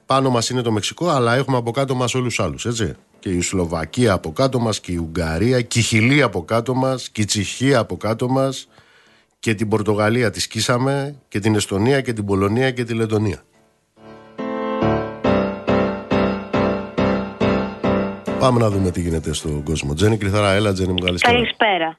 [0.07, 2.95] Πάνω μας είναι το Μεξικό, αλλά έχουμε από κάτω μας όλους του άλλους, έτσι.
[3.25, 7.09] Και η Σλοβακία από κάτω μας, και η Ουγγαρία, και η Χιλή από κάτω μας,
[7.09, 8.69] και η Τσιχία από κάτω μας,
[9.39, 13.43] και την Πορτογαλία τη σκίσαμε, και την Εστονία, και την Πολωνία και τη Λετωνία.
[18.39, 19.95] Πάμε να δούμε τι γίνεται στον κόσμο.
[19.95, 21.35] Τζένι Κρυθαρά, έλα Τζένι μου καλησπέρα.
[21.35, 21.99] Καλησπέρα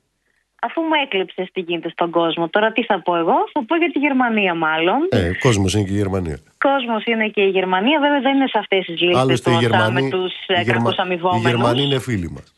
[0.66, 2.50] αφού μου έκλειψε τι γίνεται στον κόσμο.
[2.50, 5.00] Τώρα τι θα πω εγώ, θα πω για τη Γερμανία μάλλον.
[5.10, 6.38] Ε, κόσμος είναι και η Γερμανία.
[6.58, 10.10] Κόσμος είναι και η Γερμανία, βέβαια δεν είναι σε αυτές τις λίστες του Γερμανοί, με
[10.10, 11.42] του ε, κακούς αμοιβόμενου.
[11.42, 12.54] Οι Γερμανοί είναι φίλοι μας.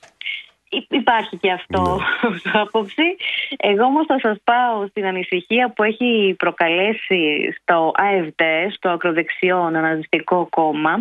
[0.90, 2.30] Υπάρχει και αυτό ναι.
[2.30, 3.16] ως άποψη.
[3.58, 8.42] Εγώ όμως θα σας πάω στην ανησυχία που έχει προκαλέσει στο ΑΕΒΤ,
[8.72, 10.96] στο ακροδεξιό αναζητικό κόμμα,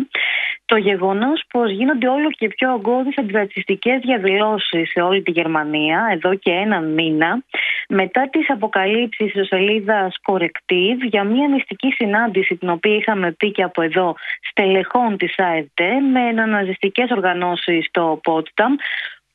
[0.65, 6.35] το γεγονός πως γίνονται όλο και πιο ογκώδεις αντιρατσιστικές διαδηλώσεις σε όλη τη Γερμανία εδώ
[6.35, 7.43] και έναν μήνα
[7.87, 13.63] μετά τις αποκαλύψεις της σελίδα Corrective για μια μυστική συνάντηση την οποία είχαμε πει και
[13.63, 14.15] από εδώ
[14.49, 15.79] στελεχών της ΑΕΒΤ
[16.11, 18.73] με ναζιστικές οργανώσεις στο Πότσταμ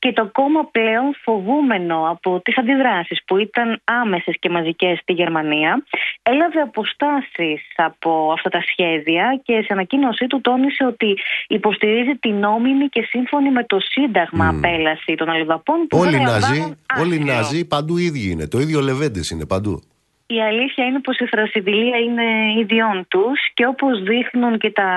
[0.03, 5.83] και το κόμμα πλέον φοβούμενο από τις αντιδράσεις που ήταν άμεσες και μαζικές στη Γερμανία
[6.21, 11.17] έλαβε αποστάσεις από αυτά τα σχέδια και σε ανακοίνωσή του τόνισε ότι
[11.47, 14.55] υποστηρίζει την νόμιμη και σύμφωνη με το Σύνταγμα mm.
[14.55, 19.45] απέλαση των Αλληβαπών που όλοι, ναζί, όλοι ναζί παντού ίδιοι είναι, το ίδιο Λεβέντες είναι
[19.45, 19.81] παντού.
[20.35, 22.23] Η αλήθεια είναι πως η θρασιδηλία είναι
[22.59, 24.89] ιδιών τους και όπως δείχνουν και τα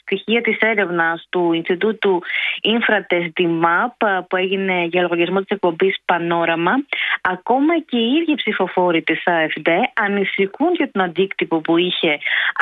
[0.00, 2.22] στοιχεία της έρευνας του Ινστιτούτου
[2.62, 6.72] Infratest DIMAP που έγινε για λογαριασμό της εκπομπής Πανόραμα
[7.20, 12.18] ακόμα και οι ίδιοι ψηφοφόροι της ΑΕΦΔ ανησυχούν για τον αντίκτυπο που είχε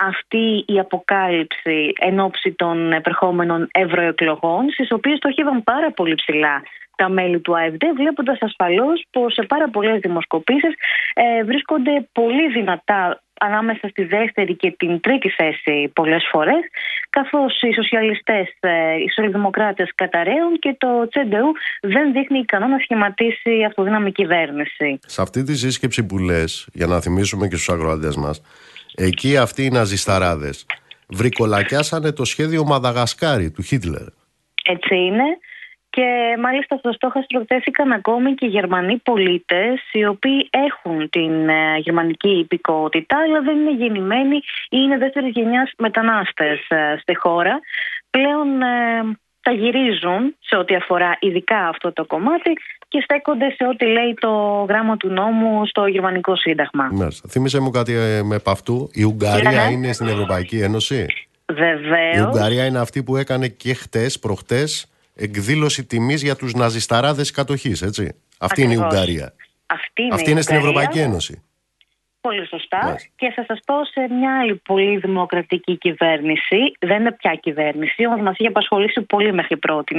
[0.06, 6.62] αυτή η αποκάλυψη εν ώψη των επερχόμενων ευρωεκλογών στις οποίες στοχεύαν πάρα πολύ ψηλά
[6.96, 10.74] τα μέλη του ΑΕΒΔ, βλέποντας ασφαλώς πως σε πάρα πολλές δημοσκοπήσεις
[11.14, 16.60] ε, βρίσκονται πολύ δυνατά ανάμεσα στη δεύτερη και την τρίτη θέση πολλές φορές
[17.10, 23.64] καθώς οι σοσιαλιστές, ε, οι σοσιαλδημοκράτες καταραίουν και το Τσεντεού δεν δείχνει ικανό να σχηματίσει
[23.66, 24.98] αυτοδύναμη κυβέρνηση.
[25.06, 28.42] Σε αυτή τη σύσκεψη που λες, για να θυμίσουμε και στους αγροαντές μας,
[28.94, 30.66] εκεί αυτοί οι ναζισταράδες
[31.08, 34.06] βρικολακιάσανε το σχέδιο Μαδαγασκάρη του Χίτλερ.
[34.64, 35.24] Έτσι είναι.
[35.96, 42.38] Και μάλιστα στο στόχαστρο τέθηκαν ακόμη και Γερμανοί πολίτες οι οποίοι έχουν την ε, γερμανική
[42.38, 44.42] υπηκότητα αλλά δεν είναι γεννημένοι ή
[44.84, 47.60] είναι δεύτερης γενιάς μετανάστες ε, στη χώρα.
[48.10, 52.52] Πλέον ε, τα γυρίζουν σε ό,τι αφορά ειδικά αυτό το κομμάτι
[52.88, 54.30] και στέκονται σε ό,τι λέει το
[54.68, 56.88] γράμμα του νόμου στο Γερμανικό Σύνταγμα.
[56.92, 57.28] Μάλιστα.
[57.28, 57.92] Θύμισε μου κάτι
[58.24, 58.90] με επ' αυτού.
[58.92, 59.72] Η Ουγγαρία ναι, ναι.
[59.72, 61.06] είναι στην Ευρωπαϊκή Ένωση;
[61.52, 62.16] Βεβαίως.
[62.16, 67.82] Η Ουγγαρία είναι αυτή που έκανε και χτες, προχτές, εκδήλωση τιμής για τους ναζισταράδες κατοχής,
[67.82, 68.14] έτσι.
[68.38, 69.34] Αυτή είναι η Ουγγαρία.
[69.66, 71.42] Αυτή είναι, Αυτή είναι στην Ευρωπαϊκή Ένωση.
[72.20, 72.96] Πολύ σωστά.
[73.16, 76.72] Και θα σας πω σε μια άλλη πολύ δημοκρατική κυβέρνηση.
[76.78, 79.96] Δεν είναι πια κυβέρνηση, όμω μας είχε απασχολήσει πολύ μέχρι πρώτη.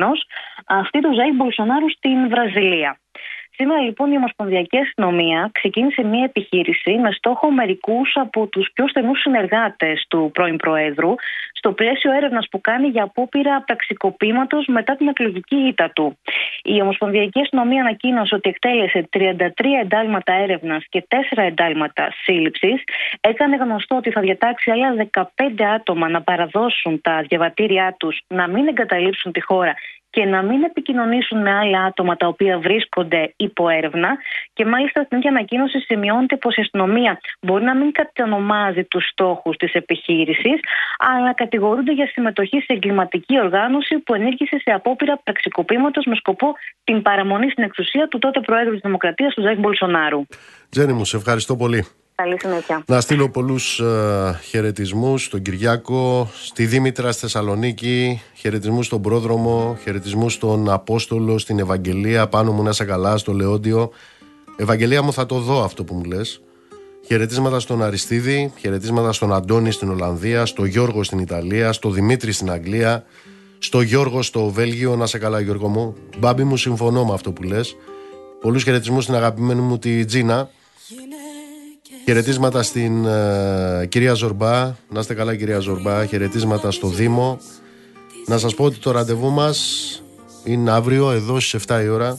[0.65, 2.99] Αυτή του Ζάι Μπολσονάρου στην Βραζιλία.
[3.60, 9.20] Σήμερα λοιπόν η Ομοσπονδιακή Αστυνομία ξεκίνησε μια επιχείρηση με στόχο μερικούς από τους πιο στενούς
[9.20, 11.14] συνεργάτες του πρώην Προέδρου
[11.54, 16.18] στο πλαίσιο έρευνας που κάνει για απόπειρα πραξικοπήματος μετά την εκλογική ήττα του.
[16.64, 19.50] Η Ομοσπονδιακή Αστυνομία ανακοίνωσε ότι εκτέλεσε 33
[19.82, 22.84] εντάλματα έρευνας και 4 εντάλματα σύλληψης.
[23.22, 28.68] Έκανε γνωστό ότι θα διατάξει άλλα 15 άτομα να παραδώσουν τα διαβατήριά τους, να μην
[28.68, 29.74] εγκαταλείψουν τη χώρα
[30.18, 34.10] και να μην επικοινωνήσουν με άλλα άτομα τα οποία βρίσκονται υπό έρευνα.
[34.53, 39.57] Και μάλιστα στην ίδια ανακοίνωση σημειώνεται πως η αστυνομία μπορεί να μην κατανομάζει τους στόχους
[39.57, 40.60] της επιχείρησης,
[40.98, 46.53] αλλά κατηγορούνται για συμμετοχή σε εγκληματική οργάνωση που ενήργησε σε απόπειρα πραξικοπήματος με σκοπό
[46.84, 50.22] την παραμονή στην εξουσία του τότε Προέδρου της Δημοκρατίας, του Ζάκη Μπολσονάρου.
[50.69, 51.85] Τζένι μου, σε ευχαριστώ πολύ.
[52.22, 52.84] Καλή συνέχεια.
[52.88, 60.34] Να στείλω πολλούς uh, χαιρετισμούς στον Κυριάκο, στη Δήμητρα, στη Θεσσαλονίκη, χαιρετισμούς στον Πρόδρομο, χαιρετισμούς
[60.34, 63.91] στον Απόστολο, στην Ευαγγελία, πάνω μου να είσαι καλά, στο Λεόντιο.
[64.57, 66.41] Ευαγγελία μου θα το δω αυτό που μου λες.
[67.06, 72.52] Χαιρετίσματα στον Αριστίδη, χαιρετίσματα στον Αντώνη στην Ολλανδία, στο Γιώργο στην Ιταλία, στο Δημήτρη στην
[72.52, 73.06] Αγγλία,
[73.60, 75.95] στο Γιώργο στο Βέλγιο, να σε καλά Γιώργο μου.
[76.18, 77.76] Μπάμπι μου συμφωνώ με αυτό που λες.
[78.41, 80.49] Πολλούς χαιρετισμούς στην αγαπημένη μου τη Τζίνα,
[82.10, 84.76] Χαιρετίσματα στην uh, κυρία Ζορμπά.
[84.90, 86.06] Να είστε καλά, κυρία Ζορμπά.
[86.06, 87.40] Χαιρετίσματα στο Δήμο.
[88.26, 89.60] Να σας πω ότι το ραντεβού μας
[90.44, 92.18] είναι αύριο εδώ στις 7 η ώρα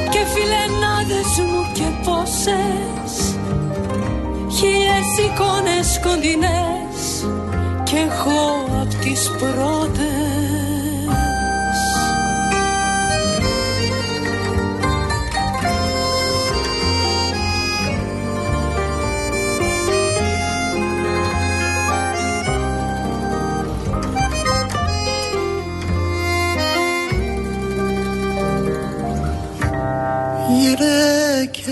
[0.10, 3.14] και φιλενάδες μου και πόσες.
[4.52, 6.98] Χίλιες εικόνες κοντινές
[7.84, 8.42] και εγώ
[8.82, 10.39] απ' τις πρώτες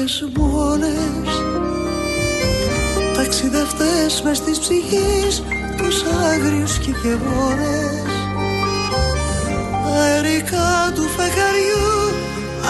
[0.08, 1.30] γυναίκες μόνες
[3.16, 5.44] Ταξιδευτές μες της ψυχής
[5.78, 8.12] τους άγριους κικαιώνες
[9.98, 11.88] Αερικά του φεγγαριού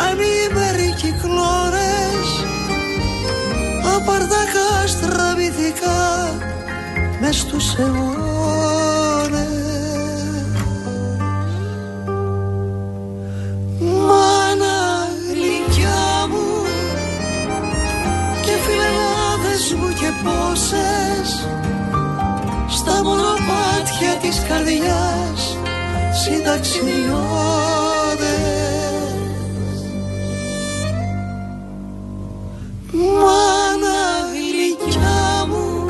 [0.07, 2.27] ανήμεροι κυκλώνες.
[3.95, 6.30] Απαρτακά στραβηθικά
[7.22, 9.06] μες στους αιώνες
[20.27, 21.47] πόσες
[22.67, 25.57] στα μονοπάτια της καρδιάς
[26.23, 27.07] συνταξιδιώτες
[33.21, 34.01] Μάνα
[34.33, 35.85] γλυκιά μου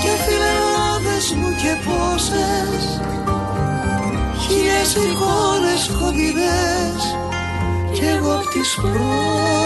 [0.00, 3.00] και φιλενάδες μου και πόσες
[4.40, 7.02] χίλιες εικόνες κοντινές
[7.92, 9.61] κι εγώ απ' τις πρώτες